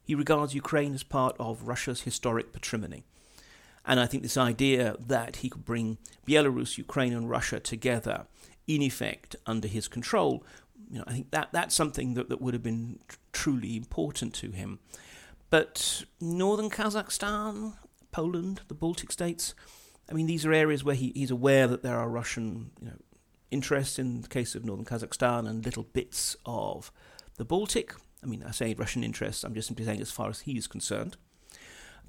He 0.03 0.15
regards 0.15 0.55
Ukraine 0.55 0.95
as 0.95 1.03
part 1.03 1.37
of 1.39 1.65
Russia's 1.69 2.03
historic 2.03 2.53
patrimony. 2.53 3.05
And 3.85 4.01
I 4.01 4.07
think 4.07 4.23
this 4.23 4.37
idea 4.37 4.97
that 4.99 5.37
he 5.37 5.51
could 5.51 5.65
bring 5.65 5.99
Belarus, 6.27 6.79
Ukraine, 6.79 7.13
and 7.13 7.29
Russia 7.29 7.61
together, 7.61 8.27
in 8.67 8.83
effect, 8.83 9.37
under 9.47 9.69
his 9.69 9.87
control, 9.87 10.43
you 10.90 10.99
know, 10.99 11.05
I 11.07 11.12
think 11.12 11.31
that 11.31 11.49
that's 11.53 11.75
something 11.75 12.14
that, 12.14 12.29
that 12.29 12.40
would 12.40 12.55
have 12.55 12.62
been 12.62 12.99
tr- 13.09 13.16
truly 13.33 13.77
important 13.77 14.35
to 14.35 14.51
him. 14.51 14.79
But 15.51 16.05
northern 16.20 16.70
Kazakhstan, 16.70 17.75
Poland, 18.12 18.62
the 18.68 18.75
Baltic 18.75 19.12
states, 19.12 19.55
I 20.11 20.14
mean, 20.14 20.27
these 20.27 20.46
are 20.46 20.53
areas 20.53 20.85
where 20.85 20.94
he, 20.94 21.12
he's 21.14 21.31
aware 21.31 21.66
that 21.66 21.83
there 21.83 21.96
are 21.96 22.09
Russian 22.09 22.70
you 22.81 22.88
know, 22.88 22.96
interests 23.51 23.99
in 23.99 24.22
the 24.22 24.29
case 24.29 24.55
of 24.55 24.64
northern 24.64 24.85
Kazakhstan 24.85 25.49
and 25.49 25.64
little 25.64 25.85
bits 25.85 26.37
of 26.44 26.92
the 27.37 27.44
Baltic. 27.44 27.94
I 28.22 28.27
mean, 28.27 28.44
I 28.46 28.51
say 28.51 28.75
Russian 28.75 29.05
interests, 29.05 29.44
I'm 29.44 29.55
just 29.55 29.68
simply 29.68 29.85
saying 29.85 30.01
as 30.01 30.11
far 30.11 30.31
as 30.31 30.40
he 30.40 30.57
is 30.57 30.66
concerned. 30.66 31.16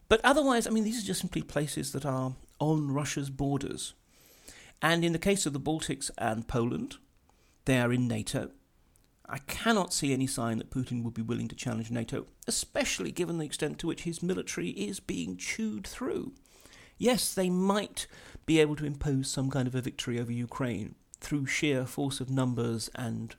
But 0.09 0.21
otherwise, 0.23 0.67
I 0.67 0.69
mean, 0.69 0.83
these 0.83 1.03
are 1.03 1.05
just 1.05 1.21
simply 1.21 1.41
places 1.41 1.91
that 1.91 2.05
are 2.05 2.33
on 2.59 2.91
Russia's 2.91 3.29
borders. 3.29 3.93
And 4.81 5.03
in 5.03 5.11
the 5.11 5.19
case 5.19 5.45
of 5.45 5.53
the 5.53 5.59
Baltics 5.59 6.09
and 6.17 6.47
Poland, 6.47 6.97
they 7.65 7.79
are 7.79 7.91
in 7.91 8.07
NATO. 8.07 8.51
I 9.29 9.39
cannot 9.39 9.93
see 9.93 10.13
any 10.13 10.27
sign 10.27 10.57
that 10.57 10.69
Putin 10.69 11.03
would 11.03 11.13
be 11.13 11.21
willing 11.21 11.49
to 11.49 11.55
challenge 11.55 11.91
NATO, 11.91 12.27
especially 12.47 13.11
given 13.11 13.37
the 13.37 13.45
extent 13.45 13.77
to 13.79 13.87
which 13.87 14.03
his 14.03 14.23
military 14.23 14.69
is 14.69 14.99
being 14.99 15.35
chewed 15.35 15.85
through. 15.85 16.33
Yes, 16.97 17.33
they 17.33 17.49
might 17.49 18.07
be 18.45 18.59
able 18.59 18.75
to 18.77 18.85
impose 18.85 19.29
some 19.29 19.49
kind 19.49 19.67
of 19.67 19.75
a 19.75 19.81
victory 19.81 20.19
over 20.19 20.31
Ukraine 20.31 20.95
through 21.19 21.45
sheer 21.45 21.85
force 21.85 22.21
of 22.21 22.29
numbers 22.29 22.89
and 22.95 23.35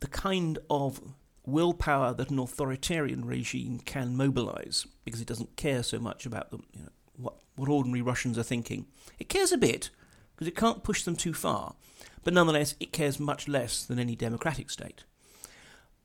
the 0.00 0.08
kind 0.08 0.58
of 0.68 1.00
willpower 1.46 2.12
that 2.14 2.30
an 2.30 2.38
authoritarian 2.38 3.24
regime 3.24 3.78
can 3.78 4.16
mobilize 4.16 4.86
because 5.04 5.20
it 5.20 5.28
doesn't 5.28 5.56
care 5.56 5.82
so 5.82 5.98
much 5.98 6.26
about 6.26 6.48
you 6.72 6.82
know, 6.82 6.88
what, 7.16 7.34
what 7.54 7.68
ordinary 7.68 8.02
Russians 8.02 8.36
are 8.38 8.42
thinking. 8.42 8.86
It 9.18 9.28
cares 9.28 9.52
a 9.52 9.58
bit 9.58 9.90
because 10.34 10.48
it 10.48 10.56
can't 10.56 10.82
push 10.82 11.02
them 11.02 11.16
too 11.16 11.32
far, 11.34 11.74
but 12.22 12.34
nonetheless, 12.34 12.74
it 12.80 12.92
cares 12.92 13.20
much 13.20 13.48
less 13.48 13.84
than 13.84 13.98
any 13.98 14.16
democratic 14.16 14.70
state. 14.70 15.04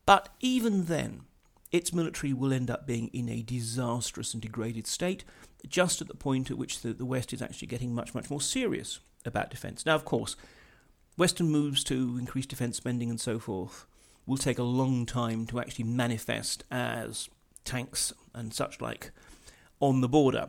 But 0.06 0.28
even 0.40 0.86
then, 0.86 1.22
its 1.72 1.92
military 1.92 2.32
will 2.32 2.52
end 2.52 2.70
up 2.70 2.86
being 2.86 3.08
in 3.08 3.28
a 3.28 3.42
disastrous 3.42 4.34
and 4.34 4.42
degraded 4.42 4.86
state 4.86 5.24
just 5.68 6.00
at 6.00 6.08
the 6.08 6.14
point 6.14 6.50
at 6.50 6.58
which 6.58 6.80
the, 6.80 6.92
the 6.92 7.04
West 7.04 7.32
is 7.32 7.42
actually 7.42 7.68
getting 7.68 7.94
much, 7.94 8.14
much 8.14 8.30
more 8.30 8.40
serious 8.40 9.00
about 9.24 9.50
defence. 9.50 9.86
Now, 9.86 9.94
of 9.94 10.04
course, 10.04 10.36
Western 11.16 11.48
moves 11.50 11.84
to 11.84 12.16
increase 12.18 12.46
defence 12.46 12.76
spending 12.76 13.10
and 13.10 13.20
so 13.20 13.38
forth 13.38 13.86
will 14.26 14.36
take 14.36 14.58
a 14.58 14.64
long 14.64 15.06
time 15.06 15.46
to 15.46 15.60
actually 15.60 15.84
manifest 15.84 16.64
as 16.70 17.28
tanks 17.64 18.12
and 18.34 18.54
such 18.54 18.80
like 18.80 19.10
on 19.80 20.00
the 20.00 20.08
border. 20.08 20.48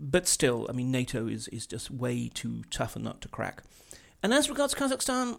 But 0.00 0.26
still, 0.26 0.66
I 0.68 0.72
mean, 0.72 0.90
NATO 0.90 1.26
is, 1.28 1.48
is 1.48 1.66
just 1.66 1.90
way 1.90 2.28
too 2.32 2.64
tough 2.70 2.96
a 2.96 2.98
nut 2.98 3.20
to 3.22 3.28
crack. 3.28 3.62
And 4.22 4.34
as 4.34 4.48
regards 4.48 4.74
Kazakhstan, 4.74 5.38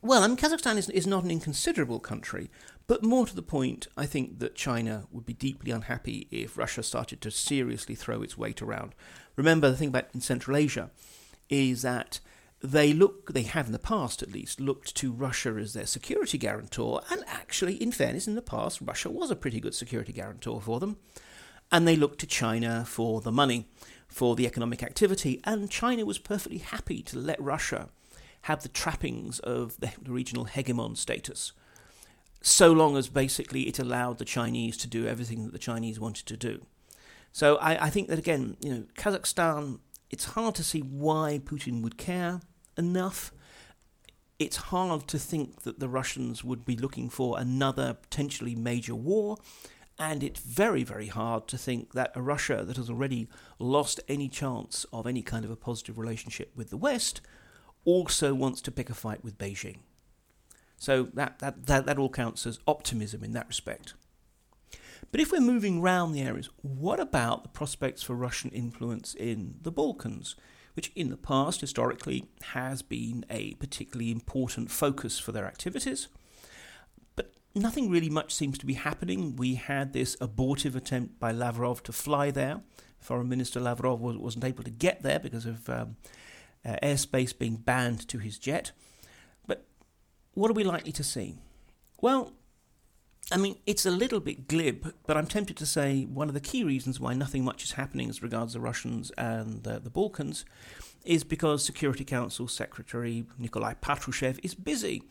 well, 0.00 0.24
I 0.24 0.26
mean, 0.26 0.36
Kazakhstan 0.36 0.76
is, 0.76 0.90
is 0.90 1.06
not 1.06 1.24
an 1.24 1.30
inconsiderable 1.30 2.00
country, 2.00 2.50
but 2.88 3.04
more 3.04 3.26
to 3.26 3.34
the 3.34 3.42
point, 3.42 3.86
I 3.96 4.06
think 4.06 4.40
that 4.40 4.56
China 4.56 5.04
would 5.12 5.24
be 5.24 5.32
deeply 5.32 5.70
unhappy 5.70 6.26
if 6.30 6.58
Russia 6.58 6.82
started 6.82 7.20
to 7.20 7.30
seriously 7.30 7.94
throw 7.94 8.20
its 8.22 8.36
weight 8.36 8.60
around. 8.60 8.94
Remember, 9.36 9.70
the 9.70 9.76
thing 9.76 9.88
about 9.88 10.08
in 10.12 10.20
Central 10.20 10.56
Asia 10.56 10.90
is 11.48 11.82
that 11.82 12.18
they 12.60 12.92
look, 12.92 13.32
they 13.32 13.42
have 13.42 13.66
in 13.66 13.72
the 13.72 13.78
past 13.78 14.22
at 14.22 14.32
least, 14.32 14.60
looked 14.60 14.94
to 14.96 15.12
Russia 15.12 15.56
as 15.56 15.72
their 15.72 15.86
security 15.86 16.38
guarantor, 16.38 17.02
and 17.10 17.22
actually, 17.26 17.74
in 17.74 17.92
fairness, 17.92 18.26
in 18.26 18.34
the 18.34 18.42
past, 18.42 18.80
Russia 18.80 19.10
was 19.10 19.30
a 19.30 19.36
pretty 19.36 19.60
good 19.60 19.74
security 19.74 20.12
guarantor 20.12 20.60
for 20.60 20.80
them. 20.80 20.96
And 21.72 21.88
they 21.88 21.96
looked 21.96 22.20
to 22.20 22.26
China 22.26 22.84
for 22.86 23.20
the 23.20 23.32
money, 23.32 23.66
for 24.06 24.36
the 24.36 24.46
economic 24.46 24.82
activity, 24.82 25.40
and 25.42 25.70
China 25.70 26.04
was 26.04 26.18
perfectly 26.18 26.58
happy 26.58 27.02
to 27.02 27.18
let 27.18 27.42
Russia 27.42 27.88
have 28.42 28.62
the 28.62 28.68
trappings 28.68 29.40
of 29.40 29.80
the 29.80 29.90
regional 30.06 30.46
hegemon 30.46 30.96
status 30.96 31.52
so 32.42 32.72
long 32.72 32.96
as 32.96 33.08
basically 33.08 33.62
it 33.62 33.78
allowed 33.78 34.18
the 34.18 34.24
Chinese 34.24 34.76
to 34.78 34.88
do 34.88 35.06
everything 35.06 35.44
that 35.44 35.52
the 35.52 35.58
Chinese 35.58 35.98
wanted 35.98 36.26
to 36.26 36.36
do. 36.36 36.66
So 37.30 37.56
I, 37.56 37.86
I 37.86 37.90
think 37.90 38.08
that 38.08 38.18
again, 38.18 38.56
you 38.60 38.74
know, 38.74 38.84
Kazakhstan, 38.96 39.78
it's 40.10 40.26
hard 40.26 40.54
to 40.56 40.64
see 40.64 40.80
why 40.80 41.40
Putin 41.42 41.82
would 41.82 41.96
care 41.96 42.40
enough. 42.76 43.32
It's 44.38 44.56
hard 44.56 45.06
to 45.08 45.18
think 45.18 45.62
that 45.62 45.78
the 45.78 45.88
Russians 45.88 46.42
would 46.42 46.64
be 46.64 46.76
looking 46.76 47.08
for 47.08 47.38
another 47.38 47.94
potentially 47.94 48.54
major 48.54 48.94
war. 48.94 49.38
And 50.02 50.24
it's 50.24 50.40
very, 50.40 50.82
very 50.82 51.06
hard 51.06 51.46
to 51.46 51.56
think 51.56 51.92
that 51.92 52.10
a 52.16 52.20
Russia 52.20 52.64
that 52.66 52.76
has 52.76 52.90
already 52.90 53.28
lost 53.60 54.00
any 54.08 54.28
chance 54.28 54.84
of 54.92 55.06
any 55.06 55.22
kind 55.22 55.44
of 55.44 55.50
a 55.52 55.56
positive 55.56 55.96
relationship 55.96 56.50
with 56.56 56.70
the 56.70 56.76
West 56.76 57.20
also 57.84 58.34
wants 58.34 58.60
to 58.62 58.72
pick 58.72 58.90
a 58.90 58.94
fight 58.94 59.22
with 59.22 59.38
Beijing. 59.38 59.78
So 60.76 61.04
that, 61.14 61.38
that, 61.38 61.66
that, 61.66 61.86
that 61.86 61.98
all 61.98 62.08
counts 62.08 62.48
as 62.48 62.58
optimism 62.66 63.22
in 63.22 63.32
that 63.34 63.46
respect. 63.46 63.94
But 65.12 65.20
if 65.20 65.30
we're 65.30 65.40
moving 65.40 65.80
round 65.80 66.16
the 66.16 66.22
areas, 66.22 66.50
what 66.62 66.98
about 66.98 67.44
the 67.44 67.50
prospects 67.50 68.02
for 68.02 68.16
Russian 68.16 68.50
influence 68.50 69.14
in 69.14 69.54
the 69.62 69.70
Balkans, 69.70 70.34
which 70.74 70.90
in 70.96 71.10
the 71.10 71.16
past, 71.16 71.60
historically, 71.60 72.28
has 72.54 72.82
been 72.82 73.24
a 73.30 73.54
particularly 73.54 74.10
important 74.10 74.68
focus 74.68 75.20
for 75.20 75.30
their 75.30 75.46
activities? 75.46 76.08
Nothing 77.54 77.90
really 77.90 78.08
much 78.08 78.34
seems 78.34 78.56
to 78.58 78.66
be 78.66 78.74
happening. 78.74 79.36
We 79.36 79.56
had 79.56 79.92
this 79.92 80.16
abortive 80.20 80.74
attempt 80.74 81.20
by 81.20 81.32
Lavrov 81.32 81.82
to 81.84 81.92
fly 81.92 82.30
there. 82.30 82.62
Foreign 82.98 83.28
Minister 83.28 83.60
Lavrov 83.60 84.00
wasn't 84.00 84.44
able 84.44 84.64
to 84.64 84.70
get 84.70 85.02
there 85.02 85.18
because 85.18 85.44
of 85.44 85.68
um, 85.68 85.96
uh, 86.64 86.76
airspace 86.82 87.36
being 87.36 87.56
banned 87.56 88.06
to 88.08 88.18
his 88.18 88.38
jet 88.38 88.72
But 89.46 89.66
what 90.34 90.50
are 90.50 90.54
we 90.54 90.64
likely 90.64 90.92
to 90.92 91.04
see? 91.04 91.38
Well, 92.00 92.32
I 93.30 93.36
mean, 93.36 93.58
it's 93.66 93.86
a 93.86 93.90
little 93.90 94.20
bit 94.20 94.48
glib, 94.48 94.94
but 95.06 95.16
I'm 95.16 95.26
tempted 95.26 95.56
to 95.58 95.66
say 95.66 96.04
one 96.04 96.28
of 96.28 96.34
the 96.34 96.40
key 96.40 96.64
reasons 96.64 97.00
why 97.00 97.14
nothing 97.14 97.44
much 97.44 97.64
is 97.64 97.72
happening 97.72 98.08
as 98.08 98.22
regards 98.22 98.52
the 98.52 98.60
Russians 98.60 99.10
and 99.18 99.66
uh, 99.66 99.78
the 99.78 99.90
Balkans 99.90 100.44
is 101.04 101.24
because 101.24 101.64
Security 101.64 102.04
Council 102.04 102.48
Secretary 102.48 103.24
Nikolai 103.38 103.74
Patrushev 103.74 104.38
is 104.42 104.54
busy, 104.54 105.02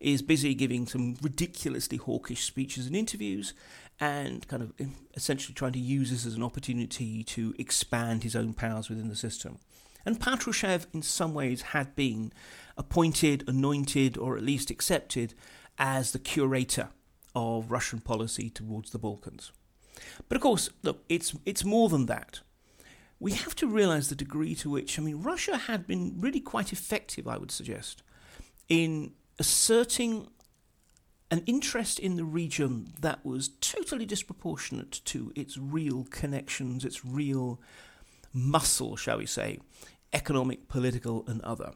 is 0.00 0.22
busy 0.22 0.54
giving 0.54 0.86
some 0.86 1.16
ridiculously 1.22 1.98
hawkish 1.98 2.44
speeches 2.44 2.86
and 2.86 2.96
interviews, 2.96 3.54
and 4.00 4.46
kind 4.48 4.62
of 4.62 4.72
eh, 4.80 4.86
essentially 5.14 5.54
trying 5.54 5.72
to 5.72 5.78
use 5.78 6.10
this 6.10 6.26
as 6.26 6.34
an 6.34 6.42
opportunity 6.42 7.22
to 7.24 7.54
expand 7.58 8.22
his 8.22 8.34
own 8.34 8.54
powers 8.54 8.88
within 8.88 9.08
the 9.08 9.16
system. 9.16 9.58
And 10.06 10.20
Patrushev, 10.20 10.86
in 10.92 11.02
some 11.02 11.32
ways, 11.32 11.62
had 11.62 11.94
been 11.94 12.32
appointed, 12.76 13.44
anointed, 13.48 14.18
or 14.18 14.36
at 14.36 14.42
least 14.42 14.70
accepted 14.70 15.34
as 15.78 16.12
the 16.12 16.18
curator 16.18 16.90
of 17.34 17.70
Russian 17.70 18.00
policy 18.00 18.50
towards 18.50 18.90
the 18.90 18.98
Balkans. 18.98 19.52
But 20.28 20.36
of 20.36 20.42
course, 20.42 20.70
look, 20.82 21.04
it's, 21.08 21.34
it's 21.46 21.64
more 21.64 21.88
than 21.88 22.06
that. 22.06 22.40
We 23.20 23.32
have 23.32 23.54
to 23.56 23.66
realize 23.66 24.08
the 24.08 24.14
degree 24.14 24.54
to 24.56 24.70
which, 24.70 24.98
I 24.98 25.02
mean, 25.02 25.22
Russia 25.22 25.56
had 25.56 25.86
been 25.86 26.14
really 26.18 26.40
quite 26.40 26.72
effective, 26.72 27.26
I 27.28 27.38
would 27.38 27.50
suggest, 27.50 28.02
in 28.68 29.12
asserting 29.38 30.28
an 31.30 31.42
interest 31.46 31.98
in 31.98 32.16
the 32.16 32.24
region 32.24 32.92
that 33.00 33.24
was 33.24 33.48
totally 33.60 34.06
disproportionate 34.06 35.00
to 35.06 35.32
its 35.34 35.56
real 35.56 36.04
connections, 36.10 36.84
its 36.84 37.04
real 37.04 37.60
muscle, 38.32 38.96
shall 38.96 39.18
we 39.18 39.26
say, 39.26 39.58
economic, 40.12 40.68
political, 40.68 41.24
and 41.26 41.40
other. 41.42 41.72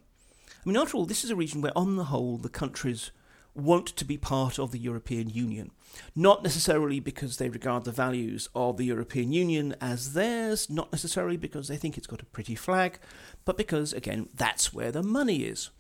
I 0.48 0.68
mean, 0.68 0.76
after 0.76 0.96
all, 0.96 1.06
this 1.06 1.24
is 1.24 1.30
a 1.30 1.36
region 1.36 1.60
where, 1.60 1.76
on 1.76 1.96
the 1.96 2.04
whole, 2.04 2.36
the 2.36 2.48
countries 2.48 3.10
want 3.58 3.86
to 3.88 4.04
be 4.04 4.16
part 4.16 4.58
of 4.58 4.70
the 4.70 4.78
European 4.78 5.28
Union. 5.28 5.70
Not 6.14 6.42
necessarily 6.42 7.00
because 7.00 7.36
they 7.36 7.48
regard 7.48 7.84
the 7.84 7.92
values 7.92 8.48
of 8.54 8.76
the 8.76 8.84
European 8.84 9.32
Union 9.32 9.74
as 9.80 10.12
theirs, 10.12 10.70
not 10.70 10.92
necessarily 10.92 11.36
because 11.36 11.68
they 11.68 11.76
think 11.76 11.96
it's 11.96 12.06
got 12.06 12.22
a 12.22 12.26
pretty 12.26 12.54
flag, 12.54 12.98
but 13.44 13.56
because, 13.56 13.92
again, 13.92 14.28
that's 14.34 14.72
where 14.72 14.92
the 14.92 15.02
money 15.02 15.44
is. 15.44 15.70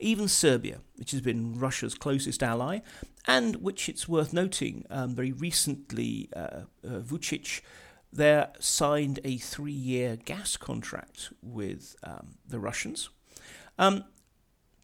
Even 0.00 0.28
Serbia, 0.28 0.80
which 0.96 1.10
has 1.10 1.20
been 1.20 1.58
Russia's 1.58 1.94
closest 1.94 2.42
ally, 2.42 2.80
and 3.26 3.56
which 3.56 3.88
it's 3.88 4.08
worth 4.08 4.32
noting, 4.32 4.86
um, 4.90 5.14
very 5.14 5.32
recently, 5.32 6.28
uh, 6.34 6.60
uh, 6.84 7.00
Vucic 7.00 7.60
there 8.12 8.50
signed 8.58 9.20
a 9.24 9.36
three 9.36 9.72
year 9.72 10.16
gas 10.16 10.56
contract 10.56 11.30
with 11.42 11.96
um, 12.02 12.36
the 12.46 12.58
Russians. 12.58 13.10
Um, 13.78 14.04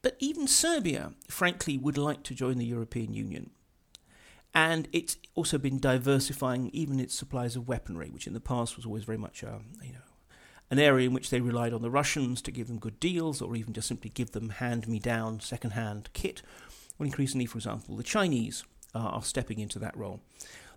but 0.05 0.17
even 0.19 0.47
Serbia, 0.47 1.15
frankly, 1.29 1.79
would 1.79 1.97
like 1.97 2.23
to 2.25 2.35
join 2.35 2.59
the 2.59 2.67
European 2.67 3.15
Union. 3.15 3.49
And 4.53 4.87
it's 4.93 5.17
also 5.35 5.57
been 5.57 5.81
diversifying 5.81 6.69
even 6.75 7.01
its 7.01 7.15
supplies 7.15 7.57
of 7.57 7.67
weaponry, 7.67 8.11
which 8.11 8.27
in 8.27 8.35
the 8.35 8.39
past 8.39 8.77
was 8.77 8.85
always 8.85 9.05
very 9.05 9.17
much 9.17 9.43
a, 9.43 9.61
you 9.83 9.95
know, 9.95 9.99
an 10.71 10.79
area 10.79 11.09
in 11.09 11.15
which 11.15 11.31
they 11.31 11.41
relied 11.41 11.73
on 11.73 11.81
the 11.81 11.91
Russians 11.91 12.43
to 12.43 12.53
give 12.53 12.69
them 12.69 12.79
good 12.79 13.01
deals 13.01 13.41
or 13.41 13.57
even 13.57 13.73
just 13.73 13.89
simply 13.89 14.11
give 14.11 14.33
them 14.33 14.51
hand 14.51 14.87
me 14.87 14.99
down, 14.99 15.41
second 15.41 15.71
hand 15.71 16.11
kit. 16.13 16.43
Well, 16.99 17.07
increasingly, 17.07 17.47
for 17.47 17.57
example, 17.57 17.97
the 17.97 18.03
Chinese 18.03 18.63
are 18.95 19.23
stepping 19.23 19.59
into 19.59 19.79
that 19.79 19.97
role. 19.97 20.21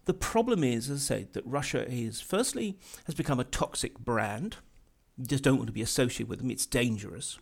The 0.06 0.14
problem 0.14 0.64
is, 0.64 0.90
as 0.90 1.12
I 1.12 1.16
say, 1.16 1.28
that 1.34 1.46
Russia 1.46 1.86
is, 1.86 2.22
firstly, 2.22 2.80
has 3.08 3.14
become 3.14 3.42
a 3.42 3.44
toxic 3.44 4.00
brand. 4.00 4.56
You 5.18 5.26
just 5.26 5.44
don't 5.44 5.58
want 5.58 5.68
to 5.68 5.74
be 5.74 5.82
associated 5.82 6.30
with 6.30 6.40
them, 6.40 6.50
it's 6.50 6.66
dangerous 6.66 7.40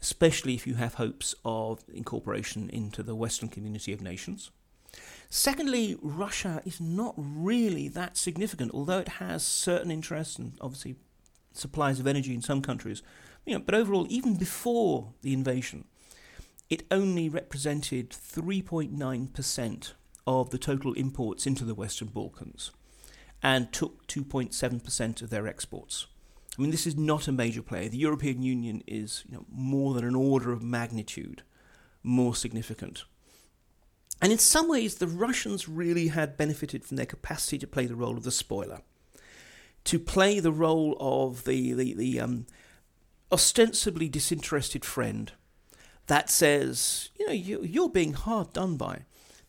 especially 0.00 0.54
if 0.54 0.66
you 0.66 0.74
have 0.74 0.94
hopes 0.94 1.34
of 1.44 1.84
incorporation 1.92 2.68
into 2.70 3.02
the 3.02 3.14
Western 3.14 3.48
community 3.48 3.92
of 3.92 4.00
nations. 4.00 4.50
Secondly, 5.28 5.96
Russia 6.00 6.62
is 6.64 6.80
not 6.80 7.14
really 7.16 7.88
that 7.88 8.16
significant, 8.16 8.70
although 8.72 8.98
it 8.98 9.08
has 9.08 9.42
certain 9.44 9.90
interests 9.90 10.38
and 10.38 10.56
obviously 10.60 10.96
supplies 11.52 11.98
of 11.98 12.06
energy 12.06 12.34
in 12.34 12.42
some 12.42 12.62
countries. 12.62 13.02
You 13.44 13.54
know, 13.54 13.60
but 13.60 13.74
overall, 13.74 14.06
even 14.08 14.36
before 14.36 15.12
the 15.22 15.32
invasion, 15.32 15.84
it 16.68 16.84
only 16.90 17.28
represented 17.28 18.10
3.9% 18.10 19.92
of 20.26 20.50
the 20.50 20.58
total 20.58 20.92
imports 20.94 21.46
into 21.46 21.64
the 21.64 21.74
Western 21.74 22.08
Balkans 22.08 22.72
and 23.42 23.72
took 23.72 24.06
2.7% 24.08 25.22
of 25.22 25.30
their 25.30 25.46
exports. 25.46 26.06
I 26.56 26.62
mean, 26.62 26.70
this 26.70 26.86
is 26.86 26.96
not 26.96 27.28
a 27.28 27.32
major 27.32 27.62
player. 27.62 27.88
The 27.88 27.98
European 27.98 28.42
Union 28.42 28.82
is 28.86 29.24
you 29.28 29.36
know, 29.36 29.46
more 29.50 29.94
than 29.94 30.04
an 30.04 30.14
order 30.14 30.52
of 30.52 30.62
magnitude 30.62 31.42
more 32.06 32.34
significant. 32.34 33.04
And 34.22 34.32
in 34.32 34.38
some 34.38 34.68
ways, 34.68 34.94
the 34.94 35.06
Russians 35.06 35.68
really 35.68 36.08
had 36.08 36.38
benefited 36.38 36.84
from 36.84 36.96
their 36.96 37.04
capacity 37.04 37.58
to 37.58 37.66
play 37.66 37.86
the 37.86 37.96
role 37.96 38.16
of 38.16 38.22
the 38.22 38.30
spoiler, 38.30 38.80
to 39.84 39.98
play 39.98 40.40
the 40.40 40.52
role 40.52 40.96
of 40.98 41.44
the, 41.44 41.74
the, 41.74 41.92
the 41.94 42.20
um, 42.20 42.46
ostensibly 43.30 44.08
disinterested 44.08 44.84
friend 44.84 45.32
that 46.06 46.30
says, 46.30 47.10
you 47.18 47.26
know, 47.26 47.32
you, 47.32 47.62
you're 47.62 47.90
being 47.90 48.14
hard 48.14 48.52
done 48.52 48.76
by. 48.76 49.00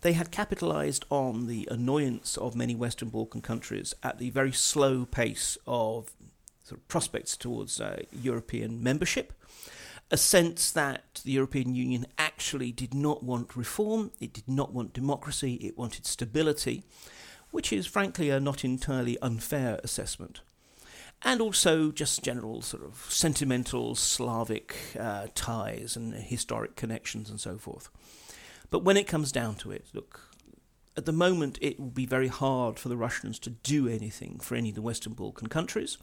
They 0.01 0.13
had 0.13 0.31
capitalized 0.31 1.05
on 1.09 1.47
the 1.47 1.67
annoyance 1.71 2.37
of 2.37 2.55
many 2.55 2.75
Western 2.75 3.09
Balkan 3.09 3.41
countries 3.41 3.93
at 4.03 4.17
the 4.17 4.31
very 4.31 4.51
slow 4.51 5.05
pace 5.05 5.57
of 5.65 6.11
sort 6.67 6.81
of 6.81 6.87
prospects 6.89 7.37
towards 7.37 7.79
uh, 7.79 8.01
European 8.11 8.83
membership. 8.83 9.31
A 10.11 10.17
sense 10.17 10.71
that 10.71 11.21
the 11.23 11.31
European 11.31 11.75
Union 11.75 12.05
actually 12.17 12.71
did 12.71 12.93
not 12.93 13.23
want 13.23 13.55
reform, 13.55 14.11
it 14.19 14.33
did 14.33 14.47
not 14.47 14.73
want 14.73 14.93
democracy, 14.93 15.55
it 15.55 15.77
wanted 15.77 16.05
stability, 16.05 16.83
which 17.51 17.71
is 17.71 17.87
frankly 17.87 18.29
a 18.29 18.39
not 18.39 18.65
entirely 18.65 19.17
unfair 19.21 19.79
assessment. 19.83 20.41
And 21.23 21.41
also 21.41 21.91
just 21.91 22.23
general 22.23 22.61
sort 22.61 22.83
of 22.83 23.07
sentimental 23.09 23.95
Slavic 23.95 24.75
uh, 24.99 25.27
ties 25.33 25.95
and 25.95 26.13
historic 26.13 26.75
connections 26.75 27.29
and 27.29 27.39
so 27.39 27.57
forth. 27.57 27.89
But 28.69 28.83
when 28.83 28.97
it 28.97 29.07
comes 29.07 29.31
down 29.31 29.55
to 29.55 29.71
it, 29.71 29.85
look, 29.93 30.27
at 30.97 31.05
the 31.05 31.11
moment 31.13 31.57
it 31.61 31.79
will 31.79 31.87
be 31.87 32.05
very 32.05 32.27
hard 32.27 32.79
for 32.79 32.89
the 32.89 32.97
Russians 32.97 33.39
to 33.39 33.51
do 33.51 33.87
anything 33.87 34.39
for 34.39 34.55
any 34.55 34.69
of 34.69 34.75
the 34.75 34.81
Western 34.81 35.13
Balkan 35.13 35.47
countries 35.47 35.97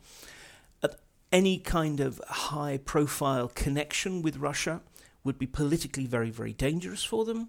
any 1.35 1.59
kind 1.59 1.99
of 1.99 2.21
high 2.29 2.79
profile 2.79 3.49
connection 3.49 4.23
with 4.23 4.37
Russia 4.37 4.81
would 5.25 5.37
be 5.37 5.49
politically 5.49 6.07
very, 6.07 6.31
very 6.31 6.53
dangerous 6.53 7.03
for 7.03 7.25
them. 7.25 7.49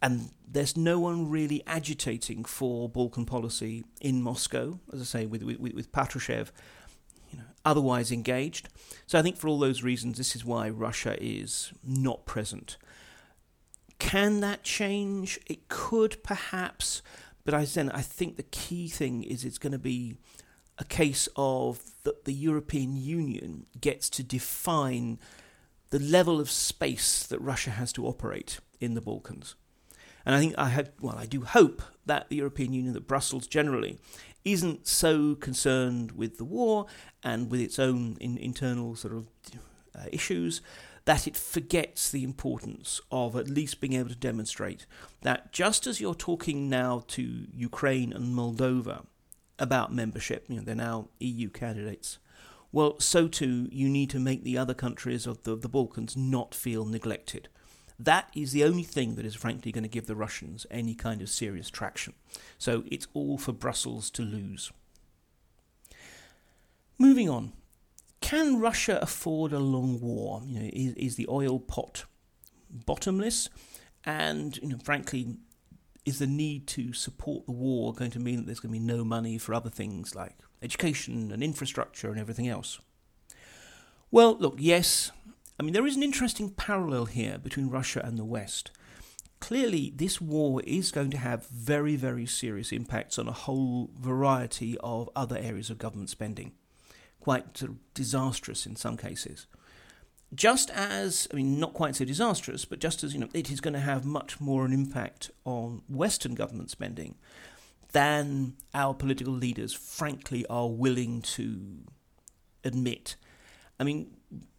And 0.00 0.30
there's 0.48 0.74
no 0.74 0.98
one 0.98 1.28
really 1.28 1.62
agitating 1.66 2.46
for 2.46 2.88
Balkan 2.88 3.26
policy 3.26 3.84
in 4.00 4.22
Moscow, 4.22 4.80
as 4.90 5.02
I 5.02 5.04
say, 5.04 5.26
with, 5.26 5.42
with, 5.42 5.58
with 5.58 5.92
Patrushev 5.92 6.50
you 7.30 7.36
know, 7.36 7.44
otherwise 7.62 8.10
engaged. 8.10 8.70
So 9.06 9.18
I 9.18 9.22
think 9.22 9.36
for 9.36 9.48
all 9.48 9.58
those 9.58 9.82
reasons, 9.82 10.16
this 10.16 10.34
is 10.34 10.42
why 10.42 10.70
Russia 10.70 11.14
is 11.20 11.74
not 11.84 12.24
present. 12.24 12.78
Can 13.98 14.40
that 14.40 14.62
change? 14.62 15.38
It 15.46 15.68
could 15.68 16.22
perhaps, 16.22 17.02
but 17.44 17.52
I, 17.52 17.66
then 17.66 17.90
I 17.90 18.00
think 18.00 18.38
the 18.38 18.44
key 18.44 18.88
thing 18.88 19.22
is 19.24 19.44
it's 19.44 19.58
going 19.58 19.72
to 19.72 19.78
be 19.78 20.16
a 20.80 20.84
case 20.84 21.28
of 21.36 21.82
that 22.04 22.24
the 22.24 22.32
European 22.32 22.96
Union 22.96 23.66
gets 23.80 24.08
to 24.10 24.22
define 24.22 25.18
the 25.90 25.98
level 25.98 26.40
of 26.40 26.50
space 26.50 27.24
that 27.26 27.38
Russia 27.40 27.70
has 27.70 27.92
to 27.92 28.06
operate 28.06 28.58
in 28.80 28.94
the 28.94 29.00
Balkans. 29.02 29.54
And 30.24 30.34
I 30.34 30.40
think 30.40 30.54
I 30.56 30.70
had, 30.70 30.92
well, 31.00 31.16
I 31.16 31.26
do 31.26 31.42
hope 31.42 31.82
that 32.06 32.28
the 32.28 32.36
European 32.36 32.72
Union, 32.72 32.94
that 32.94 33.06
Brussels 33.06 33.46
generally, 33.46 33.98
isn't 34.44 34.86
so 34.86 35.34
concerned 35.34 36.12
with 36.12 36.38
the 36.38 36.44
war 36.44 36.86
and 37.22 37.50
with 37.50 37.60
its 37.60 37.78
own 37.78 38.16
in, 38.20 38.38
internal 38.38 38.96
sort 38.96 39.14
of 39.14 39.28
uh, 39.94 40.06
issues 40.10 40.62
that 41.04 41.26
it 41.26 41.36
forgets 41.36 42.10
the 42.10 42.24
importance 42.24 43.00
of 43.10 43.36
at 43.36 43.48
least 43.48 43.80
being 43.80 43.94
able 43.94 44.08
to 44.08 44.14
demonstrate 44.14 44.86
that 45.22 45.52
just 45.52 45.86
as 45.86 46.00
you're 46.00 46.14
talking 46.14 46.70
now 46.70 47.02
to 47.08 47.46
Ukraine 47.52 48.12
and 48.12 48.34
Moldova 48.34 49.04
about 49.60 49.94
membership. 49.94 50.46
You 50.48 50.56
know, 50.56 50.62
they're 50.62 50.74
now 50.74 51.08
EU 51.20 51.48
candidates. 51.50 52.18
Well, 52.72 52.98
so 53.00 53.28
too, 53.28 53.68
you 53.70 53.88
need 53.88 54.10
to 54.10 54.20
make 54.20 54.44
the 54.44 54.56
other 54.56 54.74
countries 54.74 55.26
of 55.26 55.42
the, 55.42 55.56
the 55.56 55.68
Balkans 55.68 56.16
not 56.16 56.54
feel 56.54 56.84
neglected. 56.84 57.48
That 57.98 58.30
is 58.34 58.52
the 58.52 58.64
only 58.64 58.84
thing 58.84 59.16
that 59.16 59.26
is 59.26 59.34
frankly 59.34 59.72
going 59.72 59.82
to 59.82 59.88
give 59.88 60.06
the 60.06 60.16
Russians 60.16 60.66
any 60.70 60.94
kind 60.94 61.20
of 61.20 61.28
serious 61.28 61.68
traction. 61.68 62.14
So 62.58 62.84
it's 62.90 63.06
all 63.12 63.36
for 63.36 63.52
Brussels 63.52 64.08
to 64.10 64.22
lose. 64.22 64.72
Moving 66.98 67.28
on. 67.28 67.52
Can 68.20 68.60
Russia 68.60 68.98
afford 69.02 69.52
a 69.52 69.58
long 69.58 70.00
war? 70.00 70.42
You 70.46 70.60
know, 70.60 70.70
is, 70.72 70.94
is 70.94 71.16
the 71.16 71.26
oil 71.28 71.58
pot 71.58 72.04
bottomless? 72.70 73.50
And 74.04 74.56
you 74.62 74.68
know, 74.68 74.78
frankly, 74.82 75.36
is 76.04 76.18
the 76.18 76.26
need 76.26 76.66
to 76.68 76.92
support 76.92 77.46
the 77.46 77.52
war 77.52 77.92
going 77.92 78.10
to 78.12 78.18
mean 78.18 78.36
that 78.36 78.46
there's 78.46 78.60
going 78.60 78.72
to 78.72 78.80
be 78.80 78.84
no 78.84 79.04
money 79.04 79.38
for 79.38 79.54
other 79.54 79.70
things 79.70 80.14
like 80.14 80.34
education 80.62 81.30
and 81.32 81.42
infrastructure 81.42 82.10
and 82.10 82.18
everything 82.18 82.48
else? 82.48 82.80
Well, 84.10 84.36
look, 84.38 84.56
yes. 84.58 85.12
I 85.58 85.62
mean, 85.62 85.72
there 85.72 85.86
is 85.86 85.96
an 85.96 86.02
interesting 86.02 86.50
parallel 86.50 87.04
here 87.06 87.38
between 87.38 87.68
Russia 87.68 88.00
and 88.04 88.18
the 88.18 88.24
West. 88.24 88.70
Clearly, 89.40 89.92
this 89.94 90.20
war 90.20 90.60
is 90.66 90.90
going 90.90 91.10
to 91.10 91.18
have 91.18 91.46
very, 91.46 91.96
very 91.96 92.26
serious 92.26 92.72
impacts 92.72 93.18
on 93.18 93.28
a 93.28 93.32
whole 93.32 93.90
variety 93.98 94.76
of 94.80 95.08
other 95.16 95.38
areas 95.38 95.70
of 95.70 95.78
government 95.78 96.10
spending. 96.10 96.52
Quite 97.20 97.62
disastrous 97.94 98.66
in 98.66 98.76
some 98.76 98.96
cases 98.96 99.46
just 100.34 100.70
as 100.70 101.26
I 101.32 101.36
mean, 101.36 101.58
not 101.58 101.74
quite 101.74 101.96
so 101.96 102.04
disastrous, 102.04 102.64
but 102.64 102.78
just 102.78 103.02
as 103.02 103.14
you 103.14 103.20
know, 103.20 103.28
it 103.34 103.50
is 103.50 103.60
going 103.60 103.74
to 103.74 103.80
have 103.80 104.04
much 104.04 104.40
more 104.40 104.64
an 104.64 104.72
impact 104.72 105.30
on 105.44 105.82
Western 105.88 106.34
government 106.34 106.70
spending 106.70 107.16
than 107.92 108.54
our 108.72 108.94
political 108.94 109.32
leaders, 109.32 109.72
frankly, 109.72 110.46
are 110.46 110.68
willing 110.68 111.22
to 111.22 111.60
admit. 112.62 113.16
I 113.78 113.84
mean, 113.84 114.16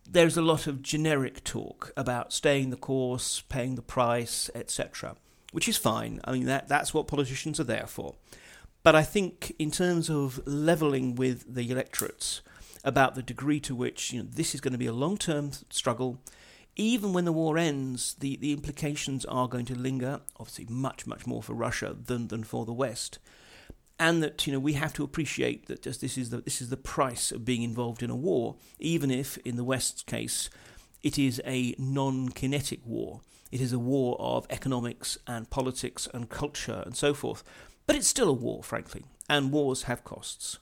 there's 0.10 0.36
a 0.36 0.42
lot 0.42 0.68
of 0.68 0.82
generic 0.82 1.44
talk 1.44 1.94
about 1.96 2.34
staying 2.34 2.70
the 2.70 2.76
course, 2.76 3.42
paying 3.48 3.76
the 3.76 3.82
price, 3.82 4.50
etc., 4.54 5.16
which 5.54 5.70
is 5.70 5.78
fine. 5.78 6.20
I 6.26 6.34
mean, 6.34 6.46
that 6.46 6.68
that's 6.68 6.94
what 6.94 7.08
politicians 7.08 7.60
are 7.60 7.66
there 7.66 7.88
for. 7.88 8.16
But 8.84 8.96
I 8.96 9.04
think, 9.04 9.54
in 9.60 9.72
terms 9.72 10.10
of 10.10 10.46
levelling 10.46 11.16
with 11.16 11.54
the 11.54 11.70
electorates, 11.70 12.42
about 12.84 13.16
the 13.16 13.24
degree 13.24 13.60
to 13.62 13.76
which 13.76 14.12
you 14.12 14.22
know, 14.22 14.30
this 14.32 14.56
is 14.56 14.62
going 14.62 14.72
to 14.72 14.78
be 14.78 14.88
a 14.88 14.94
long 14.94 15.18
term 15.18 15.52
struggle. 15.70 16.20
Even 16.76 17.12
when 17.14 17.26
the 17.26 17.34
war 17.34 17.58
ends, 17.58 18.16
the, 18.20 18.38
the 18.38 18.54
implications 18.54 19.26
are 19.26 19.48
going 19.48 19.66
to 19.66 19.76
linger, 19.76 20.22
obviously, 20.40 20.66
much, 20.70 21.06
much 21.06 21.28
more 21.28 21.44
for 21.44 21.54
Russia 21.54 21.96
than, 22.06 22.30
than 22.30 22.44
for 22.44 22.66
the 22.66 22.74
West. 22.74 23.20
And 24.00 24.24
that 24.24 24.48
you 24.48 24.54
know 24.54 24.60
we 24.60 24.74
have 24.74 24.94
to 24.94 25.04
appreciate 25.04 25.68
that 25.68 25.84
just 25.84 26.02
this 26.02 26.18
is 26.18 26.32
the 26.32 26.38
this 26.38 26.60
is 26.60 26.70
the 26.70 26.78
price 26.78 27.32
of 27.32 27.46
being 27.46 27.62
involved 27.62 28.02
in 28.02 28.10
a 28.10 28.16
war, 28.16 28.56
even 28.80 29.12
if 29.12 29.38
in 29.40 29.58
the 29.58 29.64
West's 29.64 30.02
case 30.02 30.50
it 31.04 31.20
is 31.20 31.40
a 31.46 31.76
non-kinetic 31.78 32.80
war. 32.84 33.22
It 33.52 33.62
is 33.62 33.74
a 33.74 33.80
war 33.80 34.16
of 34.20 34.48
economics 34.50 35.18
and 35.28 35.50
politics 35.50 36.08
and 36.14 36.30
culture 36.30 36.82
and 36.86 36.96
so 36.96 37.14
forth. 37.14 37.44
But 37.86 37.96
it's 37.96 38.08
still 38.08 38.30
a 38.30 38.34
war, 38.34 38.64
frankly, 38.64 39.04
and 39.30 39.52
wars 39.52 39.84
have 39.84 40.04
costs. 40.04 40.58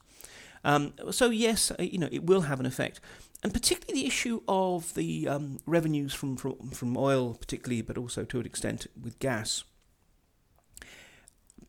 Um, 0.64 0.92
so 1.10 1.30
yes, 1.30 1.70
uh, 1.70 1.82
you 1.82 1.98
know 1.98 2.08
it 2.12 2.24
will 2.24 2.42
have 2.42 2.60
an 2.60 2.66
effect, 2.66 3.00
and 3.42 3.52
particularly 3.52 4.02
the 4.02 4.06
issue 4.06 4.42
of 4.46 4.94
the 4.94 5.28
um, 5.28 5.58
revenues 5.66 6.12
from, 6.12 6.36
from 6.36 6.70
from 6.70 6.96
oil, 6.96 7.34
particularly, 7.34 7.82
but 7.82 7.96
also 7.96 8.24
to 8.24 8.40
an 8.40 8.46
extent 8.46 8.86
with 9.00 9.18
gas. 9.18 9.64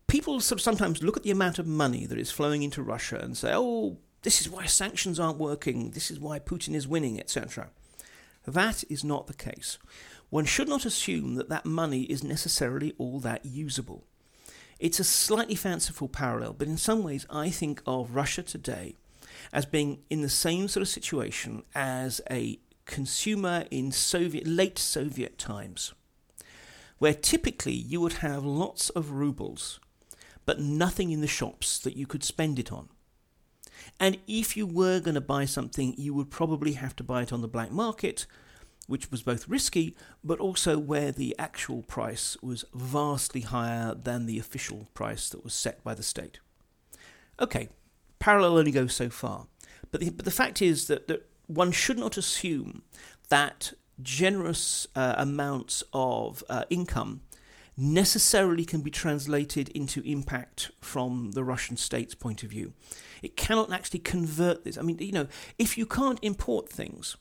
People 0.07 0.41
sort 0.41 0.59
of 0.59 0.63
sometimes 0.63 1.01
look 1.01 1.15
at 1.15 1.23
the 1.23 1.31
amount 1.31 1.57
of 1.57 1.65
money 1.65 2.05
that 2.05 2.17
is 2.17 2.31
flowing 2.31 2.63
into 2.63 2.83
Russia 2.83 3.17
and 3.17 3.37
say, 3.37 3.53
"Oh, 3.55 3.99
this 4.23 4.41
is 4.41 4.49
why 4.49 4.65
sanctions 4.65 5.19
aren't 5.19 5.39
working. 5.39 5.91
This 5.91 6.11
is 6.11 6.19
why 6.19 6.39
Putin 6.39 6.75
is 6.75 6.87
winning, 6.87 7.19
etc." 7.19 7.69
That 8.45 8.83
is 8.89 9.03
not 9.03 9.27
the 9.27 9.33
case. 9.33 9.77
One 10.29 10.45
should 10.45 10.67
not 10.67 10.85
assume 10.85 11.35
that 11.35 11.49
that 11.49 11.65
money 11.65 12.03
is 12.03 12.23
necessarily 12.23 12.93
all 12.97 13.19
that 13.19 13.45
usable. 13.45 14.07
It's 14.81 14.99
a 14.99 15.03
slightly 15.03 15.53
fanciful 15.53 16.07
parallel, 16.07 16.53
but 16.53 16.67
in 16.67 16.75
some 16.75 17.03
ways, 17.03 17.27
I 17.29 17.51
think 17.51 17.83
of 17.85 18.15
Russia 18.15 18.41
today 18.41 18.95
as 19.53 19.63
being 19.63 19.99
in 20.09 20.21
the 20.21 20.27
same 20.27 20.67
sort 20.67 20.81
of 20.81 20.87
situation 20.87 21.61
as 21.75 22.19
a 22.31 22.59
consumer 22.85 23.65
in 23.69 23.91
Soviet 23.91 24.47
late 24.47 24.79
Soviet 24.79 25.37
times, 25.37 25.93
where 26.97 27.13
typically 27.13 27.75
you 27.75 28.01
would 28.01 28.13
have 28.13 28.43
lots 28.43 28.89
of 28.89 29.11
rubles, 29.11 29.79
but 30.47 30.59
nothing 30.59 31.11
in 31.11 31.21
the 31.21 31.27
shops 31.27 31.77
that 31.77 31.95
you 31.95 32.07
could 32.07 32.23
spend 32.23 32.57
it 32.57 32.71
on. 32.71 32.89
And 33.99 34.17
if 34.27 34.57
you 34.57 34.65
were 34.65 34.99
going 34.99 35.13
to 35.13 35.21
buy 35.21 35.45
something, 35.45 35.93
you 35.95 36.15
would 36.15 36.31
probably 36.31 36.73
have 36.73 36.95
to 36.95 37.03
buy 37.03 37.21
it 37.21 37.31
on 37.31 37.41
the 37.41 37.47
black 37.47 37.71
market 37.71 38.25
which 38.87 39.11
was 39.11 39.21
both 39.21 39.47
risky 39.47 39.95
but 40.23 40.39
also 40.39 40.77
where 40.77 41.11
the 41.11 41.35
actual 41.39 41.81
price 41.83 42.37
was 42.41 42.65
vastly 42.73 43.41
higher 43.41 43.93
than 43.93 44.25
the 44.25 44.39
official 44.39 44.87
price 44.93 45.29
that 45.29 45.43
was 45.43 45.53
set 45.53 45.83
by 45.83 45.93
the 45.93 46.03
state. 46.03 46.39
Okay, 47.39 47.69
parallel 48.19 48.57
only 48.57 48.71
goes 48.71 48.93
so 48.93 49.09
far. 49.09 49.47
But 49.91 50.01
the, 50.01 50.09
but 50.09 50.25
the 50.25 50.31
fact 50.31 50.61
is 50.61 50.87
that, 50.87 51.07
that 51.07 51.27
one 51.47 51.71
should 51.71 51.97
not 51.97 52.17
assume 52.17 52.83
that 53.29 53.73
generous 54.01 54.87
uh, 54.95 55.15
amounts 55.17 55.83
of 55.93 56.43
uh, 56.49 56.63
income 56.69 57.21
necessarily 57.77 58.65
can 58.65 58.81
be 58.81 58.91
translated 58.91 59.69
into 59.69 60.01
impact 60.01 60.71
from 60.81 61.31
the 61.31 61.43
Russian 61.43 61.77
state's 61.77 62.15
point 62.15 62.43
of 62.43 62.49
view. 62.49 62.73
It 63.21 63.35
cannot 63.35 63.71
actually 63.71 63.99
convert 63.99 64.63
this. 64.63 64.77
I 64.77 64.81
mean, 64.81 64.97
you 64.99 65.11
know, 65.11 65.27
if 65.57 65.77
you 65.77 65.85
can't 65.85 66.19
import 66.21 66.69
things, 66.69 67.17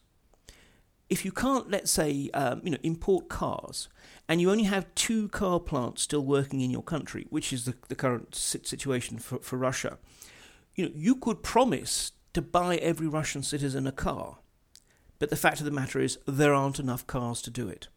if 1.10 1.24
you 1.24 1.32
can't, 1.32 1.68
let's 1.70 1.90
say, 1.90 2.30
um, 2.32 2.60
you 2.64 2.70
know, 2.70 2.78
import 2.84 3.28
cars, 3.28 3.88
and 4.28 4.40
you 4.40 4.50
only 4.50 4.64
have 4.64 4.94
two 4.94 5.28
car 5.28 5.58
plants 5.58 6.02
still 6.02 6.24
working 6.24 6.60
in 6.60 6.70
your 6.70 6.84
country, 6.84 7.26
which 7.30 7.52
is 7.52 7.64
the, 7.64 7.74
the 7.88 7.96
current 7.96 8.34
situation 8.34 9.18
for, 9.18 9.40
for 9.40 9.56
Russia, 9.56 9.98
you 10.76 10.84
know, 10.84 10.92
you 10.94 11.16
could 11.16 11.42
promise 11.42 12.12
to 12.32 12.40
buy 12.40 12.76
every 12.76 13.08
Russian 13.08 13.42
citizen 13.42 13.88
a 13.88 13.92
car, 13.92 14.38
but 15.18 15.30
the 15.30 15.36
fact 15.36 15.58
of 15.58 15.64
the 15.64 15.72
matter 15.72 16.00
is 16.00 16.18
there 16.26 16.54
aren't 16.54 16.78
enough 16.78 17.04
cars 17.08 17.42
to 17.42 17.50
do 17.50 17.68
it. 17.68 17.88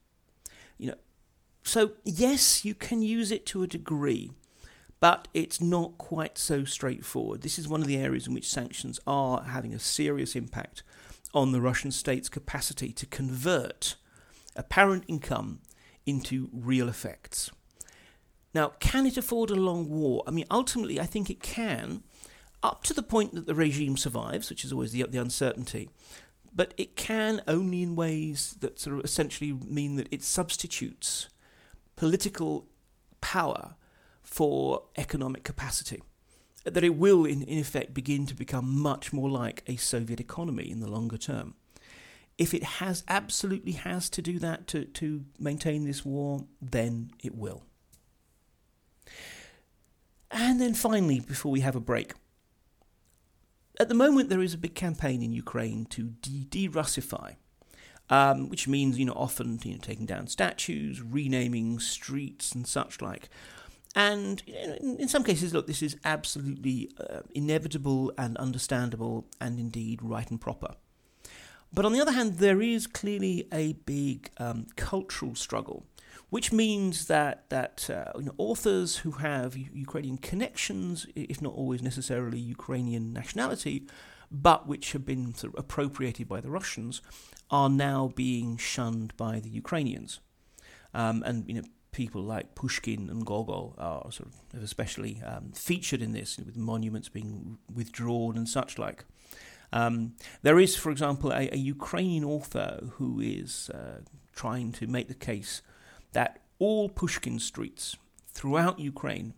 You 0.79 0.87
know, 0.87 0.97
so 1.61 1.91
yes, 2.03 2.65
you 2.65 2.73
can 2.73 3.03
use 3.03 3.31
it 3.31 3.45
to 3.47 3.61
a 3.61 3.67
degree, 3.67 4.31
but 4.99 5.27
it's 5.35 5.61
not 5.61 5.99
quite 5.99 6.39
so 6.39 6.65
straightforward. 6.65 7.43
This 7.43 7.59
is 7.59 7.67
one 7.67 7.81
of 7.81 7.87
the 7.87 7.97
areas 7.97 8.25
in 8.25 8.33
which 8.33 8.49
sanctions 8.49 8.99
are 9.05 9.43
having 9.43 9.73
a 9.73 9.79
serious 9.79 10.35
impact 10.35 10.81
on 11.33 11.51
the 11.51 11.61
Russian 11.61 11.91
state's 11.91 12.29
capacity 12.29 12.91
to 12.93 13.05
convert 13.05 13.95
apparent 14.55 15.03
income 15.07 15.59
into 16.05 16.49
real 16.51 16.87
effects. 16.89 17.51
Now, 18.53 18.73
can 18.79 19.05
it 19.05 19.17
afford 19.17 19.49
a 19.49 19.55
long 19.55 19.89
war? 19.89 20.23
I 20.27 20.31
mean, 20.31 20.45
ultimately, 20.51 20.99
I 20.99 21.05
think 21.05 21.29
it 21.29 21.41
can, 21.41 22.03
up 22.61 22.83
to 22.83 22.93
the 22.93 23.01
point 23.01 23.33
that 23.33 23.47
the 23.47 23.55
regime 23.55 23.97
survives, 23.97 24.49
which 24.49 24.63
is 24.63 24.71
always 24.71 24.91
the, 24.91 25.03
the 25.03 25.17
uncertainty. 25.17 25.89
But 26.55 26.73
it 26.77 26.95
can 26.95 27.41
only 27.47 27.81
in 27.81 27.95
ways 27.95 28.55
that 28.59 28.79
sort 28.79 28.99
of 28.99 29.05
essentially 29.05 29.53
mean 29.53 29.95
that 29.95 30.07
it 30.11 30.21
substitutes 30.21 31.29
political 31.95 32.67
power 33.21 33.75
for 34.21 34.83
economic 34.97 35.43
capacity 35.43 36.03
that 36.63 36.83
it 36.83 36.95
will, 36.95 37.25
in, 37.25 37.41
in 37.43 37.59
effect, 37.59 37.93
begin 37.93 38.25
to 38.25 38.35
become 38.35 38.79
much 38.79 39.11
more 39.11 39.29
like 39.29 39.63
a 39.67 39.75
Soviet 39.75 40.19
economy 40.19 40.69
in 40.69 40.79
the 40.79 40.89
longer 40.89 41.17
term. 41.17 41.55
If 42.37 42.53
it 42.53 42.63
has 42.63 43.03
absolutely 43.07 43.73
has 43.73 44.09
to 44.11 44.21
do 44.21 44.39
that 44.39 44.67
to, 44.67 44.85
to 44.85 45.25
maintain 45.39 45.85
this 45.85 46.03
war, 46.03 46.45
then 46.61 47.11
it 47.23 47.35
will. 47.35 47.63
And 50.31 50.59
then 50.59 50.73
finally, 50.73 51.19
before 51.19 51.51
we 51.51 51.59
have 51.59 51.75
a 51.75 51.79
break, 51.79 52.13
at 53.79 53.87
the 53.87 53.95
moment 53.95 54.29
there 54.29 54.41
is 54.41 54.53
a 54.53 54.57
big 54.57 54.73
campaign 54.73 55.21
in 55.21 55.31
Ukraine 55.31 55.85
to 55.91 56.03
de 56.03 56.67
Russify, 56.67 57.35
um, 58.09 58.49
which 58.49 58.67
means 58.67 58.97
you 58.97 59.05
know 59.05 59.13
often 59.13 59.59
you 59.63 59.73
know 59.73 59.79
taking 59.79 60.05
down 60.05 60.27
statues, 60.27 61.01
renaming 61.01 61.79
streets 61.79 62.51
and 62.53 62.67
such 62.67 63.01
like. 63.01 63.29
And 63.95 64.41
in 64.47 65.07
some 65.07 65.23
cases, 65.23 65.53
look, 65.53 65.67
this 65.67 65.83
is 65.83 65.97
absolutely 66.03 66.89
uh, 66.99 67.21
inevitable 67.35 68.11
and 68.17 68.35
understandable 68.37 69.25
and 69.39 69.59
indeed 69.59 70.01
right 70.01 70.29
and 70.31 70.41
proper. 70.41 70.75
But 71.71 71.85
on 71.85 71.93
the 71.93 72.01
other 72.01 72.11
hand, 72.11 72.37
there 72.37 72.61
is 72.61 72.87
clearly 72.87 73.47
a 73.51 73.73
big 73.73 74.31
um, 74.37 74.67
cultural 74.75 75.35
struggle, 75.35 75.85
which 76.29 76.51
means 76.51 77.07
that 77.07 77.49
that 77.49 77.89
uh, 77.89 78.11
you 78.17 78.25
know, 78.25 78.35
authors 78.37 78.97
who 78.97 79.11
have 79.11 79.57
Ukrainian 79.57 80.17
connections, 80.17 81.07
if 81.15 81.41
not 81.41 81.53
always 81.53 81.81
necessarily 81.81 82.39
Ukrainian 82.39 83.11
nationality, 83.13 83.87
but 84.31 84.67
which 84.67 84.91
have 84.93 85.05
been 85.05 85.33
sort 85.33 85.53
of 85.53 85.59
appropriated 85.59 86.27
by 86.27 86.41
the 86.41 86.49
Russians, 86.49 87.01
are 87.49 87.69
now 87.69 88.11
being 88.15 88.57
shunned 88.57 89.15
by 89.17 89.39
the 89.39 89.49
Ukrainians. 89.49 90.19
Um, 90.93 91.23
and 91.25 91.47
you 91.47 91.55
know, 91.55 91.67
people 91.93 92.21
like 92.21 92.55
Pushkin 92.55 93.09
and 93.09 93.25
Gogol 93.25 93.75
are 93.77 94.11
sort 94.11 94.29
of 94.53 94.63
especially 94.63 95.21
um, 95.25 95.51
featured 95.53 96.01
in 96.01 96.11
this, 96.11 96.37
with 96.37 96.57
monuments 96.57 97.07
being 97.07 97.57
withdrawn 97.73 98.35
and 98.35 98.49
such 98.49 98.77
like. 98.77 99.05
Um, 99.71 100.15
there 100.41 100.59
is, 100.59 100.75
for 100.75 100.91
example, 100.91 101.31
a, 101.31 101.49
a 101.51 101.57
Ukrainian 101.57 102.23
author 102.23 102.83
who 102.97 103.19
is 103.19 103.71
uh, 103.73 104.01
trying 104.35 104.71
to 104.73 104.87
make 104.87 105.07
the 105.07 105.13
case 105.13 105.61
that 106.11 106.39
all 106.59 106.89
Pushkin 106.89 107.39
streets 107.39 107.97
throughout 108.27 108.79
Ukraine 108.79 109.33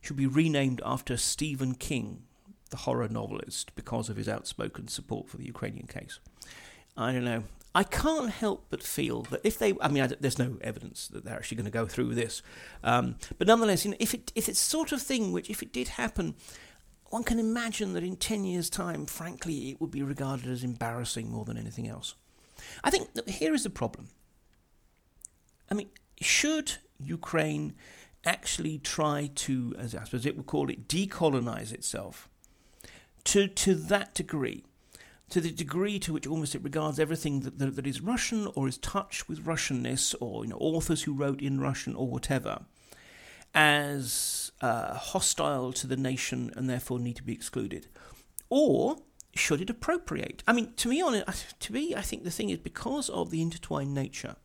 should 0.00 0.16
be 0.16 0.26
renamed 0.26 0.80
after 0.84 1.16
Stephen 1.16 1.74
King, 1.74 2.22
the 2.70 2.78
horror 2.78 3.08
novelist, 3.08 3.74
because 3.74 4.08
of 4.08 4.16
his 4.16 4.28
outspoken 4.28 4.88
support 4.88 5.28
for 5.28 5.36
the 5.36 5.44
Ukrainian 5.44 5.86
case. 5.86 6.20
I 6.96 7.12
don't 7.12 7.24
know. 7.24 7.44
I 7.72 7.84
can't 7.84 8.30
help 8.30 8.66
but 8.68 8.82
feel 8.82 9.22
that 9.30 9.42
if 9.44 9.58
they, 9.58 9.74
I 9.80 9.88
mean, 9.88 10.02
I, 10.02 10.08
there's 10.08 10.38
no 10.38 10.58
evidence 10.60 11.06
that 11.08 11.24
they're 11.24 11.36
actually 11.36 11.56
going 11.56 11.66
to 11.66 11.70
go 11.70 11.86
through 11.86 12.14
this, 12.14 12.42
um, 12.82 13.14
but 13.38 13.46
nonetheless, 13.46 13.84
you 13.84 13.92
know, 13.92 13.96
if 14.00 14.12
it 14.12 14.32
if 14.34 14.48
it's 14.48 14.58
sort 14.58 14.90
of 14.92 15.00
thing 15.00 15.30
which, 15.30 15.48
if 15.48 15.62
it 15.62 15.72
did 15.72 15.88
happen, 15.88 16.34
one 17.10 17.22
can 17.22 17.38
imagine 17.38 17.92
that 17.92 18.02
in 18.02 18.16
ten 18.16 18.44
years' 18.44 18.70
time, 18.70 19.06
frankly, 19.06 19.70
it 19.70 19.80
would 19.80 19.92
be 19.92 20.02
regarded 20.02 20.48
as 20.48 20.64
embarrassing 20.64 21.30
more 21.30 21.44
than 21.44 21.56
anything 21.56 21.86
else. 21.86 22.14
I 22.82 22.90
think 22.90 23.08
here 23.28 23.54
is 23.54 23.62
the 23.62 23.70
problem. 23.70 24.08
I 25.70 25.74
mean, 25.74 25.90
should 26.20 26.78
Ukraine 26.98 27.74
actually 28.24 28.78
try 28.78 29.30
to, 29.34 29.74
as 29.78 29.94
I 29.94 30.04
suppose 30.04 30.26
it 30.26 30.36
would 30.36 30.46
call 30.46 30.68
it, 30.70 30.88
decolonize 30.88 31.72
itself 31.72 32.28
to 33.24 33.46
to 33.46 33.74
that 33.76 34.14
degree? 34.14 34.64
To 35.30 35.40
the 35.40 35.50
degree 35.50 35.98
to 36.00 36.12
which 36.12 36.26
almost 36.26 36.54
it 36.54 36.62
regards 36.62 36.98
everything 36.98 37.40
that, 37.40 37.58
that, 37.58 37.76
that 37.76 37.86
is 37.86 38.00
Russian 38.00 38.48
or 38.54 38.68
is 38.68 38.78
touched 38.78 39.28
with 39.28 39.44
Russianness 39.44 40.14
or 40.20 40.44
you 40.44 40.50
know 40.50 40.58
authors 40.58 41.04
who 41.04 41.14
wrote 41.14 41.40
in 41.40 41.60
Russian 41.60 41.94
or 41.94 42.08
whatever 42.08 42.62
as 43.54 44.52
uh, 44.60 44.94
hostile 44.94 45.72
to 45.72 45.86
the 45.86 45.96
nation 45.96 46.52
and 46.56 46.68
therefore 46.68 47.00
need 47.00 47.16
to 47.16 47.22
be 47.22 47.32
excluded, 47.32 47.88
or 48.48 48.98
should 49.34 49.60
it 49.60 49.70
appropriate? 49.70 50.42
I 50.46 50.52
mean, 50.52 50.72
to 50.76 50.88
me, 50.88 51.00
on 51.00 51.22
to 51.60 51.72
me, 51.72 51.94
I 51.94 52.02
think 52.02 52.24
the 52.24 52.30
thing 52.30 52.50
is 52.50 52.58
because 52.58 53.08
of 53.08 53.30
the 53.30 53.42
intertwined 53.42 53.94
nature 53.94 54.36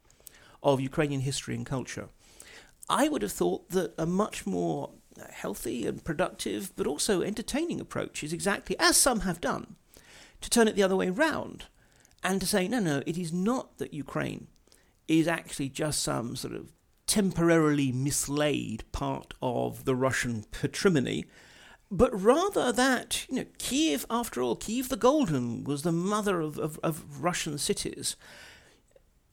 of 0.63 0.81
Ukrainian 0.81 1.21
history 1.21 1.55
and 1.55 1.65
culture, 1.65 2.09
I 2.89 3.09
would 3.09 3.21
have 3.21 3.31
thought 3.31 3.69
that 3.71 3.93
a 3.97 4.05
much 4.05 4.45
more 4.45 4.91
healthy 5.31 5.87
and 5.87 6.03
productive, 6.03 6.75
but 6.75 6.87
also 6.87 7.21
entertaining 7.21 7.79
approach 7.79 8.23
is 8.23 8.33
exactly 8.33 8.75
as 8.79 8.97
some 8.97 9.21
have 9.21 9.41
done 9.41 9.75
to 10.45 10.49
turn 10.51 10.67
it 10.67 10.75
the 10.75 10.83
other 10.83 10.95
way 10.95 11.09
round 11.09 11.65
and 12.23 12.39
to 12.39 12.45
say, 12.45 12.67
no, 12.67 12.79
no, 12.79 13.01
it 13.07 13.17
is 13.17 13.33
not 13.33 13.79
that 13.79 13.95
Ukraine 13.95 14.45
is 15.07 15.27
actually 15.27 15.69
just 15.69 16.03
some 16.03 16.35
sort 16.35 16.53
of 16.53 16.71
temporarily 17.07 17.91
mislaid 17.91 18.83
part 18.91 19.33
of 19.41 19.85
the 19.85 19.95
Russian 19.95 20.45
patrimony, 20.51 21.25
but 21.89 22.11
rather 22.19 22.71
that, 22.71 23.25
you 23.27 23.37
know, 23.37 23.45
Kiev, 23.57 24.05
after 24.07 24.39
all, 24.39 24.55
Kiev 24.55 24.89
the 24.89 24.97
Golden 24.97 25.63
was 25.63 25.81
the 25.81 25.91
mother 25.91 26.41
of, 26.41 26.59
of, 26.59 26.79
of 26.83 27.23
Russian 27.23 27.57
cities 27.57 28.15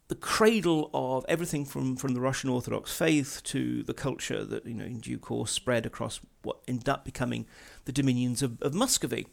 the 0.08 0.16
cradle 0.16 0.90
of 0.92 1.24
everything 1.26 1.64
from, 1.64 1.96
from 1.96 2.12
the 2.12 2.20
Russian 2.20 2.50
Orthodox 2.50 2.94
faith 2.94 3.40
to 3.44 3.82
the 3.82 3.94
culture 3.94 4.44
that, 4.44 4.66
you 4.66 4.74
know, 4.74 4.84
in 4.84 5.00
due 5.00 5.18
course 5.18 5.50
spread 5.50 5.86
across 5.86 6.20
what 6.42 6.58
ended 6.68 6.86
up 6.86 7.02
becoming 7.02 7.46
the 7.86 7.92
dominions 7.92 8.42
of, 8.42 8.60
of 8.60 8.74
Muscovy. 8.74 9.26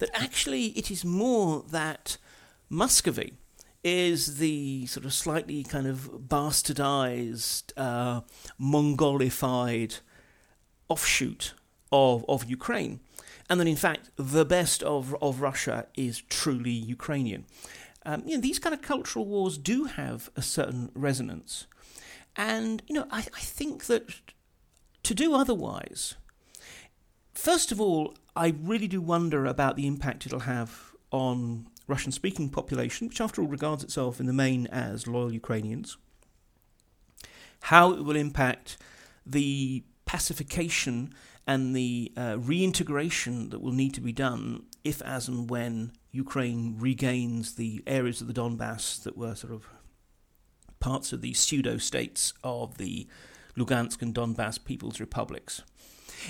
That 0.00 0.10
actually 0.12 0.66
it 0.80 0.90
is 0.90 1.04
more 1.04 1.64
that 1.70 2.16
Muscovy 2.68 3.34
is 3.82 4.38
the 4.38 4.86
sort 4.86 5.06
of 5.06 5.12
slightly 5.12 5.62
kind 5.62 5.86
of 5.86 6.10
bastardized, 6.28 7.72
uh, 7.76 8.20
Mongolified 8.58 9.96
offshoot 10.88 11.54
of, 11.92 12.24
of 12.28 12.44
Ukraine. 12.44 13.00
And 13.48 13.58
that 13.60 13.66
in 13.66 13.76
fact 13.76 14.10
the 14.16 14.44
best 14.44 14.82
of, 14.82 15.16
of 15.22 15.40
Russia 15.40 15.86
is 15.96 16.22
truly 16.22 16.70
Ukrainian. 16.70 17.46
Um, 18.06 18.22
you 18.26 18.36
know, 18.36 18.40
these 18.40 18.58
kind 18.58 18.74
of 18.74 18.82
cultural 18.82 19.26
wars 19.26 19.58
do 19.58 19.84
have 19.84 20.30
a 20.36 20.42
certain 20.42 20.90
resonance. 20.94 21.66
And, 22.36 22.82
you 22.86 22.94
know, 22.94 23.06
I, 23.10 23.18
I 23.18 23.40
think 23.40 23.86
that 23.86 24.04
to 25.02 25.14
do 25.14 25.34
otherwise, 25.34 26.14
first 27.34 27.72
of 27.72 27.80
all, 27.80 28.14
I 28.40 28.54
really 28.62 28.88
do 28.88 29.02
wonder 29.02 29.44
about 29.44 29.76
the 29.76 29.86
impact 29.86 30.24
it'll 30.24 30.40
have 30.40 30.92
on 31.10 31.66
Russian 31.86 32.10
speaking 32.10 32.48
population, 32.48 33.06
which 33.08 33.20
after 33.20 33.42
all 33.42 33.46
regards 33.48 33.84
itself 33.84 34.18
in 34.18 34.24
the 34.24 34.32
main 34.32 34.66
as 34.68 35.06
loyal 35.06 35.30
Ukrainians, 35.30 35.98
how 37.64 37.92
it 37.92 38.02
will 38.02 38.16
impact 38.16 38.78
the 39.26 39.84
pacification 40.06 41.12
and 41.46 41.76
the 41.76 42.12
uh, 42.16 42.38
reintegration 42.38 43.50
that 43.50 43.60
will 43.60 43.72
need 43.72 43.92
to 43.92 44.00
be 44.00 44.10
done 44.10 44.62
if, 44.84 45.02
as 45.02 45.28
and 45.28 45.50
when 45.50 45.92
Ukraine 46.10 46.76
regains 46.78 47.56
the 47.56 47.82
areas 47.86 48.22
of 48.22 48.26
the 48.26 48.32
Donbass 48.32 49.02
that 49.02 49.18
were 49.18 49.34
sort 49.34 49.52
of 49.52 49.66
parts 50.78 51.12
of 51.12 51.20
the 51.20 51.34
pseudo 51.34 51.76
states 51.76 52.32
of 52.42 52.78
the 52.78 53.06
Lugansk 53.54 54.00
and 54.00 54.14
Donbass 54.14 54.64
People's 54.64 54.98
Republics. 54.98 55.60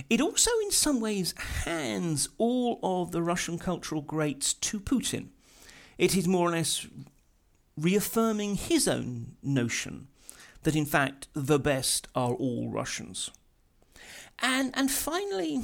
It 0.09 0.21
also, 0.21 0.51
in 0.63 0.71
some 0.71 1.01
ways, 1.01 1.35
hands 1.65 2.29
all 2.39 2.79
of 2.83 3.13
the 3.13 3.23
Russian 3.23 3.59
cultural 3.59 4.03
greats 4.03 4.55
to 4.55 4.81
Putin. 4.81 5.29
It 5.99 6.17
is 6.17 6.29
more 6.29 6.49
or 6.49 6.53
less 6.53 6.87
reaffirming 7.77 8.57
his 8.57 8.87
own 8.87 9.37
notion 9.43 10.09
that, 10.63 10.77
in 10.77 10.87
fact, 10.87 11.29
the 11.35 11.59
best 11.59 12.09
are 12.15 12.35
all 12.35 12.69
Russians. 12.69 13.31
And, 14.39 14.73
and 14.75 14.91
finally, 14.91 15.63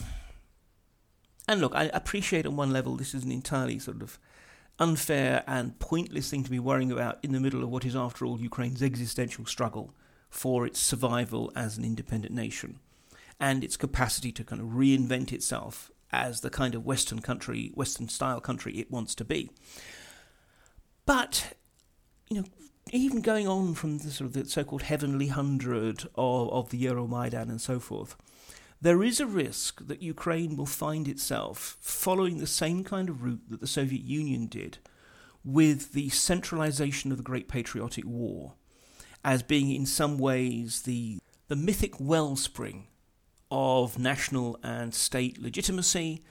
and 1.48 1.60
look, 1.60 1.74
I 1.74 1.84
appreciate 1.92 2.46
on 2.46 2.56
one 2.56 2.72
level 2.72 2.96
this 2.96 3.14
is 3.14 3.24
an 3.24 3.32
entirely 3.32 3.78
sort 3.78 4.02
of 4.02 4.18
unfair 4.78 5.42
and 5.46 5.78
pointless 5.78 6.30
thing 6.30 6.44
to 6.44 6.50
be 6.50 6.58
worrying 6.58 6.92
about 6.92 7.18
in 7.22 7.32
the 7.32 7.40
middle 7.40 7.62
of 7.62 7.70
what 7.70 7.84
is, 7.84 7.96
after 7.96 8.26
all, 8.26 8.40
Ukraine's 8.40 8.82
existential 8.82 9.46
struggle 9.46 9.94
for 10.28 10.66
its 10.66 10.80
survival 10.80 11.50
as 11.54 11.78
an 11.78 11.84
independent 11.84 12.34
nation 12.34 12.78
and 13.38 13.62
its 13.62 13.76
capacity 13.76 14.32
to 14.32 14.44
kind 14.44 14.60
of 14.60 14.68
reinvent 14.68 15.32
itself 15.32 15.90
as 16.12 16.40
the 16.40 16.50
kind 16.50 16.74
of 16.74 16.84
Western 16.86 17.20
country, 17.20 17.72
Western 17.74 18.08
style 18.08 18.40
country 18.40 18.74
it 18.78 18.90
wants 18.90 19.14
to 19.14 19.24
be. 19.24 19.50
But, 21.04 21.54
you 22.30 22.40
know, 22.40 22.46
even 22.92 23.20
going 23.20 23.48
on 23.48 23.74
from 23.74 23.98
the 23.98 24.10
sort 24.10 24.26
of 24.26 24.32
the 24.32 24.48
so-called 24.48 24.82
heavenly 24.82 25.28
hundred 25.28 26.04
of, 26.14 26.50
of 26.50 26.70
the 26.70 26.82
Euromaidan 26.84 27.48
and 27.48 27.60
so 27.60 27.78
forth, 27.80 28.16
there 28.80 29.02
is 29.02 29.20
a 29.20 29.26
risk 29.26 29.86
that 29.86 30.02
Ukraine 30.02 30.56
will 30.56 30.66
find 30.66 31.08
itself 31.08 31.76
following 31.80 32.38
the 32.38 32.46
same 32.46 32.84
kind 32.84 33.08
of 33.08 33.22
route 33.22 33.42
that 33.48 33.60
the 33.60 33.66
Soviet 33.66 34.02
Union 34.02 34.46
did 34.46 34.78
with 35.44 35.92
the 35.92 36.08
centralization 36.10 37.10
of 37.10 37.18
the 37.18 37.24
Great 37.24 37.48
Patriotic 37.48 38.04
War 38.04 38.54
as 39.24 39.42
being 39.42 39.72
in 39.72 39.86
some 39.86 40.18
ways 40.18 40.82
the, 40.82 41.18
the 41.48 41.56
mythic 41.56 41.98
wellspring 41.98 42.86
of 43.50 43.98
national 43.98 44.58
and 44.62 44.94
state 44.94 45.40
legitimacy, 45.40 46.22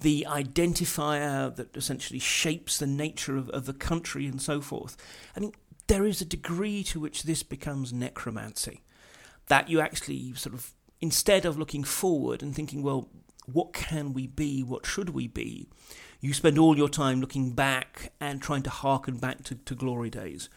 the 0.00 0.26
identifier 0.28 1.54
that 1.54 1.76
essentially 1.76 2.18
shapes 2.18 2.78
the 2.78 2.86
nature 2.86 3.36
of, 3.36 3.48
of 3.50 3.66
the 3.66 3.72
country 3.72 4.26
and 4.26 4.40
so 4.42 4.60
forth. 4.60 4.96
I 5.36 5.40
mean, 5.40 5.52
there 5.86 6.04
is 6.04 6.20
a 6.20 6.26
degree 6.26 6.82
to 6.84 7.00
which 7.00 7.22
this 7.22 7.42
becomes 7.42 7.92
necromancy. 7.92 8.82
That 9.48 9.68
you 9.70 9.80
actually 9.80 10.34
sort 10.34 10.54
of 10.54 10.72
instead 11.00 11.44
of 11.44 11.58
looking 11.58 11.84
forward 11.84 12.42
and 12.42 12.54
thinking, 12.54 12.82
well, 12.82 13.08
what 13.46 13.72
can 13.72 14.12
we 14.12 14.26
be? 14.26 14.62
What 14.62 14.86
should 14.86 15.10
we 15.10 15.28
be? 15.28 15.68
You 16.20 16.32
spend 16.32 16.58
all 16.58 16.76
your 16.76 16.88
time 16.88 17.20
looking 17.20 17.52
back 17.52 18.12
and 18.20 18.42
trying 18.42 18.62
to 18.62 18.70
harken 18.70 19.18
back 19.18 19.44
to, 19.44 19.54
to 19.54 19.74
glory 19.74 20.10
days. 20.10 20.48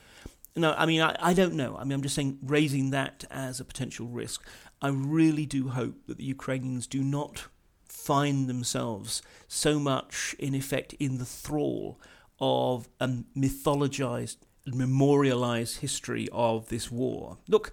No, 0.55 0.73
I 0.75 0.85
mean, 0.85 1.01
I, 1.01 1.15
I 1.19 1.33
don't 1.33 1.53
know. 1.53 1.77
I 1.77 1.83
mean, 1.83 1.93
I'm 1.93 2.01
just 2.01 2.15
saying, 2.15 2.39
raising 2.41 2.89
that 2.89 3.23
as 3.29 3.59
a 3.59 3.65
potential 3.65 4.07
risk. 4.07 4.43
I 4.81 4.89
really 4.89 5.45
do 5.45 5.69
hope 5.69 6.07
that 6.07 6.17
the 6.17 6.23
Ukrainians 6.23 6.87
do 6.87 7.03
not 7.03 7.47
find 7.85 8.47
themselves 8.47 9.21
so 9.47 9.79
much, 9.79 10.35
in 10.39 10.55
effect, 10.55 10.93
in 10.93 11.17
the 11.17 11.25
thrall 11.25 11.99
of 12.39 12.87
a 12.99 13.07
mythologized, 13.35 14.37
memorialized 14.65 15.79
history 15.79 16.29
of 16.31 16.69
this 16.69 16.89
war. 16.89 17.37
Look, 17.47 17.71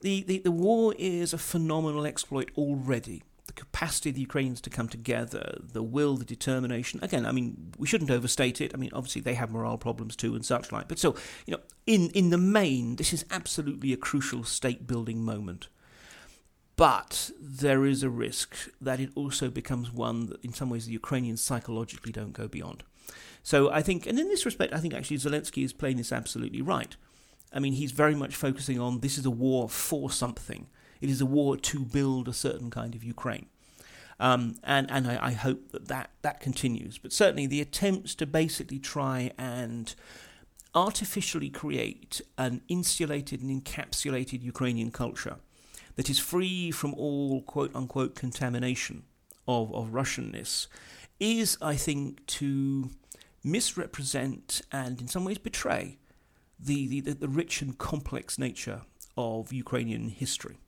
the, 0.00 0.22
the, 0.22 0.38
the 0.38 0.50
war 0.50 0.94
is 0.98 1.32
a 1.32 1.38
phenomenal 1.38 2.06
exploit 2.06 2.50
already. 2.56 3.22
The 3.46 3.52
capacity 3.52 4.10
of 4.10 4.14
the 4.14 4.22
Ukrainians 4.22 4.60
to 4.62 4.70
come 4.70 4.88
together, 4.88 5.58
the 5.60 5.82
will, 5.82 6.16
the 6.16 6.24
determination. 6.24 6.98
Again, 7.02 7.26
I 7.26 7.32
mean, 7.32 7.72
we 7.78 7.86
shouldn't 7.86 8.10
overstate 8.10 8.60
it. 8.60 8.72
I 8.74 8.76
mean, 8.76 8.90
obviously 8.92 9.22
they 9.22 9.34
have 9.34 9.50
morale 9.50 9.78
problems 9.78 10.16
too 10.16 10.34
and 10.34 10.44
such 10.44 10.72
like. 10.72 10.88
But 10.88 10.98
still, 10.98 11.16
you 11.46 11.52
know, 11.52 11.60
in, 11.86 12.10
in 12.10 12.30
the 12.30 12.38
main, 12.38 12.96
this 12.96 13.12
is 13.12 13.24
absolutely 13.30 13.92
a 13.92 13.96
crucial 13.96 14.42
state 14.42 14.86
building 14.86 15.22
moment. 15.22 15.68
But 16.76 17.30
there 17.40 17.86
is 17.86 18.02
a 18.02 18.10
risk 18.10 18.54
that 18.80 19.00
it 19.00 19.10
also 19.14 19.48
becomes 19.48 19.90
one 19.90 20.26
that, 20.26 20.44
in 20.44 20.52
some 20.52 20.68
ways, 20.68 20.86
the 20.86 20.92
Ukrainians 20.92 21.40
psychologically 21.40 22.12
don't 22.12 22.34
go 22.34 22.48
beyond. 22.48 22.84
So 23.42 23.70
I 23.70 23.80
think, 23.80 24.06
and 24.06 24.18
in 24.18 24.28
this 24.28 24.44
respect, 24.44 24.74
I 24.74 24.78
think 24.78 24.92
actually 24.92 25.16
Zelensky 25.16 25.64
is 25.64 25.72
playing 25.72 25.96
this 25.96 26.12
absolutely 26.12 26.60
right. 26.60 26.94
I 27.52 27.60
mean, 27.60 27.74
he's 27.74 27.92
very 27.92 28.14
much 28.14 28.36
focusing 28.36 28.78
on 28.78 29.00
this 29.00 29.16
is 29.16 29.24
a 29.24 29.30
war 29.30 29.68
for 29.70 30.10
something. 30.10 30.66
It 31.00 31.08
is 31.08 31.20
a 31.20 31.26
war 31.26 31.56
to 31.56 31.84
build 31.84 32.28
a 32.28 32.34
certain 32.34 32.70
kind 32.70 32.94
of 32.94 33.02
Ukraine. 33.02 33.46
Um, 34.18 34.56
and 34.64 34.90
and 34.90 35.06
I, 35.06 35.26
I, 35.26 35.32
hope 35.32 35.72
that, 35.72 35.88
that 35.88 36.10
that 36.22 36.40
continues. 36.40 36.96
But 36.96 37.12
certainly 37.12 37.46
the 37.46 37.60
attempts 37.60 38.14
to 38.16 38.26
basically 38.26 38.78
try 38.78 39.30
and 39.36 39.94
artificially 40.74 41.50
create 41.50 42.22
an 42.38 42.62
insulated 42.68 43.42
and 43.42 43.62
encapsulated 43.62 44.42
Ukrainian 44.42 44.90
culture 44.90 45.36
that 45.96 46.10
is 46.10 46.18
free 46.18 46.70
from 46.70 46.94
all 46.94 47.42
quote 47.42 47.74
unquote 47.74 48.14
contamination 48.14 49.04
of, 49.48 49.74
of 49.74 49.88
Russianness 49.88 50.66
is, 51.18 51.56
I 51.60 51.76
think, 51.76 52.24
to 52.26 52.90
misrepresent 53.42 54.62
and 54.72 55.00
in 55.00 55.08
some 55.08 55.24
ways 55.24 55.38
betray 55.38 55.98
the, 56.58 57.00
the, 57.00 57.12
the 57.12 57.28
rich 57.28 57.62
and 57.62 57.76
complex 57.78 58.38
nature 58.38 58.82
of 59.16 59.52
Ukrainian 59.52 60.08
history. 60.08 60.58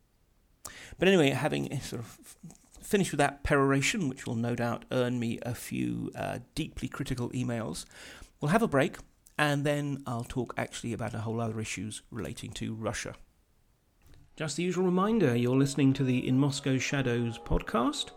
But 0.98 1.08
anyway, 1.08 1.30
having 1.30 1.68
sort 1.80 2.02
of 2.02 2.36
finished 2.82 3.12
with 3.12 3.18
that 3.18 3.42
peroration, 3.42 4.08
which 4.08 4.26
will 4.26 4.34
no 4.34 4.54
doubt 4.54 4.84
earn 4.90 5.18
me 5.18 5.38
a 5.42 5.54
few 5.54 6.10
uh, 6.14 6.38
deeply 6.54 6.88
critical 6.88 7.30
emails, 7.30 7.84
we'll 8.40 8.50
have 8.50 8.62
a 8.62 8.68
break 8.68 8.96
and 9.38 9.64
then 9.64 10.02
I'll 10.06 10.24
talk 10.24 10.52
actually 10.56 10.92
about 10.92 11.14
a 11.14 11.20
whole 11.20 11.40
other 11.40 11.60
issues 11.60 12.02
relating 12.10 12.50
to 12.52 12.74
Russia. 12.74 13.14
Just 14.38 14.56
the 14.56 14.62
usual 14.62 14.84
reminder 14.84 15.34
you're 15.34 15.56
listening 15.56 15.92
to 15.94 16.04
the 16.04 16.28
In 16.28 16.38
Moscow 16.38 16.78
Shadows 16.78 17.40
podcast. 17.40 18.10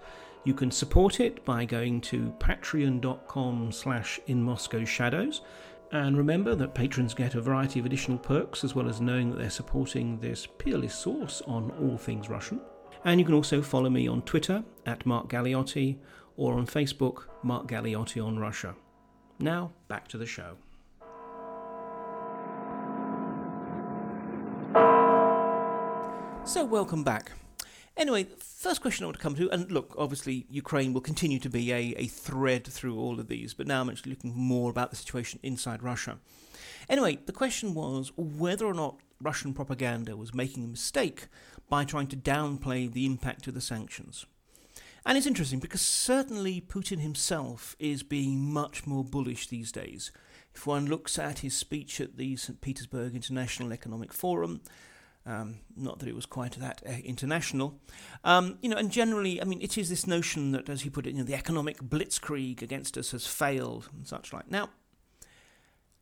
You 0.43 0.53
can 0.53 0.69
support 0.69 1.19
it 1.19 1.43
by 1.45 1.65
going 1.65 1.99
to 2.01 2.31
patreon.com 2.37 3.71
slash 3.71 4.19
in 4.27 4.43
Moscow 4.43 4.85
Shadows 4.85 5.41
and 5.91 6.15
remember 6.15 6.53
that 6.53 6.75
patrons 6.75 7.15
get 7.15 7.33
a 7.33 7.41
variety 7.41 7.79
of 7.79 7.87
additional 7.87 8.19
perks 8.19 8.63
as 8.63 8.75
well 8.75 8.87
as 8.87 9.01
knowing 9.01 9.31
that 9.31 9.39
they're 9.39 9.49
supporting 9.49 10.19
this 10.19 10.45
peerless 10.59 10.93
source 10.93 11.41
on 11.47 11.71
all 11.81 11.97
things 11.97 12.29
Russian. 12.29 12.61
And 13.03 13.19
you 13.19 13.25
can 13.25 13.33
also 13.33 13.63
follow 13.63 13.89
me 13.89 14.07
on 14.07 14.21
Twitter 14.21 14.63
at 14.85 15.07
Mark 15.07 15.27
Galeotti 15.27 15.97
or 16.37 16.53
on 16.53 16.67
Facebook, 16.67 17.23
Mark 17.41 17.67
Galeotti 17.67 18.23
on 18.23 18.37
Russia. 18.37 18.75
Now, 19.39 19.71
back 19.87 20.07
to 20.09 20.19
the 20.19 20.27
show. 20.27 20.55
So, 26.43 26.65
welcome 26.65 27.03
back. 27.03 27.31
Anyway, 27.95 28.25
first 28.39 28.81
question 28.81 29.03
I 29.03 29.07
want 29.07 29.17
to 29.17 29.23
come 29.23 29.35
to, 29.35 29.49
and 29.51 29.71
look, 29.71 29.95
obviously, 29.97 30.47
Ukraine 30.49 30.91
will 30.91 31.01
continue 31.01 31.39
to 31.39 31.49
be 31.49 31.71
a, 31.71 31.93
a 31.97 32.07
thread 32.07 32.65
through 32.65 32.99
all 32.99 33.19
of 33.19 33.27
these, 33.27 33.53
but 33.53 33.67
now 33.67 33.79
I'm 33.79 33.89
actually 33.89 34.11
looking 34.11 34.33
more 34.35 34.69
about 34.69 34.89
the 34.89 34.95
situation 34.95 35.39
inside 35.43 35.83
Russia. 35.83 36.17
Anyway, 36.89 37.19
the 37.25 37.31
question 37.31 37.73
was 37.73 38.11
whether 38.17 38.65
or 38.65 38.73
not 38.73 38.97
Russian 39.21 39.53
propaganda 39.53 40.17
was 40.17 40.33
making 40.33 40.63
a 40.65 40.67
mistake 40.67 41.27
by 41.69 41.85
trying 41.85 42.07
to 42.07 42.17
downplay 42.17 42.91
the 42.91 43.05
impact 43.05 43.47
of 43.47 43.53
the 43.53 43.61
sanctions. 43.61 44.25
And 45.05 45.17
it's 45.17 45.27
interesting 45.27 45.59
because 45.59 45.81
certainly 45.81 46.59
Putin 46.59 46.99
himself 46.99 47.75
is 47.79 48.03
being 48.03 48.51
much 48.51 48.85
more 48.85 49.03
bullish 49.03 49.47
these 49.47 49.71
days. 49.71 50.11
If 50.53 50.67
one 50.67 50.87
looks 50.87 51.17
at 51.17 51.39
his 51.39 51.55
speech 51.55 52.01
at 52.01 52.17
the 52.17 52.35
St. 52.35 52.61
Petersburg 52.61 53.15
International 53.15 53.71
Economic 53.71 54.11
Forum, 54.11 54.61
um, 55.25 55.59
not 55.75 55.99
that 55.99 56.09
it 56.09 56.15
was 56.15 56.25
quite 56.25 56.53
that 56.53 56.81
uh, 56.87 56.93
international, 57.03 57.79
um, 58.23 58.57
you 58.61 58.69
know, 58.69 58.77
and 58.77 58.91
generally, 58.91 59.41
I 59.41 59.45
mean, 59.45 59.61
it 59.61 59.77
is 59.77 59.89
this 59.89 60.07
notion 60.07 60.51
that, 60.51 60.69
as 60.69 60.81
he 60.81 60.89
put 60.89 61.05
it, 61.05 61.11
you 61.11 61.19
know, 61.19 61.23
the 61.23 61.35
economic 61.35 61.77
blitzkrieg 61.81 62.61
against 62.61 62.97
us 62.97 63.11
has 63.11 63.27
failed 63.27 63.89
and 63.93 64.07
such 64.07 64.33
like. 64.33 64.49
Now, 64.49 64.69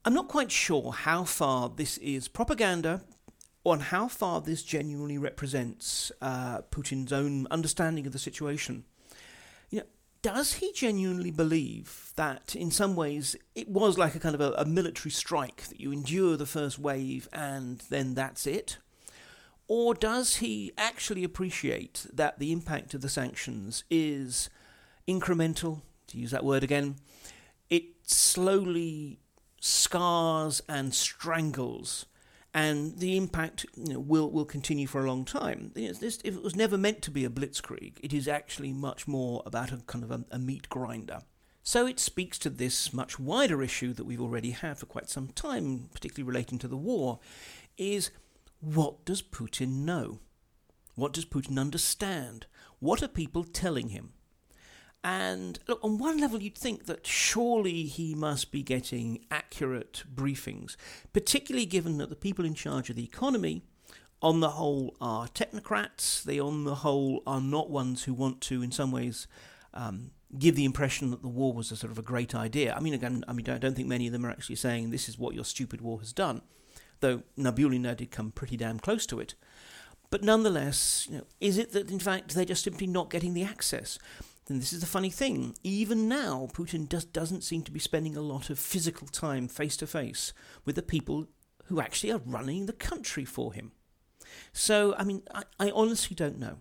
I'm 0.05 0.13
not 0.13 0.29
quite 0.29 0.51
sure 0.51 0.91
how 0.91 1.25
far 1.25 1.69
this 1.69 1.97
is 1.97 2.27
propaganda 2.27 3.01
on 3.65 3.81
how 3.81 4.07
far 4.07 4.41
this 4.41 4.63
genuinely 4.63 5.17
represents 5.17 6.11
uh, 6.21 6.61
Putin's 6.71 7.11
own 7.11 7.47
understanding 7.51 8.07
of 8.07 8.13
the 8.13 8.19
situation. 8.19 8.85
You 9.69 9.79
know, 9.79 9.85
does 10.21 10.53
he 10.53 10.71
genuinely 10.71 11.31
believe 11.31 12.11
that 12.15 12.55
in 12.55 12.71
some 12.71 12.95
ways 12.95 13.35
it 13.55 13.67
was 13.67 13.97
like 13.97 14.15
a 14.15 14.19
kind 14.19 14.35
of 14.35 14.41
a, 14.41 14.53
a 14.53 14.65
military 14.65 15.11
strike 15.11 15.67
that 15.67 15.79
you 15.79 15.91
endure 15.91 16.37
the 16.37 16.45
first 16.45 16.79
wave 16.79 17.27
and 17.33 17.83
then 17.89 18.15
that's 18.15 18.47
it? 18.47 18.77
Or 19.69 19.93
does 19.93 20.37
he 20.37 20.73
actually 20.79 21.23
appreciate 21.23 22.07
that 22.11 22.39
the 22.39 22.51
impact 22.51 22.95
of 22.95 23.01
the 23.01 23.07
sanctions 23.07 23.83
is 23.89 24.49
incremental, 25.07 25.81
to 26.07 26.17
use 26.17 26.31
that 26.31 26.43
word 26.43 26.63
again? 26.63 26.95
It 27.69 27.83
slowly 28.01 29.19
scars 29.61 30.63
and 30.67 30.93
strangles 30.93 32.07
and 32.51 32.97
the 32.97 33.15
impact 33.15 33.67
you 33.75 33.93
know, 33.93 33.99
will 33.99 34.31
will 34.31 34.43
continue 34.43 34.87
for 34.87 35.05
a 35.05 35.07
long 35.07 35.23
time. 35.23 35.71
If 35.75 36.25
it 36.25 36.41
was 36.41 36.55
never 36.55 36.77
meant 36.77 37.03
to 37.03 37.11
be 37.11 37.23
a 37.23 37.29
blitzkrieg, 37.29 37.97
it 38.01 38.11
is 38.11 38.27
actually 38.27 38.73
much 38.73 39.07
more 39.07 39.43
about 39.45 39.71
a 39.71 39.77
kind 39.85 40.03
of 40.03 40.09
a, 40.09 40.25
a 40.31 40.39
meat 40.39 40.67
grinder. 40.67 41.19
So 41.61 41.85
it 41.85 41.99
speaks 41.99 42.39
to 42.39 42.49
this 42.49 42.91
much 42.91 43.19
wider 43.19 43.61
issue 43.61 43.93
that 43.93 44.05
we've 44.05 44.21
already 44.21 44.49
had 44.49 44.79
for 44.79 44.87
quite 44.87 45.11
some 45.11 45.27
time, 45.27 45.89
particularly 45.93 46.27
relating 46.27 46.57
to 46.57 46.67
the 46.67 46.75
war, 46.75 47.19
is 47.77 48.09
what 48.59 49.05
does 49.05 49.21
Putin 49.21 49.83
know? 49.85 50.19
What 50.95 51.13
does 51.13 51.25
Putin 51.25 51.59
understand? 51.59 52.45
What 52.79 53.01
are 53.01 53.07
people 53.07 53.43
telling 53.43 53.89
him? 53.89 54.13
And 55.03 55.59
look, 55.67 55.79
on 55.81 55.97
one 55.97 56.19
level, 56.19 56.41
you'd 56.41 56.57
think 56.57 56.85
that 56.85 57.07
surely 57.07 57.83
he 57.83 58.15
must 58.15 58.51
be 58.51 58.61
getting 58.61 59.25
accurate 59.31 60.03
briefings, 60.13 60.75
particularly 61.13 61.65
given 61.65 61.97
that 61.99 62.09
the 62.09 62.17
people 62.17 62.43
in 62.43 62.53
charge 62.53 62.89
of 62.89 62.97
the 62.97 63.03
economy, 63.03 63.63
on 64.21 64.41
the 64.41 64.49
whole, 64.49 64.97
are 64.99 65.27
technocrats. 65.27 66.21
They, 66.23 66.37
on 66.37 66.65
the 66.65 66.75
whole, 66.75 67.23
are 67.25 67.39
not 67.39 67.69
ones 67.69 68.03
who 68.03 68.13
want 68.13 68.41
to, 68.41 68.61
in 68.61 68.73
some 68.73 68.91
ways, 68.91 69.27
um, 69.73 70.11
give 70.37 70.55
the 70.55 70.65
impression 70.65 71.11
that 71.11 71.21
the 71.21 71.29
war 71.29 71.53
was 71.53 71.71
a 71.71 71.77
sort 71.77 71.91
of 71.91 71.97
a 71.97 72.03
great 72.03 72.35
idea. 72.35 72.73
I 72.75 72.81
mean, 72.81 72.93
again, 72.93 73.23
I 73.25 73.31
mean, 73.31 73.49
I 73.49 73.57
don't 73.57 73.75
think 73.75 73.87
many 73.87 74.07
of 74.07 74.11
them 74.11 74.25
are 74.25 74.29
actually 74.29 74.57
saying 74.57 74.89
this 74.89 75.07
is 75.07 75.17
what 75.17 75.33
your 75.33 75.45
stupid 75.45 75.79
war 75.79 75.99
has 75.99 76.11
done, 76.11 76.41
though 76.99 77.23
Nabiullina 77.37 77.95
did 77.95 78.11
come 78.11 78.31
pretty 78.31 78.57
damn 78.57 78.79
close 78.79 79.05
to 79.07 79.19
it. 79.19 79.35
But 80.09 80.23
nonetheless, 80.23 81.07
you 81.09 81.17
know, 81.17 81.23
is 81.39 81.57
it 81.57 81.71
that 81.73 81.91
in 81.91 81.99
fact 81.99 82.33
they're 82.33 82.45
just 82.45 82.63
simply 82.63 82.87
not 82.87 83.11
getting 83.11 83.33
the 83.33 83.43
access? 83.43 83.99
And 84.47 84.59
this 84.59 84.73
is 84.73 84.81
the 84.81 84.87
funny 84.87 85.11
thing. 85.11 85.55
Even 85.63 86.09
now, 86.09 86.49
Putin 86.53 86.89
just 86.89 87.13
doesn't 87.13 87.43
seem 87.43 87.61
to 87.63 87.71
be 87.71 87.79
spending 87.79 88.17
a 88.17 88.21
lot 88.21 88.49
of 88.49 88.57
physical 88.57 89.07
time 89.07 89.47
face 89.47 89.77
to 89.77 89.85
face 89.85 90.33
with 90.65 90.75
the 90.75 90.81
people 90.81 91.27
who 91.65 91.79
actually 91.79 92.11
are 92.11 92.21
running 92.25 92.65
the 92.65 92.73
country 92.73 93.25
for 93.25 93.53
him. 93.53 93.71
So, 94.51 94.95
I 94.97 95.03
mean, 95.03 95.21
I, 95.33 95.43
I 95.59 95.69
honestly 95.69 96.15
don't 96.15 96.39
know 96.39 96.57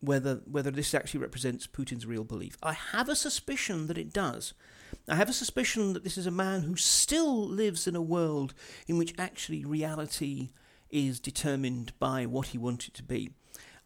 whether 0.00 0.42
whether 0.46 0.70
this 0.70 0.94
actually 0.94 1.20
represents 1.20 1.66
Putin's 1.66 2.06
real 2.06 2.24
belief. 2.24 2.58
I 2.62 2.74
have 2.74 3.08
a 3.08 3.16
suspicion 3.16 3.86
that 3.86 3.98
it 3.98 4.12
does. 4.12 4.52
I 5.08 5.16
have 5.16 5.28
a 5.28 5.34
suspicion 5.34 5.92
that 5.92 6.04
this 6.04 6.18
is 6.18 6.26
a 6.26 6.30
man 6.30 6.62
who 6.62 6.76
still 6.76 7.46
lives 7.46 7.86
in 7.86 7.96
a 7.96 8.02
world 8.02 8.54
in 8.86 8.98
which 8.98 9.14
actually 9.18 9.64
reality 9.64 10.50
is 10.90 11.20
determined 11.20 11.92
by 11.98 12.26
what 12.26 12.48
he 12.48 12.58
wants 12.58 12.88
it 12.88 12.94
to 12.94 13.02
be. 13.02 13.30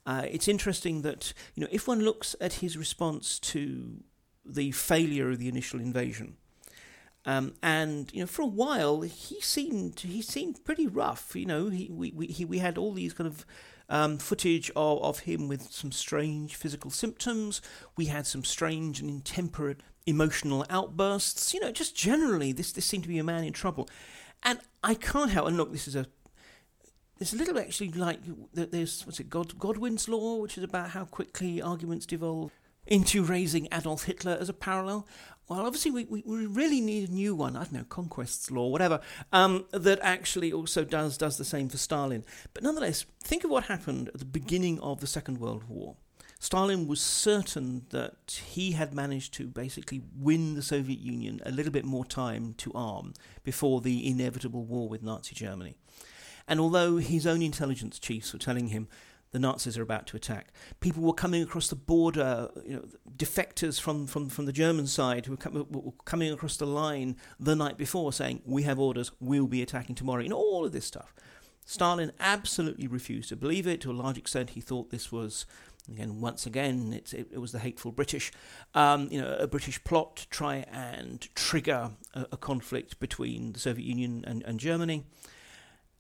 Uh, 0.07 0.27
it's 0.31 0.49
interesting 0.49 1.03
that 1.03 1.33
you 1.55 1.63
know 1.63 1.69
if 1.71 1.89
one 1.89 2.01
looks 2.01 2.37
at 2.41 2.55
his 2.55 2.77
response 2.77 3.39
to 3.39 4.03
the 4.45 4.71
failure 4.73 5.31
of 5.31 5.39
the 5.39 5.49
initial 5.49 5.81
invasion, 5.81 6.37
um, 7.25 7.55
and 7.63 8.13
you 8.13 8.21
know 8.21 8.27
for 8.27 8.43
a 8.43 8.47
while 8.47 9.01
he 9.01 9.41
seemed 9.41 10.01
he 10.01 10.21
seemed 10.21 10.63
pretty 10.65 10.87
rough. 10.87 11.35
You 11.35 11.47
know 11.47 11.69
he 11.71 11.91
we 11.91 12.13
we, 12.13 12.27
he, 12.27 12.45
we 12.45 12.59
had 12.59 12.77
all 12.77 12.93
these 12.93 13.15
kind 13.15 13.27
of 13.27 13.47
um, 13.89 14.19
footage 14.19 14.71
of, 14.77 15.03
of 15.03 15.19
him 15.21 15.49
with 15.49 15.73
some 15.73 15.93
strange 15.93 16.55
physical 16.55 16.91
symptoms. 16.91 17.63
We 17.97 18.07
had 18.07 18.27
some 18.27 18.45
strange 18.45 19.01
and 19.01 19.09
intemperate 19.09 19.81
emotional 20.07 20.67
outbursts. 20.71 21.55
You 21.55 21.61
know, 21.61 21.73
just 21.73 21.97
generally, 21.97 22.53
this 22.53 22.73
this 22.73 22.85
seemed 22.85 23.05
to 23.05 23.09
be 23.09 23.19
a 23.19 23.25
man 23.25 23.45
in 23.45 23.53
trouble. 23.53 23.89
And 24.43 24.59
I 24.83 24.95
can't 24.95 25.31
help 25.31 25.49
and 25.49 25.57
look. 25.57 25.73
This 25.73 25.89
is 25.89 25.97
a 25.97 26.07
it's 27.21 27.33
a 27.33 27.37
little 27.37 27.59
actually 27.59 27.93
like 27.93 28.21
there's 28.53 29.07
what's 29.07 29.21
it 29.21 29.31
God, 29.31 29.59
Godwin's 29.59 30.09
law, 30.09 30.37
which 30.37 30.59
is 30.59 30.65
about 30.65 30.91
how 30.91 31.05
quickly 31.05 31.63
arguments 31.63 32.07
devolve 32.07 32.53
into 32.87 33.25
raising 33.25 33.69
Adolf 33.73 34.05
Hitler 34.05 34.37
as 34.39 34.49
a 34.49 34.55
parallel. 34.55 35.07
Well, 35.49 35.61
obviously, 35.61 35.91
we, 35.91 36.05
we, 36.07 36.23
we 36.25 36.47
really 36.47 36.81
need 36.81 37.09
a 37.09 37.13
new 37.13 37.35
one. 37.35 37.55
I 37.55 37.65
don't 37.65 37.73
know, 37.73 37.85
Conquest's 37.85 38.51
law, 38.51 38.69
whatever, 38.69 39.01
um, 39.31 39.67
that 39.73 39.99
actually 40.03 40.53
also 40.53 40.85
does 40.85 41.19
does 41.19 41.37
the 41.37 41.45
same 41.45 41.69
for 41.69 41.77
Stalin. 41.77 42.25
But 42.55 42.63
nonetheless, 42.63 43.05
think 43.23 43.45
of 43.45 43.51
what 43.51 43.65
happened 43.65 44.09
at 44.09 44.19
the 44.19 44.25
beginning 44.25 44.81
of 44.81 45.01
the 45.01 45.07
Second 45.07 45.39
World 45.39 45.65
War. 45.69 45.97
Stalin 46.39 46.87
was 46.87 47.01
certain 47.01 47.87
that 47.91 48.43
he 48.47 48.73
had 48.73 48.93
managed 48.93 49.33
to 49.35 49.47
basically 49.47 50.03
win 50.17 50.55
the 50.55 50.63
Soviet 50.63 50.99
Union 50.99 51.41
a 51.47 51.51
little 51.51 51.73
bit 51.73 51.85
more 51.85 52.05
time 52.05 52.55
to 52.59 52.73
arm 52.75 53.15
before 53.45 53.81
the 53.81 54.07
inevitable 54.07 54.65
war 54.65 54.89
with 54.89 55.03
Nazi 55.03 55.35
Germany. 55.35 55.77
And 56.47 56.61
although 56.61 56.99
his 56.99 57.27
own 57.27 57.41
intelligence 57.41 57.99
chiefs 57.99 58.33
were 58.33 58.39
telling 58.39 58.69
him 58.69 58.89
the 59.31 59.39
Nazis 59.39 59.77
are 59.79 59.83
about 59.83 60.07
to 60.09 60.17
attack, 60.17 60.53
people 60.81 61.03
were 61.03 61.15
coming 61.15 61.43
across 61.43 61.69
the 61.69 61.77
border, 61.77 62.51
you 62.65 62.77
know, 62.77 62.85
defectors 63.17 63.81
from, 63.81 64.07
from, 64.07 64.29
from 64.29 64.47
the 64.47 64.53
German 64.53 64.87
side 64.87 65.27
who 65.27 65.33
were, 65.33 65.39
com- 65.39 65.67
were 65.71 65.93
coming 66.05 66.33
across 66.33 66.57
the 66.57 66.67
line 66.67 67.17
the 67.41 67.57
night 67.57 67.77
before 67.77 68.13
saying, 68.13 68.43
We 68.45 68.63
have 68.63 68.79
orders, 68.79 69.11
we'll 69.19 69.47
be 69.47 69.63
attacking 69.63 69.97
tomorrow, 69.97 70.23
know, 70.23 70.37
all 70.37 70.65
of 70.65 70.73
this 70.73 70.85
stuff. 70.85 71.15
Stalin 71.65 72.13
absolutely 72.21 72.87
refused 72.87 73.31
to 73.31 73.37
believe 73.37 73.67
it. 73.67 73.81
To 73.81 73.91
a 73.91 73.93
large 73.93 74.19
extent, 74.19 74.51
he 74.51 74.61
thought 74.61 74.91
this 74.91 75.11
was, 75.11 75.47
again, 75.89 76.21
once 76.21 76.47
again, 76.47 76.93
it, 76.93 77.13
it, 77.13 77.41
was 77.41 77.53
the 77.53 77.59
hateful 77.59 77.93
British, 77.93 78.33
um, 78.75 79.09
you 79.11 79.21
know, 79.21 79.37
a 79.39 79.47
British 79.47 79.83
plot 79.85 80.17
to 80.17 80.29
try 80.29 80.65
and 80.71 81.29
trigger 81.35 81.91
a, 82.15 82.27
a 82.33 82.37
conflict 82.37 82.99
between 83.01 83.53
the 83.53 83.61
Soviet 83.61 83.87
Union 83.87 84.25
and, 84.27 84.43
and 84.45 84.59
Germany. 84.59 85.05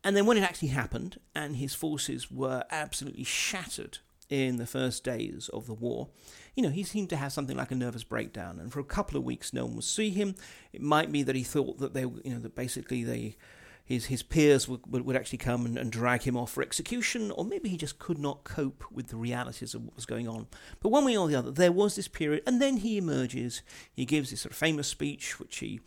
And 0.03 0.17
then 0.17 0.27
when 0.27 0.37
it 0.37 0.43
actually 0.43 0.69
happened, 0.69 1.19
and 1.35 1.57
his 1.57 1.75
forces 1.75 2.31
were 2.31 2.65
absolutely 2.71 3.25
shattered 3.25 3.99
in 4.29 4.57
the 4.57 4.67
first 4.67 5.05
days 5.05 5.49
of 5.53 5.67
the 5.67 5.75
war, 5.75 6.09
you 6.55 6.63
know, 6.63 6.71
he 6.71 6.83
seemed 6.83 7.11
to 7.11 7.17
have 7.17 7.33
something 7.33 7.57
like 7.57 7.71
a 7.71 7.75
nervous 7.75 8.05
breakdown. 8.05 8.59
And 8.59 8.73
for 8.73 8.81
a 8.81 8.85
couple 8.85 9.17
of 9.17 9.25
weeks, 9.25 9.53
no 9.53 9.65
one 9.65 9.77
would 9.77 9.85
see 9.85 10.11
him. 10.11 10.35
It 10.73 10.83
might 10.83 11.11
be 11.11 11.23
that 11.23 11.35
he 11.35 11.43
thought 11.43 11.79
that 11.79 11.95
they, 11.95 12.03
you 12.03 12.23
know, 12.27 12.39
that 12.41 12.55
basically 12.55 13.05
they, 13.05 13.37
his 13.85 14.07
his 14.07 14.23
peers 14.23 14.67
would, 14.67 14.87
would, 14.87 15.15
actually 15.15 15.39
come 15.39 15.67
and, 15.67 15.77
and, 15.77 15.93
drag 15.93 16.23
him 16.23 16.37
off 16.37 16.53
for 16.53 16.63
execution, 16.63 17.31
or 17.31 17.45
maybe 17.45 17.69
he 17.69 17.77
just 17.77 17.99
could 17.99 18.19
not 18.19 18.43
cope 18.43 18.85
with 18.91 19.09
the 19.09 19.17
realities 19.17 19.75
of 19.75 19.85
what 19.85 19.95
was 19.95 20.07
going 20.07 20.27
on. 20.27 20.47
But 20.81 20.89
one 20.89 21.05
way 21.05 21.17
or 21.17 21.29
the 21.29 21.35
other, 21.35 21.51
there 21.51 21.71
was 21.71 21.97
this 21.97 22.09
period, 22.09 22.43
and 22.47 22.63
then 22.63 22.79
he 22.79 22.97
emerges. 22.97 23.63
He 23.93 24.07
gives 24.07 24.31
this 24.31 24.41
sort 24.41 24.53
of 24.53 24.59
famous 24.59 24.89
speech, 24.89 25.39
which 25.39 25.59
he 25.59 25.81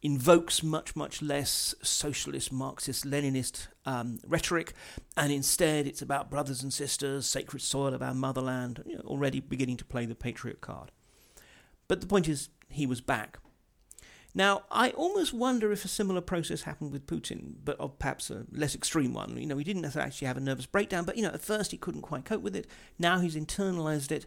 invokes 0.00 0.62
much, 0.62 0.94
much 0.94 1.20
less 1.20 1.74
socialist, 1.82 2.52
Marxist, 2.52 3.04
Leninist 3.04 3.66
um, 3.84 4.20
rhetoric, 4.24 4.72
and 5.16 5.32
instead 5.32 5.88
it's 5.88 6.02
about 6.02 6.30
brothers 6.30 6.62
and 6.62 6.72
sisters, 6.72 7.26
sacred 7.26 7.62
soil 7.62 7.94
of 7.94 8.02
our 8.02 8.14
motherland, 8.14 8.82
you 8.86 8.94
know, 8.94 9.02
already 9.02 9.40
beginning 9.40 9.76
to 9.76 9.84
play 9.84 10.06
the 10.06 10.14
patriot 10.14 10.60
card. 10.60 10.92
But 11.88 12.00
the 12.00 12.06
point 12.06 12.28
is, 12.28 12.50
he 12.68 12.86
was 12.86 13.00
back. 13.00 13.38
Now, 14.38 14.62
I 14.70 14.90
almost 14.90 15.34
wonder 15.34 15.72
if 15.72 15.84
a 15.84 15.88
similar 15.88 16.20
process 16.20 16.62
happened 16.62 16.92
with 16.92 17.08
Putin, 17.08 17.54
but 17.64 17.78
of 17.80 17.98
perhaps 17.98 18.30
a 18.30 18.46
less 18.52 18.72
extreme 18.72 19.12
one. 19.12 19.36
You 19.36 19.46
know, 19.46 19.58
he 19.58 19.64
didn't 19.64 19.84
actually 19.84 20.28
have 20.28 20.36
a 20.36 20.40
nervous 20.40 20.64
breakdown, 20.64 21.04
but, 21.04 21.16
you 21.16 21.24
know, 21.24 21.30
at 21.30 21.40
first 21.40 21.72
he 21.72 21.76
couldn't 21.76 22.02
quite 22.02 22.24
cope 22.24 22.40
with 22.40 22.54
it. 22.54 22.68
Now 23.00 23.18
he's 23.18 23.34
internalized 23.34 24.12
it, 24.12 24.26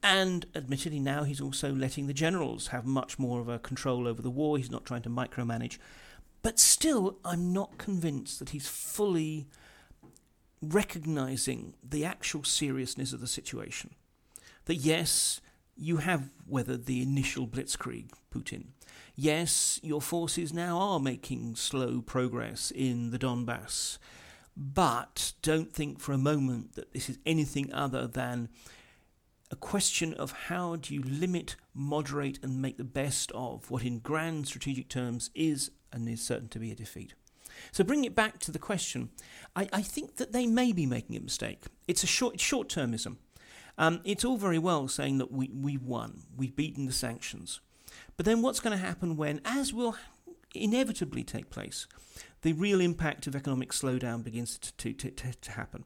and 0.00 0.46
admittedly, 0.54 1.00
now 1.00 1.24
he's 1.24 1.40
also 1.40 1.72
letting 1.72 2.06
the 2.06 2.14
generals 2.14 2.68
have 2.68 2.86
much 2.86 3.18
more 3.18 3.40
of 3.40 3.48
a 3.48 3.58
control 3.58 4.06
over 4.06 4.22
the 4.22 4.30
war. 4.30 4.58
He's 4.58 4.70
not 4.70 4.84
trying 4.84 5.02
to 5.02 5.10
micromanage. 5.10 5.78
But 6.42 6.60
still, 6.60 7.18
I'm 7.24 7.52
not 7.52 7.78
convinced 7.78 8.38
that 8.38 8.50
he's 8.50 8.68
fully 8.68 9.48
recognizing 10.60 11.74
the 11.82 12.04
actual 12.04 12.44
seriousness 12.44 13.12
of 13.12 13.20
the 13.20 13.26
situation. 13.26 13.96
That 14.66 14.76
yes, 14.76 15.40
you 15.76 15.96
have 15.96 16.30
weathered 16.46 16.86
the 16.86 17.02
initial 17.02 17.48
blitzkrieg, 17.48 18.10
Putin. 18.32 18.66
Yes, 19.14 19.78
your 19.82 20.00
forces 20.00 20.54
now 20.54 20.78
are 20.78 21.00
making 21.00 21.56
slow 21.56 22.00
progress 22.00 22.70
in 22.74 23.10
the 23.10 23.18
Donbass. 23.18 23.98
But 24.56 25.32
don't 25.42 25.72
think 25.72 26.00
for 26.00 26.12
a 26.12 26.18
moment 26.18 26.74
that 26.74 26.92
this 26.92 27.08
is 27.08 27.18
anything 27.26 27.72
other 27.72 28.06
than 28.06 28.48
a 29.50 29.56
question 29.56 30.14
of 30.14 30.32
how 30.32 30.76
do 30.76 30.94
you 30.94 31.02
limit, 31.02 31.56
moderate, 31.74 32.38
and 32.42 32.62
make 32.62 32.78
the 32.78 32.84
best 32.84 33.30
of 33.32 33.70
what, 33.70 33.84
in 33.84 33.98
grand 33.98 34.46
strategic 34.46 34.88
terms, 34.88 35.30
is 35.34 35.70
and 35.92 36.08
is 36.08 36.22
certain 36.22 36.48
to 36.48 36.58
be 36.58 36.72
a 36.72 36.74
defeat. 36.74 37.14
So, 37.70 37.84
bring 37.84 38.04
it 38.04 38.14
back 38.14 38.38
to 38.40 38.50
the 38.50 38.58
question. 38.58 39.10
I, 39.54 39.68
I 39.74 39.82
think 39.82 40.16
that 40.16 40.32
they 40.32 40.46
may 40.46 40.72
be 40.72 40.86
making 40.86 41.16
a 41.16 41.20
mistake. 41.20 41.64
It's 41.86 42.02
a 42.02 42.06
short 42.06 42.40
short 42.40 42.68
termism. 42.70 43.16
Um, 43.76 44.00
it's 44.04 44.24
all 44.24 44.38
very 44.38 44.58
well 44.58 44.88
saying 44.88 45.18
that 45.18 45.30
we 45.30 45.50
we 45.54 45.76
won, 45.76 46.22
we've 46.34 46.56
beaten 46.56 46.86
the 46.86 46.92
sanctions, 46.92 47.60
but 48.16 48.26
then 48.26 48.42
what's 48.42 48.60
going 48.60 48.76
to 48.76 48.84
happen 48.84 49.16
when, 49.16 49.40
as 49.44 49.72
will 49.72 49.96
inevitably 50.54 51.24
take 51.24 51.50
place, 51.50 51.86
the 52.42 52.52
real 52.52 52.80
impact 52.80 53.26
of 53.26 53.36
economic 53.36 53.70
slowdown 53.70 54.22
begins 54.22 54.58
to, 54.58 54.92
to, 54.92 55.10
to, 55.10 55.32
to 55.32 55.50
happen. 55.52 55.84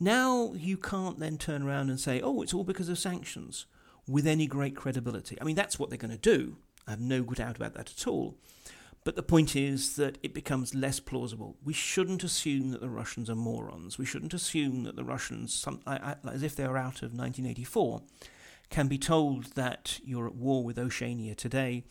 Now 0.00 0.52
you 0.54 0.76
can't 0.76 1.18
then 1.18 1.38
turn 1.38 1.62
around 1.62 1.90
and 1.90 2.00
say, 2.00 2.20
oh, 2.20 2.42
it's 2.42 2.54
all 2.54 2.64
because 2.64 2.88
of 2.88 2.98
sanctions 2.98 3.66
with 4.08 4.26
any 4.26 4.46
great 4.46 4.74
credibility. 4.74 5.36
I 5.40 5.44
mean, 5.44 5.56
that's 5.56 5.78
what 5.78 5.90
they're 5.90 5.98
going 5.98 6.10
to 6.10 6.16
do. 6.18 6.56
I 6.86 6.92
have 6.92 7.00
no 7.00 7.22
doubt 7.22 7.56
about 7.56 7.74
that 7.74 7.92
at 7.96 8.06
all. 8.06 8.36
But 9.04 9.16
the 9.16 9.22
point 9.22 9.54
is 9.54 9.96
that 9.96 10.18
it 10.22 10.34
becomes 10.34 10.74
less 10.74 11.00
plausible. 11.00 11.56
We 11.64 11.72
shouldn't 11.72 12.24
assume 12.24 12.70
that 12.70 12.80
the 12.80 12.88
Russians 12.88 13.30
are 13.30 13.34
morons. 13.34 13.98
We 13.98 14.04
shouldn't 14.04 14.34
assume 14.34 14.84
that 14.84 14.96
the 14.96 15.04
Russians, 15.04 15.54
some, 15.54 15.80
I, 15.86 16.14
I, 16.24 16.30
as 16.30 16.42
if 16.42 16.56
they 16.56 16.66
were 16.66 16.76
out 16.76 17.02
of 17.02 17.12
1984, 17.12 18.02
can 18.70 18.88
be 18.88 18.98
told 18.98 19.54
that 19.54 20.00
you're 20.04 20.26
at 20.26 20.34
war 20.34 20.62
with 20.62 20.78
Oceania 20.78 21.34
today 21.34 21.84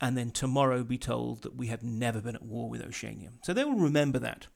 and 0.00 0.16
then 0.16 0.30
tomorrow 0.30 0.82
be 0.82 0.98
told 0.98 1.42
that 1.42 1.56
we 1.56 1.68
have 1.68 1.82
never 1.82 2.20
been 2.20 2.34
at 2.34 2.42
war 2.42 2.68
with 2.68 2.82
Oceania. 2.82 3.30
So 3.42 3.52
they 3.52 3.64
will 3.64 3.76
remember 3.76 4.18
that. 4.18 4.48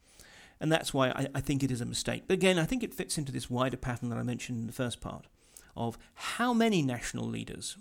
And 0.61 0.73
that's 0.73 0.93
why 0.93 1.11
I, 1.11 1.29
I, 1.37 1.41
think 1.41 1.63
it 1.63 1.71
is 1.71 1.81
a 1.81 1.87
mistake. 1.87 2.25
But 2.27 2.35
again, 2.35 2.59
I 2.59 2.65
think 2.65 2.83
it 2.83 2.95
fits 2.95 3.19
into 3.19 3.31
this 3.31 3.51
wider 3.51 3.77
pattern 3.77 4.09
that 4.09 4.19
I 4.19 4.23
mentioned 4.23 4.59
in 4.59 4.67
the 4.67 4.73
first 4.73 5.01
part 5.01 5.27
of 5.77 5.99
how 6.15 6.53
many 6.53 6.83
national 6.83 7.27
leaders 7.27 7.77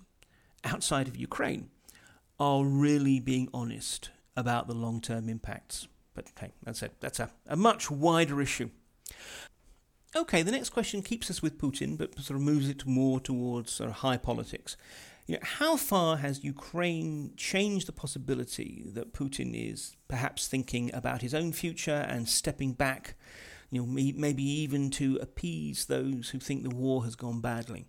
outside 0.64 1.08
of 1.08 1.16
Ukraine 1.16 1.70
are 2.40 2.66
really 2.66 3.20
being 3.20 3.48
honest 3.54 4.10
about 4.36 4.68
the 4.68 4.74
long 4.74 5.00
term 5.00 5.30
impacts. 5.30 5.88
But 6.14 6.32
that's 6.64 6.84
it. 6.84 6.94
That's 7.00 7.20
a, 7.20 7.32
a 7.48 7.56
much 7.56 7.90
wider 7.90 8.42
issue. 8.42 8.70
Okay, 10.16 10.44
the 10.44 10.52
next 10.52 10.70
question 10.70 11.02
keeps 11.02 11.30
us 11.30 11.42
with 11.42 11.58
Putin, 11.58 11.98
but 11.98 12.18
sort 12.22 12.40
of 12.40 12.42
moves 12.42 12.70
it 12.70 12.86
more 12.86 13.20
towards 13.20 13.74
sort 13.74 13.90
of 13.90 13.98
high 13.98 14.16
politics. 14.16 14.78
You 15.28 15.34
know, 15.36 15.42
how 15.44 15.76
far 15.76 16.18
has 16.18 16.42
Ukraine 16.42 17.34
changed 17.36 17.86
the 17.86 17.92
possibility 17.92 18.86
that 18.94 19.12
Putin 19.12 19.52
is 19.54 19.98
perhaps 20.08 20.48
thinking 20.48 20.90
about 20.94 21.22
his 21.22 21.34
own 21.34 21.52
future 21.52 22.06
and 22.08 22.30
stepping 22.30 22.72
back, 22.72 23.16
you 23.70 23.82
know, 23.82 23.86
maybe 23.86 24.44
even 24.44 24.90
to 24.92 25.18
appease 25.22 25.88
those 25.88 26.30
who 26.30 26.40
think 26.40 26.64
the 26.64 26.74
war 26.74 27.04
has 27.04 27.16
gone 27.16 27.42
badly? 27.42 27.86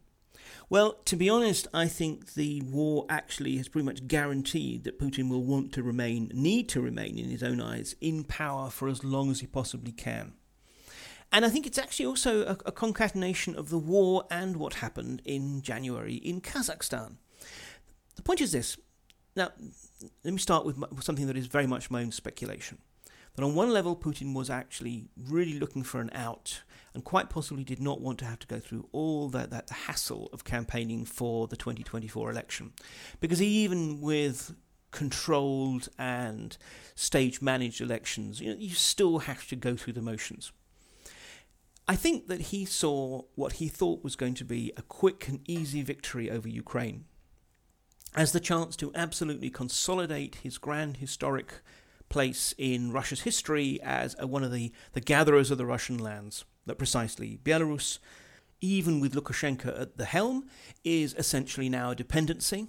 Well, 0.69 0.95
to 1.05 1.15
be 1.15 1.29
honest, 1.29 1.69
I 1.73 1.87
think 1.87 2.35
the 2.35 2.61
war 2.63 3.07
actually 3.09 3.57
has 3.59 3.69
pretty 3.69 3.87
much 3.87 4.09
guaranteed 4.09 4.83
that 4.83 4.99
Putin 4.99 5.31
will 5.31 5.45
want 5.45 5.73
to 5.75 5.83
remain, 5.85 6.33
need 6.35 6.69
to 6.71 6.81
remain 6.81 7.19
in 7.19 7.31
his 7.31 7.45
own 7.45 7.61
eyes, 7.61 7.95
in 8.01 8.25
power 8.25 8.69
for 8.69 8.89
as 8.89 9.05
long 9.05 9.31
as 9.31 9.41
he 9.41 9.47
possibly 9.47 9.93
can. 9.93 10.33
And 11.33 11.45
I 11.45 11.49
think 11.49 11.67
it's 11.67 11.79
actually 11.79 12.07
also 12.07 12.43
a, 12.43 12.59
a 12.67 12.73
concatenation 12.73 13.55
of 13.57 13.69
the 13.69 13.79
war 13.79 14.25
and 14.31 14.57
what 14.57 14.75
happened 14.75 15.23
in 15.25 15.61
January 15.63 16.15
in 16.15 16.41
Kazakhstan. 16.41 17.17
The 18.15 18.23
point 18.23 18.41
is 18.41 18.53
this. 18.53 18.77
Now, 19.35 19.51
let 20.25 20.33
me 20.33 20.39
start 20.39 20.65
with 20.65 20.79
something 21.03 21.27
that 21.27 21.37
is 21.37 21.47
very 21.47 21.67
much 21.67 21.91
my 21.91 22.01
own 22.01 22.13
speculation. 22.13 22.79
That 23.35 23.45
on 23.45 23.55
one 23.55 23.71
level, 23.71 23.95
Putin 23.95 24.35
was 24.35 24.49
actually 24.49 25.09
really 25.29 25.59
looking 25.59 25.83
for 25.83 26.01
an 26.01 26.11
out 26.15 26.63
and 26.95 27.05
quite 27.05 27.29
possibly 27.29 27.63
did 27.63 27.81
not 27.81 28.01
want 28.01 28.19
to 28.21 28.25
have 28.25 28.39
to 28.39 28.47
go 28.47 28.59
through 28.59 28.89
all 28.93 29.29
that, 29.29 29.51
that 29.51 29.69
hassle 29.69 30.31
of 30.33 30.45
campaigning 30.45 31.05
for 31.05 31.47
the 31.47 31.57
2024 31.57 32.31
election. 32.31 32.73
Because 33.21 33.43
even 33.43 34.01
with 34.01 34.55
controlled 34.91 35.91
and 35.99 36.57
stage 36.95 37.43
managed 37.43 37.83
elections, 37.83 38.41
you, 38.41 38.51
know, 38.51 38.57
you 38.59 38.71
still 38.71 39.19
have 39.19 39.47
to 39.49 39.57
go 39.57 39.77
through 39.77 39.93
the 39.93 40.01
motions. 40.01 40.53
I 41.89 41.95
think 41.95 42.27
that 42.27 42.41
he 42.41 42.65
saw 42.65 43.23
what 43.37 43.55
he 43.55 43.69
thought 43.69 44.03
was 44.03 44.17
going 44.17 44.35
to 44.35 44.45
be 44.45 44.73
a 44.77 44.83
quick 44.83 45.29
and 45.29 45.41
easy 45.49 45.83
victory 45.83 46.31
over 46.31 46.49
Ukraine 46.49 47.05
as 48.17 48.33
the 48.33 48.41
chance 48.41 48.75
to 48.77 48.91
absolutely 48.95 49.51
consolidate 49.51 50.37
his 50.37 50.59
grand 50.59 50.97
historic 50.97 51.61
place 52.09 52.55
in 52.57 52.91
Russia's 52.91 53.21
history 53.23 53.79
as 53.83 54.17
one 54.19 54.43
of 54.43 54.53
the, 54.53 54.73
the 54.95 55.01
gatherers 55.01 55.51
of 55.51 55.59
the 55.59 55.67
Russian 55.67 55.99
lands. 55.99 56.45
That 56.65 56.79
precisely 56.79 57.39
Belarus, 57.45 57.99
even 58.61 58.99
with 58.99 59.15
Lukashenko 59.15 59.81
at 59.81 59.99
the 59.99 60.07
helm, 60.07 60.49
is 60.83 61.15
essentially 61.15 61.69
now 61.69 61.91
a 61.91 61.95
dependency. 61.95 62.67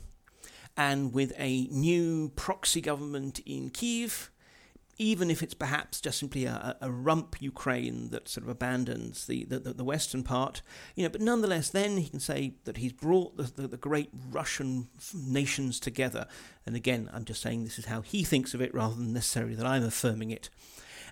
And 0.75 1.11
with 1.11 1.33
a 1.39 1.65
new 1.67 2.29
proxy 2.35 2.81
government 2.81 3.39
in 3.39 3.71
Kiev, 3.71 4.29
even 4.97 5.29
if 5.29 5.43
it's 5.43 5.53
perhaps 5.53 6.01
just 6.01 6.19
simply 6.19 6.45
a, 6.45 6.75
a 6.81 6.91
rump 6.91 7.41
Ukraine 7.41 8.09
that 8.09 8.27
sort 8.27 8.43
of 8.43 8.49
abandons 8.49 9.27
the, 9.27 9.45
the, 9.45 9.59
the, 9.59 9.83
western 9.83 10.23
part, 10.23 10.61
you 10.95 11.03
know, 11.03 11.09
but 11.09 11.21
nonetheless, 11.21 11.69
then 11.69 11.97
he 11.97 12.09
can 12.09 12.19
say 12.19 12.55
that 12.65 12.77
he's 12.77 12.93
brought 12.93 13.37
the, 13.37 13.43
the, 13.43 13.67
the 13.67 13.77
great 13.77 14.09
Russian 14.31 14.89
nations 15.13 15.79
together. 15.79 16.27
And 16.65 16.75
again, 16.75 17.09
I'm 17.13 17.25
just 17.25 17.41
saying 17.41 17.63
this 17.63 17.79
is 17.79 17.85
how 17.85 18.01
he 18.01 18.23
thinks 18.23 18.53
of 18.53 18.61
it 18.61 18.73
rather 18.73 18.95
than 18.95 19.13
necessarily 19.13 19.55
that 19.55 19.65
I'm 19.65 19.83
affirming 19.83 20.31
it. 20.31 20.49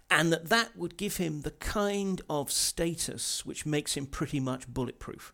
And 0.10 0.32
that 0.32 0.50
that 0.50 0.76
would 0.76 0.98
give 0.98 1.18
him 1.18 1.42
the 1.42 1.52
kind 1.52 2.22
of 2.30 2.52
status 2.52 3.46
which 3.46 3.66
makes 3.66 3.96
him 3.96 4.06
pretty 4.06 4.40
much 4.40 4.68
bulletproof 4.68 5.34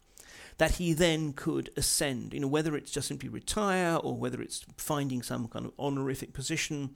that 0.58 0.76
he 0.76 0.94
then 0.94 1.34
could 1.34 1.70
ascend, 1.76 2.34
you 2.34 2.40
know, 2.40 2.48
whether 2.48 2.76
it's 2.76 2.92
just 2.92 3.08
simply 3.08 3.30
retire 3.30 3.96
or 3.96 4.16
whether 4.16 4.42
it's 4.42 4.66
finding 4.78 5.22
some 5.22 5.48
kind 5.48 5.66
of 5.66 5.74
honorific 5.80 6.34
position, 6.34 6.92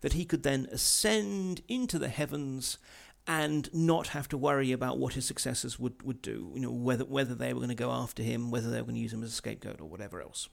that 0.00 0.12
he 0.12 0.24
could 0.24 0.42
then 0.42 0.66
ascend 0.70 1.62
into 1.68 1.98
the 1.98 2.08
heavens 2.08 2.78
and 3.26 3.72
not 3.74 4.08
have 4.08 4.28
to 4.28 4.38
worry 4.38 4.70
about 4.70 4.98
what 4.98 5.14
his 5.14 5.24
successors 5.24 5.78
would, 5.78 6.02
would 6.02 6.22
do, 6.22 6.52
you 6.54 6.60
know, 6.60 6.70
whether 6.70 7.04
whether 7.04 7.34
they 7.34 7.52
were 7.52 7.60
going 7.60 7.68
to 7.68 7.74
go 7.74 7.90
after 7.90 8.22
him, 8.22 8.50
whether 8.50 8.70
they 8.70 8.78
were 8.78 8.84
going 8.84 8.94
to 8.94 9.00
use 9.00 9.12
him 9.12 9.22
as 9.22 9.30
a 9.30 9.34
scapegoat 9.34 9.80
or 9.80 9.88
whatever 9.88 10.20
else. 10.20 10.48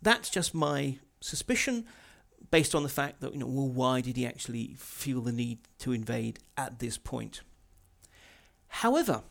That's 0.00 0.30
just 0.30 0.54
my 0.54 0.98
suspicion 1.20 1.86
based 2.50 2.74
on 2.74 2.84
the 2.84 2.88
fact 2.88 3.20
that, 3.20 3.32
you 3.32 3.40
know, 3.40 3.46
well, 3.46 3.68
why 3.68 4.00
did 4.00 4.16
he 4.16 4.24
actually 4.26 4.74
feel 4.78 5.20
the 5.20 5.32
need 5.32 5.58
to 5.80 5.92
invade 5.92 6.38
at 6.56 6.78
this 6.78 6.96
point? 6.96 7.42
However, 8.68 9.22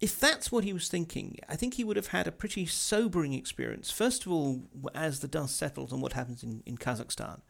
if 0.00 0.20
that's 0.20 0.52
what 0.52 0.64
he 0.64 0.72
was 0.72 0.88
thinking, 0.88 1.38
I 1.48 1.56
think 1.56 1.74
he 1.74 1.84
would 1.84 1.96
have 1.96 2.08
had 2.08 2.26
a 2.26 2.32
pretty 2.32 2.66
sobering 2.66 3.32
experience. 3.32 3.90
First 3.90 4.26
of 4.26 4.32
all, 4.32 4.62
as 4.94 5.20
the 5.20 5.28
dust 5.28 5.56
settles 5.56 5.92
on 5.92 6.00
what 6.00 6.12
happens 6.12 6.42
in, 6.42 6.62
in 6.66 6.76
Kazakhstan. 6.76 7.40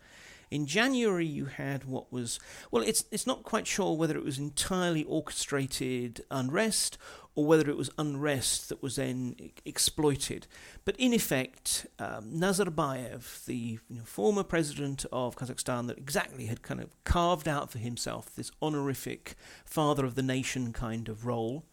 In 0.48 0.66
January, 0.66 1.26
you 1.26 1.46
had 1.46 1.84
what 1.84 2.12
was, 2.12 2.38
well, 2.70 2.84
it's, 2.84 3.04
it's 3.10 3.26
not 3.26 3.42
quite 3.42 3.66
sure 3.66 3.96
whether 3.96 4.16
it 4.16 4.24
was 4.24 4.38
entirely 4.38 5.02
orchestrated 5.04 6.24
unrest 6.30 6.98
or 7.34 7.44
whether 7.44 7.68
it 7.68 7.76
was 7.76 7.90
unrest 7.98 8.68
that 8.68 8.80
was 8.80 8.94
then 8.94 9.34
exploited. 9.64 10.46
But 10.84 10.94
in 10.98 11.12
effect, 11.12 11.86
um, 11.98 12.32
Nazarbayev, 12.32 13.44
the 13.46 13.54
you 13.88 13.96
know, 13.96 14.04
former 14.04 14.44
president 14.44 15.04
of 15.10 15.36
Kazakhstan, 15.36 15.88
that 15.88 15.98
exactly 15.98 16.46
had 16.46 16.62
kind 16.62 16.80
of 16.80 16.90
carved 17.02 17.48
out 17.48 17.72
for 17.72 17.78
himself 17.78 18.34
this 18.34 18.52
honorific 18.62 19.34
father 19.64 20.04
of 20.06 20.14
the 20.14 20.22
nation 20.22 20.72
kind 20.72 21.08
of 21.08 21.26
role, 21.26 21.64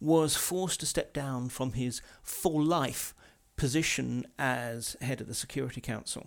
was 0.00 0.36
forced 0.36 0.80
to 0.80 0.86
step 0.86 1.12
down 1.12 1.48
from 1.48 1.72
his 1.72 2.02
for 2.22 2.62
life 2.62 3.14
position 3.56 4.26
as 4.38 4.96
head 5.00 5.20
of 5.20 5.26
the 5.26 5.34
Security 5.34 5.80
Council 5.80 6.26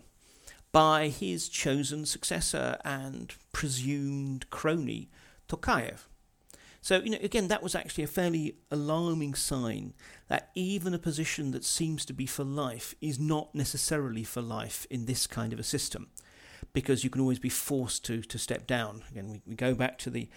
by 0.72 1.07
his 1.07 1.49
chosen 1.49 2.05
successor 2.05 2.78
and 2.84 3.34
presumed 3.51 4.49
crony, 4.49 5.09
Tokayev. 5.47 6.05
So, 6.82 6.99
you 6.99 7.09
know, 7.11 7.17
again, 7.22 7.49
that 7.49 7.63
was 7.63 7.76
actually 7.76 8.05
a 8.05 8.07
fairly 8.07 8.55
alarming 8.72 9.36
sign 9.36 9.93
that 10.28 10.49
even 10.55 10.93
a 10.93 10.99
position 10.99 11.51
that 11.51 11.65
seems 11.65 12.05
to 12.05 12.13
be 12.13 12.26
for 12.26 12.43
life 12.43 12.95
is 13.01 13.20
not 13.20 13.53
necessarily 13.53 14.24
for 14.24 14.41
life 14.41 14.88
in 14.89 15.05
this 15.05 15.28
kind 15.28 15.51
of 15.51 15.59
a 15.59 15.63
system, 15.63 16.07
because 16.72 17.03
you 17.03 17.09
can 17.09 17.22
always 17.22 17.39
be 17.39 17.49
forced 17.49 18.05
to, 18.05 18.22
to 18.22 18.38
step 18.38 18.65
down. 18.65 19.03
Again, 19.11 19.30
we, 19.30 19.41
we 19.45 19.55
go 19.55 19.74
back 19.74 19.97
to 19.99 20.09
the 20.09 20.30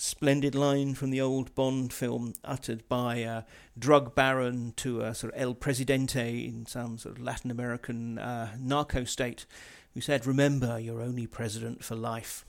splendid 0.00 0.54
line 0.54 0.94
from 0.94 1.10
the 1.10 1.20
old 1.20 1.54
Bond 1.54 1.92
film 1.92 2.32
uttered 2.42 2.88
by 2.88 3.16
a 3.16 3.42
drug 3.78 4.14
baron 4.14 4.72
to 4.76 5.02
a 5.02 5.14
sort 5.14 5.34
of 5.34 5.40
El 5.40 5.52
Presidente 5.52 6.42
in 6.46 6.64
some 6.64 6.96
sort 6.96 7.18
of 7.18 7.22
Latin 7.22 7.50
American 7.50 8.18
uh, 8.18 8.48
narco 8.58 9.04
state 9.04 9.44
who 9.92 10.00
said, 10.00 10.26
Remember, 10.26 10.78
you're 10.78 11.02
only 11.02 11.26
president 11.26 11.84
for 11.84 11.96
life. 11.96 12.46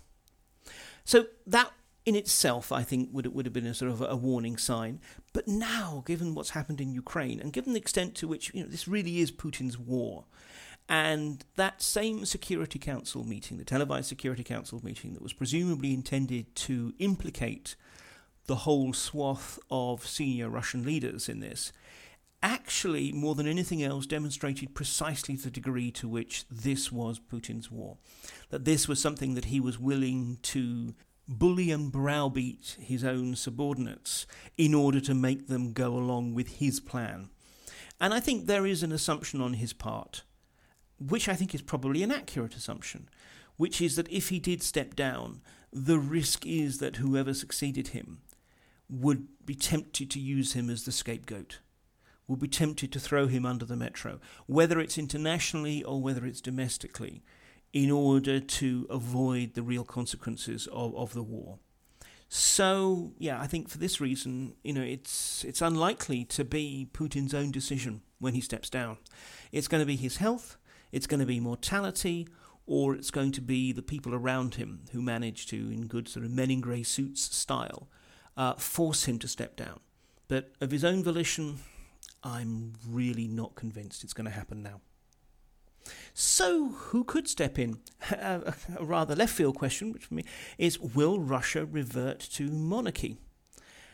So 1.03 1.25
that 1.45 1.73
in 2.05 2.15
itself, 2.15 2.71
I 2.71 2.83
think, 2.83 3.09
would 3.11 3.27
would 3.27 3.45
have 3.45 3.53
been 3.53 3.67
a 3.67 3.73
sort 3.73 3.91
of 3.91 4.01
a 4.01 4.15
warning 4.15 4.55
sign. 4.55 5.01
But 5.33 5.49
now, 5.49 6.03
given 6.07 6.33
what's 6.33 6.51
happened 6.51 6.79
in 6.79 6.93
Ukraine, 6.93 7.41
and 7.41 7.51
given 7.51 7.73
the 7.73 7.79
extent 7.79 8.15
to 8.15 8.29
which 8.29 8.53
you 8.53 8.63
know 8.63 8.69
this 8.69 8.87
really 8.87 9.19
is 9.19 9.29
Putin's 9.29 9.77
war, 9.77 10.23
and 10.91 11.45
that 11.55 11.81
same 11.81 12.25
Security 12.25 12.77
Council 12.77 13.23
meeting, 13.23 13.57
the 13.57 13.63
televised 13.63 14.09
Security 14.09 14.43
Council 14.43 14.81
meeting, 14.83 15.13
that 15.13 15.23
was 15.23 15.31
presumably 15.31 15.93
intended 15.93 16.53
to 16.53 16.93
implicate 16.99 17.77
the 18.47 18.57
whole 18.57 18.91
swath 18.91 19.57
of 19.71 20.05
senior 20.05 20.49
Russian 20.49 20.83
leaders 20.83 21.29
in 21.29 21.39
this, 21.39 21.71
actually, 22.43 23.13
more 23.13 23.35
than 23.35 23.47
anything 23.47 23.81
else, 23.81 24.05
demonstrated 24.05 24.75
precisely 24.75 25.37
the 25.37 25.49
degree 25.49 25.91
to 25.91 26.09
which 26.09 26.43
this 26.51 26.91
was 26.91 27.21
Putin's 27.21 27.71
war. 27.71 27.95
That 28.49 28.65
this 28.65 28.89
was 28.89 29.01
something 29.01 29.33
that 29.35 29.45
he 29.45 29.61
was 29.61 29.79
willing 29.79 30.39
to 30.41 30.93
bully 31.25 31.71
and 31.71 31.89
browbeat 31.89 32.75
his 32.81 33.05
own 33.05 33.37
subordinates 33.37 34.27
in 34.57 34.73
order 34.73 34.99
to 34.99 35.13
make 35.13 35.47
them 35.47 35.71
go 35.71 35.93
along 35.93 36.33
with 36.33 36.57
his 36.57 36.81
plan. 36.81 37.29
And 38.01 38.13
I 38.13 38.19
think 38.19 38.45
there 38.45 38.65
is 38.65 38.83
an 38.83 38.91
assumption 38.91 39.39
on 39.39 39.53
his 39.53 39.71
part, 39.71 40.23
which 41.09 41.27
I 41.27 41.33
think 41.33 41.55
is 41.55 41.61
probably 41.61 42.03
an 42.03 42.11
accurate 42.11 42.55
assumption, 42.55 43.09
which 43.57 43.81
is 43.81 43.95
that 43.95 44.11
if 44.11 44.29
he 44.29 44.39
did 44.39 44.61
step 44.61 44.95
down, 44.95 45.41
the 45.73 45.99
risk 45.99 46.45
is 46.45 46.79
that 46.79 46.97
whoever 46.97 47.33
succeeded 47.33 47.89
him 47.89 48.21
would 48.89 49.27
be 49.45 49.55
tempted 49.55 50.11
to 50.11 50.19
use 50.19 50.53
him 50.53 50.69
as 50.69 50.83
the 50.83 50.91
scapegoat, 50.91 51.59
would 52.27 52.39
be 52.39 52.47
tempted 52.47 52.91
to 52.91 52.99
throw 52.99 53.27
him 53.27 53.45
under 53.45 53.65
the 53.65 53.75
metro, 53.75 54.19
whether 54.45 54.79
it's 54.79 54.97
internationally 54.97 55.83
or 55.83 56.01
whether 56.01 56.25
it's 56.25 56.41
domestically 56.41 57.23
in 57.73 57.89
order 57.89 58.39
to 58.39 58.85
avoid 58.89 59.53
the 59.53 59.63
real 59.63 59.85
consequences 59.85 60.67
of, 60.67 60.95
of 60.95 61.13
the 61.13 61.23
war. 61.23 61.57
So 62.27 63.13
yeah, 63.17 63.41
I 63.41 63.47
think 63.47 63.69
for 63.69 63.77
this 63.77 63.99
reason, 63.99 64.55
you 64.63 64.71
know, 64.71 64.81
it's 64.81 65.43
it's 65.43 65.61
unlikely 65.61 66.23
to 66.25 66.45
be 66.45 66.87
Putin's 66.93 67.33
own 67.33 67.51
decision 67.51 68.01
when 68.19 68.33
he 68.33 68.39
steps 68.41 68.69
down. 68.69 68.97
It's 69.51 69.67
going 69.67 69.81
to 69.81 69.85
be 69.85 69.97
his 69.97 70.17
health, 70.17 70.57
it's 70.91 71.07
going 71.07 71.19
to 71.19 71.25
be 71.25 71.39
mortality, 71.39 72.27
or 72.65 72.95
it's 72.95 73.11
going 73.11 73.31
to 73.33 73.41
be 73.41 73.71
the 73.71 73.81
people 73.81 74.13
around 74.13 74.55
him 74.55 74.81
who 74.91 75.01
manage 75.01 75.47
to, 75.47 75.55
in 75.55 75.87
good 75.87 76.07
sort 76.07 76.25
of 76.25 76.31
men 76.31 76.51
in 76.51 76.61
grey 76.61 76.83
suits 76.83 77.35
style, 77.35 77.87
uh, 78.37 78.53
force 78.53 79.05
him 79.05 79.19
to 79.19 79.27
step 79.27 79.55
down. 79.55 79.79
But 80.27 80.53
of 80.61 80.71
his 80.71 80.85
own 80.85 81.03
volition, 81.03 81.59
I'm 82.23 82.73
really 82.87 83.27
not 83.27 83.55
convinced 83.55 84.03
it's 84.03 84.13
going 84.13 84.25
to 84.25 84.31
happen 84.31 84.63
now. 84.63 84.81
So, 86.13 86.69
who 86.69 87.03
could 87.03 87.27
step 87.27 87.57
in? 87.57 87.79
a 88.11 88.53
rather 88.79 89.15
left 89.15 89.33
field 89.33 89.55
question, 89.55 89.91
which 89.91 90.05
for 90.05 90.13
me 90.13 90.23
is 90.57 90.79
Will 90.79 91.19
Russia 91.19 91.65
revert 91.65 92.19
to 92.33 92.51
monarchy? 92.51 93.17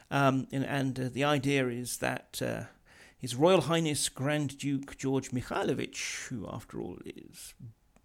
Um, 0.10 0.48
and, 0.52 0.66
and 0.66 1.00
uh, 1.00 1.10
the 1.12 1.24
idea 1.24 1.68
is 1.68 1.98
that 1.98 2.42
uh, 2.44 2.64
His 3.18 3.36
Royal 3.36 3.62
Highness 3.62 4.10
Grand 4.10 4.58
Duke 4.60 4.96
George 4.96 5.32
Mikhailovich, 5.32 6.28
who 6.28 6.48
after 6.48 6.80
all 6.80 7.00
is 7.04 7.56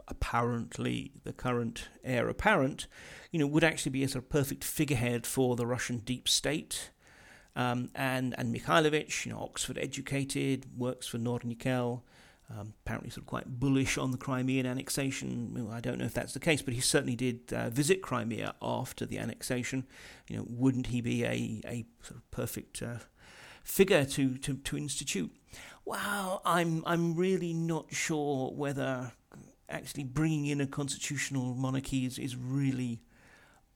apparently 0.08 1.12
the 1.24 1.34
current 1.34 1.88
heir 2.02 2.28
apparent, 2.28 2.86
you 3.30 3.38
know, 3.38 3.46
would 3.46 3.64
actually 3.64 3.90
be 3.90 4.04
a 4.04 4.08
sort 4.08 4.24
of 4.24 4.30
perfect 4.30 4.64
figurehead 4.64 5.26
for 5.26 5.54
the 5.54 5.66
Russian 5.66 5.98
deep 5.98 6.28
state. 6.28 6.90
Um, 7.54 7.90
and 7.94 8.34
and 8.38 8.54
Mikhailovich, 8.54 9.26
you 9.26 9.32
know, 9.32 9.40
Oxford 9.40 9.76
educated, 9.76 10.66
works 10.78 11.06
for 11.06 11.18
Nornickel, 11.18 12.00
um, 12.48 12.72
apparently 12.84 13.10
sort 13.10 13.24
of 13.24 13.26
quite 13.26 13.60
bullish 13.60 13.98
on 13.98 14.10
the 14.10 14.18
Crimean 14.18 14.64
annexation. 14.64 15.52
Well, 15.54 15.70
I 15.70 15.80
don't 15.80 15.98
know 15.98 16.06
if 16.06 16.14
that's 16.14 16.32
the 16.32 16.40
case, 16.40 16.62
but 16.62 16.72
he 16.72 16.80
certainly 16.80 17.16
did 17.16 17.52
uh, 17.52 17.68
visit 17.68 18.00
Crimea 18.00 18.54
after 18.62 19.04
the 19.04 19.18
annexation. 19.18 19.86
You 20.28 20.38
know, 20.38 20.46
wouldn't 20.48 20.86
he 20.86 21.02
be 21.02 21.24
a, 21.24 21.60
a 21.66 21.84
sort 22.02 22.16
of 22.16 22.30
perfect 22.30 22.82
uh, 22.82 22.98
figure 23.64 24.04
to, 24.04 24.36
to, 24.38 24.54
to 24.56 24.76
institute? 24.76 25.30
Well, 25.84 26.42
I'm 26.44 26.84
I'm 26.86 27.14
really 27.14 27.52
not 27.52 27.92
sure 27.92 28.52
whether 28.52 29.12
actually 29.68 30.04
bringing 30.04 30.46
in 30.46 30.60
a 30.60 30.66
constitutional 30.66 31.54
monarchy 31.54 32.04
is, 32.06 32.18
is 32.18 32.36
really 32.36 33.00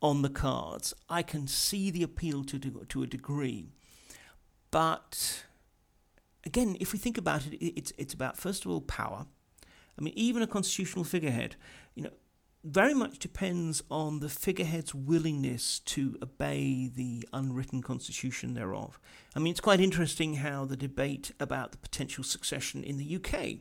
on 0.01 0.23
the 0.23 0.29
cards. 0.29 0.95
I 1.09 1.23
can 1.23 1.49
see 1.49 1.91
the 1.91 2.03
appeal 2.03 2.45
to 2.45 2.59
to 2.59 3.03
a 3.03 3.07
degree, 3.07 3.71
but 4.71 5.45
again, 6.45 6.77
if 6.81 6.93
we 6.93 6.99
think 6.99 7.19
about 7.19 7.47
it, 7.47 7.57
it's 7.57 7.93
it's 7.99 8.15
about 8.15 8.37
first 8.37 8.65
of 8.65 8.71
all 8.71 8.81
power. 8.81 9.27
I 9.99 10.03
mean, 10.03 10.15
even 10.17 10.43
a 10.43 10.47
constitutional 10.47 11.05
figurehead, 11.05 11.57
you 11.95 12.03
know, 12.05 12.11
very 12.67 12.95
much 12.95 13.21
depends 13.21 13.83
on 13.91 14.19
the 14.19 14.29
figurehead's 14.29 14.95
willingness 14.95 15.79
to 15.81 16.19
obey 16.21 16.91
the 16.93 17.27
unwritten 17.33 17.81
constitution 17.81 18.55
thereof. 18.55 18.99
I 19.35 19.39
mean, 19.39 19.53
it's 19.53 19.61
quite 19.61 19.81
interesting 19.81 20.35
how 20.35 20.65
the 20.65 20.77
debate 20.77 21.31
about 21.39 21.71
the 21.71 21.79
potential 21.79 22.25
succession 22.25 22.83
in 22.83 22.97
the 22.97 23.17
UK, 23.17 23.59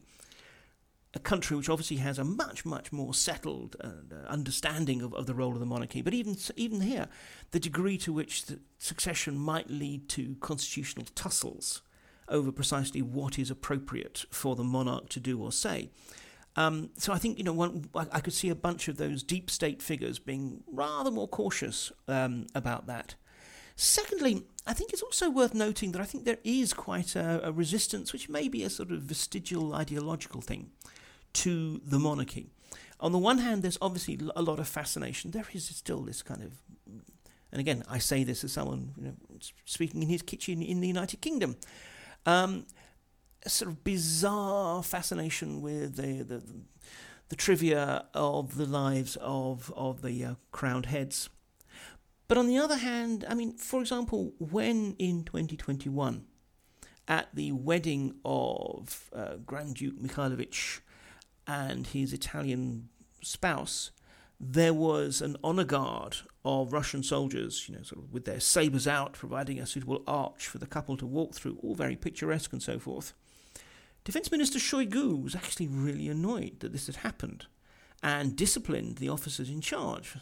a 1.14 1.20
country 1.20 1.56
which 1.56 1.70
obviously 1.70 1.98
has 1.98 2.18
a 2.18 2.24
much, 2.24 2.66
much 2.66 2.92
more 2.92 3.14
settled 3.14 3.76
uh, 3.80 4.28
understanding 4.28 5.02
of, 5.04 5.14
of 5.14 5.28
the 5.28 5.36
role 5.36 5.54
of 5.54 5.60
the 5.60 5.66
monarchy, 5.66 6.02
but 6.02 6.14
even 6.14 6.36
even 6.56 6.82
here, 6.82 7.08
the 7.52 7.60
degree 7.60 8.00
to 8.00 8.12
which 8.12 8.46
the 8.46 8.60
succession 8.80 9.38
might 9.38 9.70
lead 9.70 10.10
to 10.10 10.36
constitutional 10.42 11.06
tussles 11.14 11.84
over 12.28 12.52
precisely 12.52 13.04
what 13.04 13.38
is 13.38 13.52
appropriate 13.52 14.26
for 14.32 14.56
the 14.56 14.64
monarch 14.64 15.10
to 15.10 15.20
do 15.20 15.40
or 15.40 15.52
say. 15.52 15.90
Um, 16.58 16.92
so 16.98 17.12
I 17.12 17.18
think 17.18 17.38
you 17.38 17.44
know 17.44 17.54
one, 17.54 17.90
I 17.94 18.20
could 18.22 18.34
see 18.34 18.50
a 18.50 18.56
bunch 18.56 18.88
of 18.88 18.98
those 18.98 19.24
deep 19.24 19.52
state 19.52 19.82
figures 19.82 20.20
being 20.20 20.64
rather 20.68 21.12
more 21.12 21.28
cautious 21.28 21.92
um, 22.08 22.48
about 22.56 22.88
that. 22.88 23.16
Secondly, 23.76 24.44
I 24.66 24.74
think 24.74 24.94
it's 24.94 25.02
also 25.02 25.30
worth 25.30 25.54
noting 25.54 25.92
that 25.92 26.02
I 26.02 26.06
think 26.06 26.24
there 26.24 26.38
is 26.46 26.74
quite 26.74 27.16
a, 27.16 27.48
a 27.48 27.52
resistance, 27.52 28.14
which 28.14 28.30
may 28.30 28.48
be 28.48 28.64
a 28.64 28.70
sort 28.70 28.92
of 28.92 29.02
vestigial 29.02 29.76
ideological 29.76 30.40
thing, 30.40 30.72
to 31.34 31.82
the 31.86 32.00
monarchy. 32.00 32.48
On 33.02 33.12
the 33.12 33.18
one 33.18 33.40
hand, 33.40 33.62
there's 33.62 33.78
obviously 33.82 34.18
a 34.36 34.42
lot 34.42 34.60
of 34.60 34.68
fascination. 34.70 35.32
There 35.32 35.46
is 35.52 35.66
still 35.66 36.02
this 36.02 36.24
kind 36.24 36.42
of, 36.42 36.54
and 37.52 37.60
again, 37.60 37.84
I 37.90 37.98
say 37.98 38.24
this 38.24 38.46
as 38.46 38.54
someone 38.54 38.94
you 38.98 39.04
know, 39.08 39.14
speaking 39.66 40.02
in 40.02 40.08
his 40.08 40.22
kitchen 40.22 40.62
in 40.62 40.80
the 40.80 40.88
United 40.88 41.20
Kingdom. 41.20 41.58
Um, 42.26 42.66
sort 43.48 43.72
of 43.72 43.84
bizarre 43.84 44.84
fascination 44.84 45.62
with 45.62 45.96
the, 45.96 46.24
the, 46.24 46.42
the 47.30 47.36
trivia 47.36 48.06
of 48.14 48.56
the 48.56 48.66
lives 48.66 49.18
of, 49.22 49.72
of 49.76 50.02
the 50.02 50.24
uh, 50.24 50.36
crowned 50.52 50.88
heads. 50.88 51.30
But 52.28 52.38
on 52.38 52.48
the 52.48 52.58
other 52.58 52.78
hand, 52.78 53.26
I 53.30 53.36
mean, 53.36 53.58
for 53.58 53.82
example, 53.82 54.34
when 54.40 54.96
in 54.98 55.24
2021, 55.24 56.26
at 57.08 57.28
the 57.34 57.52
wedding 57.52 58.16
of 58.26 59.10
uh, 59.14 59.36
Grand 59.46 59.76
Duke 59.76 60.02
Mikhailovich 60.02 60.80
and 61.46 61.86
his 61.86 62.14
Italian 62.14 62.90
spouse, 63.22 63.92
there 64.40 64.74
was 64.74 65.22
an 65.22 65.38
honor 65.44 65.64
guard 65.64 66.18
of 66.44 66.74
Russian 66.74 67.04
soldiers, 67.04 67.70
you 67.70 67.76
know, 67.76 67.84
sort 67.84 68.04
of 68.04 68.12
with 68.12 68.26
their 68.26 68.40
sabers 68.40 68.88
out, 68.88 69.14
providing 69.14 69.60
a 69.60 69.66
suitable 69.66 70.04
arch 70.08 70.48
for 70.48 70.58
the 70.58 70.66
couple 70.66 70.98
to 70.98 71.06
walk 71.06 71.36
through, 71.36 71.58
all 71.62 71.76
very 71.76 71.96
picturesque 71.96 72.52
and 72.52 72.62
so 72.62 72.80
forth. 72.80 73.14
Defense 74.06 74.32
Minister 74.32 74.60
Shoigu 74.60 75.22
was 75.22 75.36
actually 75.36 75.68
really 75.68 76.08
annoyed 76.08 76.60
that 76.60 76.72
this 76.72 76.86
had 76.86 76.98
happened 76.98 77.48
and 78.04 78.36
disciplined 78.36 78.98
the 78.98 79.10
officers 79.10 79.50
in 79.50 79.62
charge. 79.62 80.16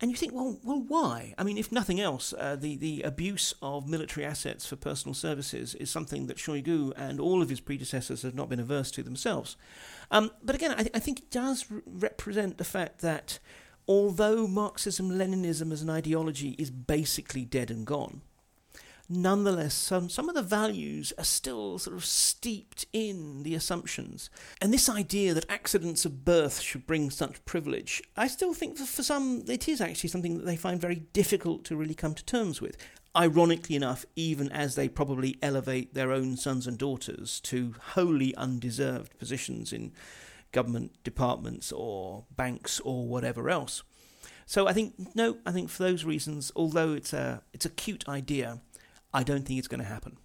And 0.00 0.10
you 0.10 0.16
think, 0.16 0.32
well, 0.32 0.60
well, 0.62 0.84
why? 0.86 1.34
I 1.36 1.42
mean, 1.42 1.58
if 1.58 1.72
nothing 1.72 2.00
else, 2.00 2.32
uh, 2.38 2.54
the, 2.54 2.76
the 2.76 3.02
abuse 3.02 3.54
of 3.60 3.88
military 3.88 4.24
assets 4.24 4.66
for 4.66 4.76
personal 4.76 5.14
services 5.14 5.74
is 5.74 5.90
something 5.90 6.26
that 6.26 6.36
Shoigu 6.36 6.92
and 6.96 7.18
all 7.18 7.42
of 7.42 7.48
his 7.48 7.60
predecessors 7.60 8.22
have 8.22 8.34
not 8.34 8.48
been 8.48 8.60
averse 8.60 8.92
to 8.92 9.02
themselves. 9.02 9.56
Um, 10.10 10.30
but 10.42 10.54
again, 10.54 10.72
I, 10.72 10.86
I, 10.94 11.00
think 11.00 11.20
it 11.20 11.30
does 11.30 11.68
re- 11.70 11.80
represent 11.86 12.58
the 12.58 12.64
fact 12.64 13.00
that 13.00 13.40
although 13.88 14.46
Marxism 14.46 15.10
Leninism 15.10 15.72
as 15.72 15.82
an 15.82 15.90
ideology 15.90 16.50
is 16.50 16.70
basically 16.70 17.44
dead 17.44 17.70
and 17.70 17.84
gone, 17.84 18.20
nonetheless, 19.08 19.74
some, 19.74 20.08
some 20.08 20.28
of 20.28 20.34
the 20.34 20.42
values 20.42 21.12
are 21.18 21.24
still 21.24 21.78
sort 21.78 21.96
of 21.96 22.04
steeped 22.04 22.86
in 22.92 23.42
the 23.42 23.54
assumptions. 23.54 24.30
And 24.60 24.72
this 24.72 24.88
idea 24.88 25.34
that 25.34 25.48
accidents 25.48 26.04
of 26.04 26.24
birth 26.24 26.60
should 26.60 26.86
bring 26.86 27.10
such 27.10 27.44
privilege, 27.44 28.02
I 28.16 28.26
still 28.26 28.54
think 28.54 28.78
for 28.78 29.02
some 29.02 29.44
it 29.48 29.68
is 29.68 29.80
actually 29.80 30.10
something 30.10 30.38
that 30.38 30.46
they 30.46 30.56
find 30.56 30.80
very 30.80 31.06
difficult 31.12 31.64
to 31.66 31.76
really 31.76 31.94
come 31.94 32.14
to 32.14 32.24
terms 32.24 32.60
with. 32.60 32.76
Ironically 33.16 33.76
enough, 33.76 34.04
even 34.14 34.50
as 34.52 34.74
they 34.74 34.88
probably 34.88 35.38
elevate 35.40 35.94
their 35.94 36.12
own 36.12 36.36
sons 36.36 36.66
and 36.66 36.76
daughters 36.76 37.40
to 37.40 37.74
wholly 37.94 38.34
undeserved 38.36 39.18
positions 39.18 39.72
in 39.72 39.92
government 40.52 40.92
departments 41.02 41.72
or 41.72 42.24
banks 42.34 42.80
or 42.80 43.06
whatever 43.06 43.48
else. 43.48 43.82
So 44.46 44.68
I 44.68 44.72
think 44.72 44.94
no, 45.16 45.38
I 45.44 45.50
think 45.50 45.68
for 45.70 45.82
those 45.82 46.04
reasons, 46.04 46.52
although 46.54 46.92
it's 46.92 47.12
a 47.12 47.42
it's 47.52 47.66
a 47.66 47.70
cute 47.70 48.08
idea, 48.08 48.60
I 49.16 49.22
don't 49.22 49.46
think 49.46 49.58
it's 49.58 49.66
going 49.66 49.80
to 49.80 49.86
happen. 49.86 50.18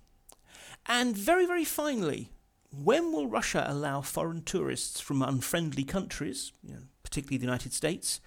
And 0.85 1.15
very, 1.15 1.45
very 1.45 1.63
finally, 1.63 2.33
when 2.77 3.13
will 3.13 3.27
Russia 3.27 3.65
allow 3.65 4.01
foreign 4.01 4.43
tourists 4.43 4.99
from 4.99 5.21
unfriendly 5.21 5.85
countries, 5.85 6.51
you 6.61 6.73
know, 6.73 6.81
particularly 7.01 7.37
the 7.37 7.45
United 7.45 7.71
States, 7.71 8.19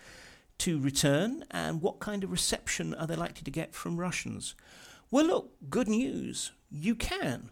to 0.61 0.81
return, 0.81 1.45
and 1.51 1.83
what 1.83 2.01
kind 2.01 2.25
of 2.25 2.33
reception 2.33 2.95
are 2.95 3.07
they 3.07 3.15
likely 3.15 3.43
to 3.43 3.51
get 3.51 3.75
from 3.75 3.99
Russians? 4.01 4.55
Well, 5.11 5.27
look, 5.27 5.51
good 5.69 5.87
news. 5.89 6.53
You 6.71 6.95
can. 6.95 7.51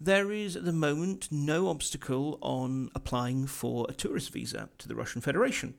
There 0.00 0.32
is 0.32 0.56
at 0.56 0.64
the 0.64 0.72
moment 0.72 1.28
no 1.30 1.68
obstacle 1.68 2.38
on 2.40 2.88
applying 2.94 3.46
for 3.46 3.84
a 3.90 3.92
tourist 3.92 4.32
visa 4.32 4.70
to 4.78 4.88
the 4.88 4.94
Russian 4.94 5.20
Federation. 5.20 5.74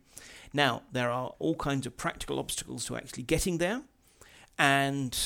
Now, 0.53 0.83
there 0.91 1.09
are 1.09 1.33
all 1.39 1.55
kinds 1.55 1.87
of 1.87 1.97
practical 1.97 2.37
obstacles 2.37 2.85
to 2.85 2.95
actually 2.95 3.23
getting 3.23 3.57
there, 3.57 3.81
and 4.59 5.17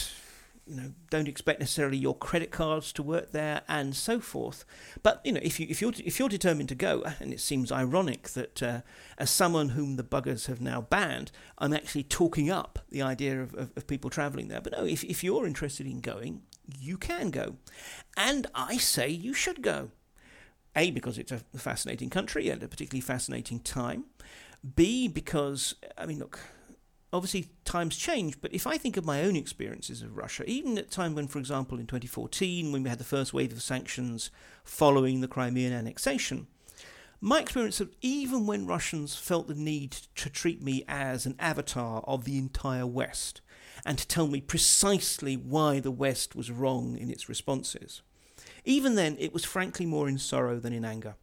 you 0.69 0.75
know, 0.75 0.93
don't 1.09 1.27
expect 1.27 1.59
necessarily 1.59 1.97
your 1.97 2.15
credit 2.15 2.51
cards 2.51 2.93
to 2.93 3.03
work 3.03 3.31
there 3.31 3.61
and 3.67 3.95
so 3.95 4.19
forth. 4.19 4.65
But 5.01 5.19
you 5.23 5.31
know, 5.31 5.41
if 5.41 5.59
you 5.59 5.65
if 5.69 5.81
you're 5.81 5.93
if 5.97 6.19
you're 6.19 6.29
determined 6.29 6.69
to 6.69 6.75
go, 6.75 7.03
and 7.19 7.33
it 7.33 7.39
seems 7.39 7.71
ironic 7.71 8.29
that 8.29 8.61
uh, 8.61 8.81
as 9.17 9.31
someone 9.31 9.69
whom 9.69 9.95
the 9.95 10.03
buggers 10.03 10.45
have 10.45 10.61
now 10.61 10.81
banned, 10.81 11.31
I'm 11.57 11.73
actually 11.73 12.03
talking 12.03 12.51
up 12.51 12.79
the 12.89 13.01
idea 13.01 13.41
of, 13.41 13.53
of, 13.55 13.71
of 13.75 13.87
people 13.87 14.09
travelling 14.09 14.47
there. 14.47 14.61
But 14.61 14.73
no, 14.73 14.85
if 14.85 15.03
if 15.03 15.23
you're 15.23 15.47
interested 15.47 15.87
in 15.87 16.01
going, 16.01 16.43
you 16.79 16.97
can 16.97 17.31
go, 17.31 17.55
and 18.15 18.45
I 18.53 18.77
say 18.77 19.09
you 19.09 19.33
should 19.33 19.61
go. 19.61 19.89
A 20.75 20.91
because 20.91 21.17
it's 21.17 21.31
a 21.31 21.39
fascinating 21.57 22.11
country 22.11 22.47
and 22.49 22.61
a 22.61 22.67
particularly 22.67 23.01
fascinating 23.01 23.59
time. 23.59 24.05
B 24.75 25.07
because 25.07 25.73
I 25.97 26.05
mean, 26.05 26.19
look 26.19 26.39
obviously 27.11 27.49
times 27.65 27.97
change, 27.97 28.39
but 28.41 28.53
if 28.53 28.67
I 28.67 28.77
think 28.77 28.97
of 28.97 29.05
my 29.05 29.23
own 29.23 29.35
experiences 29.35 30.01
of 30.01 30.17
Russia, 30.17 30.43
even 30.47 30.77
at 30.77 30.91
time 30.91 31.15
when, 31.15 31.27
for 31.27 31.39
example, 31.39 31.79
in 31.79 31.87
2014, 31.87 32.71
when 32.71 32.83
we 32.83 32.89
had 32.89 32.99
the 32.99 33.03
first 33.03 33.33
wave 33.33 33.51
of 33.51 33.61
sanctions 33.61 34.29
following 34.63 35.21
the 35.21 35.27
Crimean 35.27 35.73
annexation, 35.73 36.47
my 37.21 37.41
experience 37.41 37.81
of 37.81 37.91
even 38.01 38.45
when 38.45 38.65
Russians 38.65 39.15
felt 39.15 39.47
the 39.47 39.55
need 39.55 39.91
to 40.15 40.29
treat 40.29 40.61
me 40.61 40.85
as 40.87 41.25
an 41.25 41.35
avatar 41.37 42.01
of 42.07 42.23
the 42.23 42.37
entire 42.37 42.87
West 42.87 43.41
and 43.85 43.97
to 43.97 44.07
tell 44.07 44.27
me 44.27 44.39
precisely 44.39 45.35
why 45.35 45.79
the 45.79 45.91
West 45.91 46.35
was 46.35 46.51
wrong 46.51 46.97
in 46.97 47.09
its 47.09 47.27
responses, 47.27 48.01
even 48.63 48.95
then 48.95 49.17
it 49.19 49.33
was 49.33 49.43
frankly 49.43 49.85
more 49.85 50.07
in 50.07 50.17
sorrow 50.17 50.59
than 50.59 50.73
in 50.73 50.85
anger. 50.85 51.15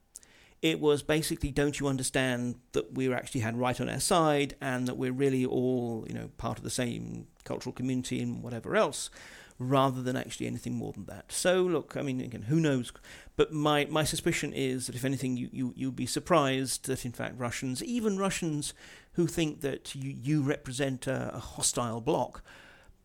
It 0.62 0.80
was 0.80 1.02
basically, 1.02 1.50
don't 1.50 1.78
you 1.78 1.86
understand 1.86 2.56
that 2.72 2.94
we 2.94 3.12
actually 3.12 3.42
had 3.42 3.56
right 3.56 3.80
on 3.80 3.88
our 3.88 4.00
side 4.00 4.56
and 4.60 4.88
that 4.88 4.96
we're 4.96 5.12
really 5.12 5.44
all, 5.44 6.04
you 6.08 6.14
know, 6.14 6.30
part 6.38 6.58
of 6.58 6.64
the 6.64 6.70
same 6.70 7.26
cultural 7.44 7.72
community 7.72 8.20
and 8.20 8.42
whatever 8.42 8.74
else, 8.74 9.10
rather 9.58 10.02
than 10.02 10.16
actually 10.16 10.46
anything 10.46 10.74
more 10.74 10.92
than 10.92 11.04
that. 11.06 11.30
So, 11.30 11.62
look, 11.62 11.96
I 11.96 12.02
mean, 12.02 12.20
again, 12.20 12.42
who 12.42 12.58
knows? 12.58 12.92
But 13.36 13.52
my, 13.52 13.86
my 13.86 14.04
suspicion 14.04 14.52
is 14.52 14.86
that 14.86 14.94
if 14.96 15.04
anything, 15.04 15.36
you, 15.36 15.48
you, 15.52 15.72
you'll 15.76 15.92
be 15.92 16.06
surprised 16.06 16.86
that, 16.86 17.04
in 17.04 17.12
fact, 17.12 17.38
Russians, 17.38 17.84
even 17.84 18.18
Russians 18.18 18.74
who 19.12 19.26
think 19.26 19.60
that 19.60 19.94
you, 19.94 20.14
you 20.22 20.42
represent 20.42 21.06
a, 21.06 21.34
a 21.34 21.38
hostile 21.38 22.00
bloc, 22.00 22.42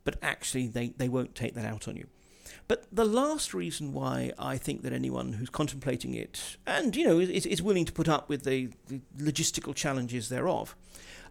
but 0.03 0.17
actually 0.21 0.67
they, 0.67 0.89
they 0.89 1.09
won't 1.09 1.35
take 1.35 1.53
that 1.55 1.65
out 1.65 1.87
on 1.87 1.95
you. 1.95 2.07
But 2.67 2.85
the 2.91 3.05
last 3.05 3.53
reason 3.53 3.93
why 3.93 4.31
I 4.37 4.57
think 4.57 4.83
that 4.83 4.93
anyone 4.93 5.33
who's 5.33 5.49
contemplating 5.49 6.13
it, 6.13 6.57
and 6.65 6.95
you 6.95 7.05
know, 7.05 7.19
is, 7.19 7.45
is 7.45 7.61
willing 7.61 7.85
to 7.85 7.91
put 7.91 8.09
up 8.09 8.29
with 8.29 8.43
the, 8.43 8.69
the 8.87 9.01
logistical 9.17 9.75
challenges 9.75 10.29
thereof, 10.29 10.75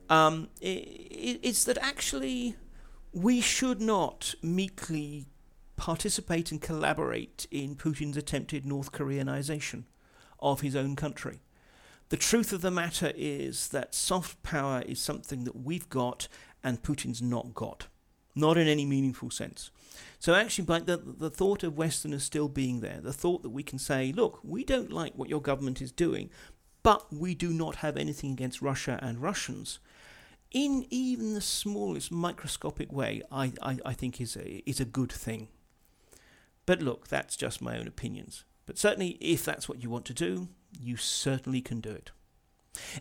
um, 0.08 0.48
is 0.60 1.64
that 1.64 1.78
actually 1.78 2.56
we 3.12 3.40
should 3.40 3.80
not 3.80 4.34
meekly 4.42 5.26
participate 5.76 6.50
and 6.52 6.60
collaborate 6.60 7.46
in 7.50 7.74
Putin's 7.74 8.16
attempted 8.16 8.66
North 8.66 8.92
Koreanization 8.92 9.84
of 10.38 10.60
his 10.60 10.76
own 10.76 10.96
country. 10.96 11.40
The 12.10 12.16
truth 12.16 12.52
of 12.52 12.60
the 12.60 12.70
matter 12.70 13.12
is 13.14 13.68
that 13.68 13.94
soft 13.94 14.42
power 14.42 14.82
is 14.84 15.00
something 15.00 15.44
that 15.44 15.56
we've 15.56 15.88
got 15.88 16.28
and 16.62 16.82
Putin's 16.82 17.22
not 17.22 17.54
got, 17.54 17.86
not 18.34 18.58
in 18.58 18.68
any 18.68 18.84
meaningful 18.84 19.30
sense. 19.30 19.70
So 20.18 20.34
actually, 20.34 20.64
the 20.64 20.96
the 20.96 21.30
thought 21.30 21.62
of 21.62 21.76
Westerners 21.76 22.24
still 22.24 22.48
being 22.48 22.80
there, 22.80 23.00
the 23.00 23.12
thought 23.12 23.42
that 23.42 23.50
we 23.50 23.62
can 23.62 23.78
say, 23.78 24.12
look, 24.12 24.40
we 24.42 24.64
don't 24.64 24.92
like 24.92 25.14
what 25.14 25.28
your 25.28 25.40
government 25.40 25.80
is 25.80 25.92
doing, 25.92 26.30
but 26.82 27.12
we 27.12 27.34
do 27.34 27.52
not 27.52 27.76
have 27.76 27.96
anything 27.96 28.32
against 28.32 28.62
Russia 28.62 28.98
and 29.02 29.22
Russians. 29.22 29.78
In 30.50 30.86
even 30.90 31.34
the 31.34 31.40
smallest 31.40 32.10
microscopic 32.10 32.92
way, 32.92 33.22
I, 33.30 33.52
I, 33.62 33.78
I 33.84 33.92
think 33.92 34.20
is 34.20 34.36
a 34.36 34.62
is 34.68 34.80
a 34.80 34.84
good 34.84 35.12
thing. 35.12 35.48
But 36.66 36.82
look, 36.82 37.08
that's 37.08 37.36
just 37.36 37.62
my 37.62 37.78
own 37.78 37.86
opinions. 37.86 38.44
But 38.66 38.78
certainly, 38.78 39.16
if 39.20 39.44
that's 39.44 39.68
what 39.68 39.82
you 39.82 39.90
want 39.90 40.04
to 40.06 40.14
do, 40.14 40.48
you 40.78 40.96
certainly 40.96 41.60
can 41.60 41.80
do 41.80 41.90
it. 41.90 42.10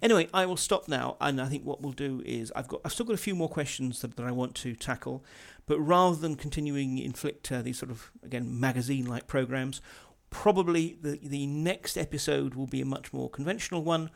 Anyway, 0.02 0.28
I 0.34 0.46
will 0.46 0.58
stop 0.58 0.88
now, 0.88 1.16
and 1.22 1.40
I 1.40 1.48
think 1.48 1.64
what 1.64 1.82
we'll 1.82 1.92
do 1.92 2.22
is 2.26 2.52
I've 2.56 2.68
got 2.68 2.82
I've 2.84 2.92
still 2.92 3.06
got 3.06 3.14
a 3.14 3.18
few 3.18 3.36
more 3.36 3.50
questions 3.50 4.02
that, 4.02 4.16
that 4.16 4.26
I 4.26 4.32
want 4.32 4.56
to 4.56 4.76
tackle, 4.76 5.24
but 5.66 5.80
rather 5.80 6.16
than 6.16 6.36
continuing 6.36 6.98
inflict 6.98 7.52
uh, 7.52 7.62
these 7.62 7.78
sort 7.78 7.92
of 7.92 8.12
again 8.24 8.60
magazine-like 8.60 9.28
programs, 9.28 9.82
probably 10.30 10.98
the 11.02 11.20
the 11.22 11.46
next 11.48 11.98
episode 11.98 12.56
will 12.56 12.68
be 12.68 12.82
a 12.82 12.86
much 12.86 13.14
more 13.14 13.30
conventional 13.30 13.84
one, 13.84 14.10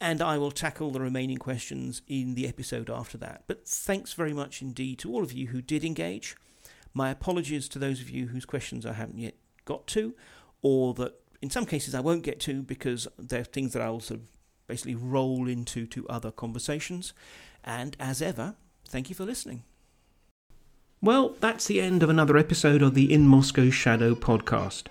and 0.00 0.20
I 0.20 0.38
will 0.38 0.50
tackle 0.50 0.90
the 0.90 1.00
remaining 1.00 1.38
questions 1.38 2.02
in 2.06 2.34
the 2.34 2.46
episode 2.46 2.90
after 2.90 3.18
that. 3.18 3.44
But 3.46 3.66
thanks 3.66 4.12
very 4.12 4.34
much 4.34 4.62
indeed 4.62 4.98
to 5.00 5.12
all 5.12 5.22
of 5.22 5.32
you 5.32 5.48
who 5.48 5.62
did 5.62 5.84
engage. 5.84 6.36
My 6.94 7.10
apologies 7.10 7.68
to 7.70 7.78
those 7.78 8.00
of 8.00 8.10
you 8.10 8.28
whose 8.28 8.44
questions 8.44 8.84
I 8.84 8.92
haven't 8.92 9.18
yet 9.18 9.34
got 9.64 9.86
to, 9.88 10.14
or 10.62 10.94
that 10.94 11.14
in 11.40 11.50
some 11.50 11.66
cases 11.66 11.94
I 11.94 12.00
won't 12.00 12.22
get 12.24 12.40
to 12.40 12.62
because 12.62 13.08
they're 13.18 13.44
things 13.44 13.72
that 13.72 13.82
I'll 13.82 14.00
sort 14.00 14.20
of 14.20 14.26
basically 14.68 14.94
roll 14.94 15.48
into 15.48 15.86
to 15.86 16.08
other 16.08 16.30
conversations. 16.30 17.12
And 17.64 17.96
as 17.98 18.22
ever, 18.22 18.54
thank 18.86 19.08
you 19.08 19.16
for 19.16 19.24
listening. 19.24 19.64
Well, 21.00 21.34
that's 21.40 21.66
the 21.66 21.80
end 21.80 22.02
of 22.02 22.10
another 22.10 22.36
episode 22.36 22.82
of 22.82 22.94
the 22.94 23.12
In 23.12 23.26
Moscow 23.26 23.70
Shadow 23.70 24.14
podcast. 24.14 24.84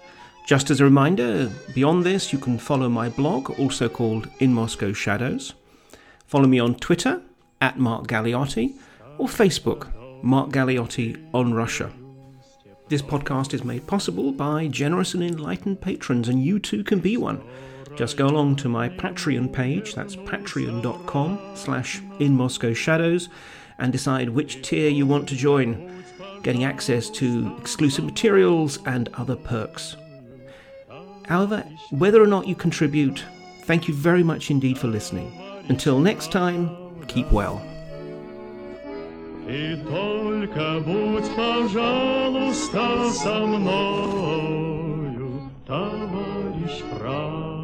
Just 0.46 0.70
as 0.70 0.80
a 0.80 0.86
reminder, 0.86 1.52
beyond 1.74 2.06
this, 2.06 2.32
you 2.32 2.40
can 2.40 2.58
follow 2.58 2.88
my 2.88 3.10
blog, 3.10 3.60
also 3.60 3.90
called 3.90 4.30
In 4.40 4.54
Moscow 4.54 4.94
Shadows. 4.94 5.54
Follow 6.26 6.48
me 6.48 6.60
on 6.60 6.76
Twitter, 6.76 7.22
at 7.60 7.78
Mark 7.78 8.08
Galeotti, 8.08 8.76
or 9.18 9.28
Facebook, 9.28 9.92
Mark 10.24 10.50
Galeotti 10.52 11.22
on 11.34 11.54
Russia. 11.54 11.92
This 12.88 13.02
podcast 13.02 13.54
is 13.54 13.66
made 13.66 13.86
possible 13.88 14.32
by 14.32 14.68
generous 14.68 15.14
and 15.14 15.24
enlightened 15.24 15.82
patrons, 15.82 16.30
and 16.30 16.42
you 16.42 16.60
too 16.60 16.84
can 16.84 17.00
be 17.00 17.18
one. 17.18 17.44
Just 17.97 18.17
go 18.17 18.27
along 18.27 18.57
to 18.57 18.69
my 18.69 18.89
Patreon 18.89 19.53
page, 19.53 19.95
that's 19.95 20.17
patreon.com 20.17 21.39
slash 21.55 22.01
in 22.19 22.35
Moscow 22.35 22.73
Shadows, 22.73 23.29
and 23.79 23.93
decide 23.93 24.31
which 24.31 24.63
tier 24.63 24.89
you 24.89 25.07
want 25.07 25.29
to 25.29 25.37
join, 25.37 26.03
getting 26.43 26.65
access 26.65 27.11
to 27.11 27.55
exclusive 27.59 28.05
materials 28.05 28.79
and 28.87 29.09
other 29.15 29.37
perks. 29.37 29.97
However, 31.27 31.65
whether 31.91 32.23
or 32.23 32.27
not 32.27 32.49
you 32.49 32.55
contribute, 32.55 33.25
thank 33.63 33.89
you 33.89 33.95
very 33.95 34.23
much 34.23 34.51
indeed 34.51 34.79
for 34.79 34.89
listening. 34.89 35.33
Until 35.69 36.01
next 36.01 36.33
time, 36.33 36.71
keep 37.09 37.31
well. 37.31 37.63
И 39.49 39.77
только 39.89 40.81
будь, 40.81 41.29
пожалуйста, 41.37 43.11
со 43.11 43.47
мною, 43.47 45.51
товарищ 45.67 46.83
прав. 46.97 47.56